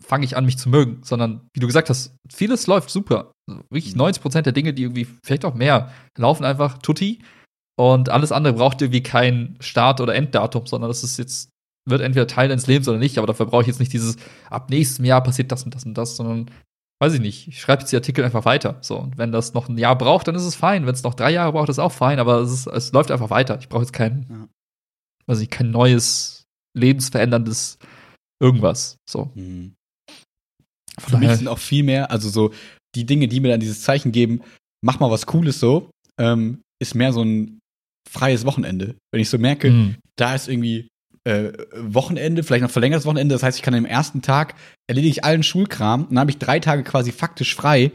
[0.00, 3.32] fange ich an, mich zu mögen, sondern wie du gesagt hast, vieles läuft super.
[3.48, 3.98] Also wirklich mhm.
[3.98, 7.20] 90 Prozent der Dinge, die irgendwie, vielleicht auch mehr, laufen einfach tutti.
[7.78, 11.50] Und alles andere braucht irgendwie kein Start- oder Enddatum, sondern das ist jetzt,
[11.86, 14.16] wird entweder Teil deines Lebens oder nicht, aber dafür brauche ich jetzt nicht dieses,
[14.48, 16.50] ab nächstem Jahr passiert das und das und das, sondern
[17.00, 18.78] weiß ich nicht, ich schreibe jetzt die Artikel einfach weiter.
[18.80, 20.86] So, und wenn das noch ein Jahr braucht, dann ist es fein.
[20.86, 23.10] Wenn es noch drei Jahre braucht, ist es auch fein, aber es, ist, es läuft
[23.10, 23.58] einfach weiter.
[23.60, 24.48] Ich brauche jetzt keinen
[25.26, 26.44] weiß ich, kein neues,
[26.74, 27.78] lebensveränderndes
[28.40, 28.96] irgendwas.
[29.08, 29.30] So.
[29.34, 29.74] Mhm.
[30.98, 32.52] Für mich sind auch viel mehr, also so
[32.94, 34.40] die Dinge, die mir dann dieses Zeichen geben,
[34.82, 37.60] mach mal was Cooles so, ähm, ist mehr so ein
[38.08, 38.96] freies Wochenende.
[39.12, 39.96] Wenn ich so merke, mhm.
[40.16, 40.88] da ist irgendwie
[41.24, 44.54] äh, Wochenende, vielleicht noch verlängertes Wochenende, das heißt, ich kann am ersten Tag
[44.88, 47.92] erledige ich allen Schulkram, und dann habe ich drei Tage quasi faktisch frei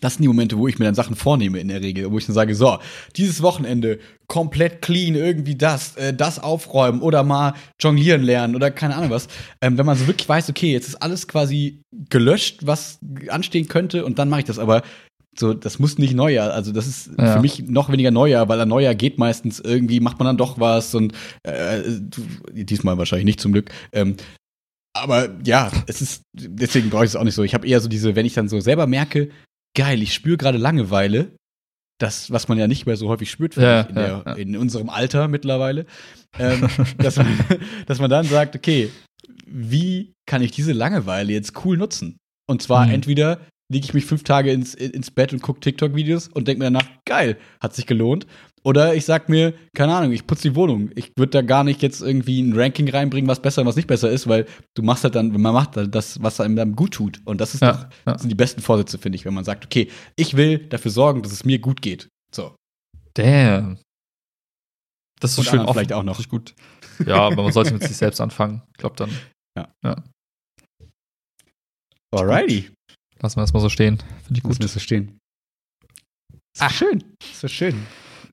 [0.00, 2.26] das sind die Momente, wo ich mir dann Sachen vornehme in der Regel, wo ich
[2.26, 2.78] dann sage, so,
[3.16, 8.96] dieses Wochenende komplett clean, irgendwie das, äh, das aufräumen oder mal jonglieren lernen oder keine
[8.96, 9.28] Ahnung was.
[9.60, 12.98] Ähm, wenn man so wirklich weiß, okay, jetzt ist alles quasi gelöscht, was
[13.28, 14.58] anstehen könnte und dann mache ich das.
[14.58, 14.82] Aber
[15.38, 16.52] so, das muss nicht Neujahr.
[16.52, 17.34] Also das ist ja.
[17.34, 20.60] für mich noch weniger Neujahr, weil ein Neujahr geht meistens irgendwie, macht man dann doch
[20.60, 21.12] was und
[21.42, 21.82] äh,
[22.52, 23.70] diesmal wahrscheinlich nicht zum Glück.
[23.92, 24.16] Ähm,
[24.96, 27.42] aber ja, es ist, deswegen brauche ich es auch nicht so.
[27.42, 29.30] Ich habe eher so diese, wenn ich dann so selber merke,
[29.74, 31.36] geil, ich spüre gerade Langeweile.
[31.98, 34.32] Das, was man ja nicht mehr so häufig spürt, ja, in, der, ja.
[34.34, 35.86] in, unserem Alter mittlerweile.
[36.36, 36.68] Ähm,
[36.98, 37.28] dass, man,
[37.86, 38.90] dass man dann sagt, okay,
[39.46, 42.18] wie kann ich diese Langeweile jetzt cool nutzen?
[42.48, 42.94] Und zwar mhm.
[42.94, 43.40] entweder
[43.72, 46.88] lege ich mich fünf Tage ins, ins Bett und gucke TikTok-Videos und denke mir danach,
[47.04, 48.26] geil, hat sich gelohnt.
[48.66, 50.90] Oder ich sag mir, keine Ahnung, ich putze die Wohnung.
[50.94, 53.88] Ich würde da gar nicht jetzt irgendwie ein Ranking reinbringen, was besser und was nicht
[53.88, 56.94] besser ist, weil du machst halt dann, man macht halt das, was einem dann gut
[56.94, 57.20] tut.
[57.26, 59.66] Und das ist ja, doch, das sind die besten Vorsätze, finde ich, wenn man sagt,
[59.66, 62.08] okay, ich will dafür sorgen, dass es mir gut geht.
[62.34, 62.56] So.
[63.12, 63.78] Damn.
[65.20, 65.74] Das ist so schön offen.
[65.74, 66.26] vielleicht auch noch.
[66.28, 66.54] gut.
[67.06, 68.62] Ja, aber man sollte mit sich selbst anfangen.
[68.72, 69.10] Ich glaube dann.
[69.56, 69.68] Ja.
[69.84, 70.02] ja.
[72.12, 72.70] Alrighty.
[73.20, 73.98] Lassen wir das mal so stehen.
[74.24, 74.52] Finde ich gut.
[74.52, 75.18] Lassen wir so stehen.
[76.58, 77.04] Ach, schön.
[77.34, 77.86] So schön.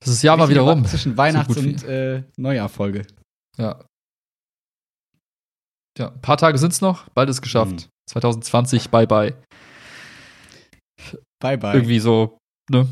[0.04, 0.84] Das ist Jahr mal wieder rum.
[0.84, 3.06] Zwischen Weihnachts- und äh, Neujahrfolge.
[3.56, 3.84] Ja.
[5.98, 7.82] Ja, ein paar Tage sind es noch, bald ist geschafft.
[7.82, 7.88] Hm.
[8.10, 9.34] 2020, bye bye.
[11.40, 11.74] Bye bye.
[11.74, 12.38] Irgendwie so,
[12.70, 12.88] ne?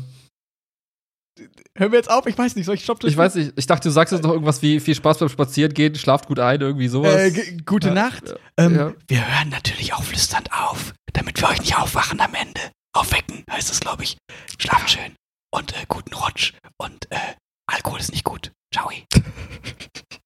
[1.77, 3.09] Hören wir jetzt auf, ich weiß nicht, soll ich stoppen?
[3.09, 5.95] Ich weiß nicht, ich dachte, du sagst jetzt noch irgendwas wie viel Spaß beim Spazierengehen,
[5.95, 7.15] schlaft gut ein, irgendwie sowas.
[7.15, 8.29] Äh, gute ja, Nacht.
[8.29, 8.93] Ja, ähm, ja.
[9.07, 12.61] Wir hören natürlich auch flüsternd auf, damit wir euch nicht aufwachen am Ende.
[12.93, 14.17] Aufwecken heißt es, glaube ich.
[14.59, 15.15] Schlafen schön
[15.51, 17.35] und äh, guten Rutsch und äh,
[17.67, 18.51] Alkohol ist nicht gut.
[18.73, 18.89] Ciao.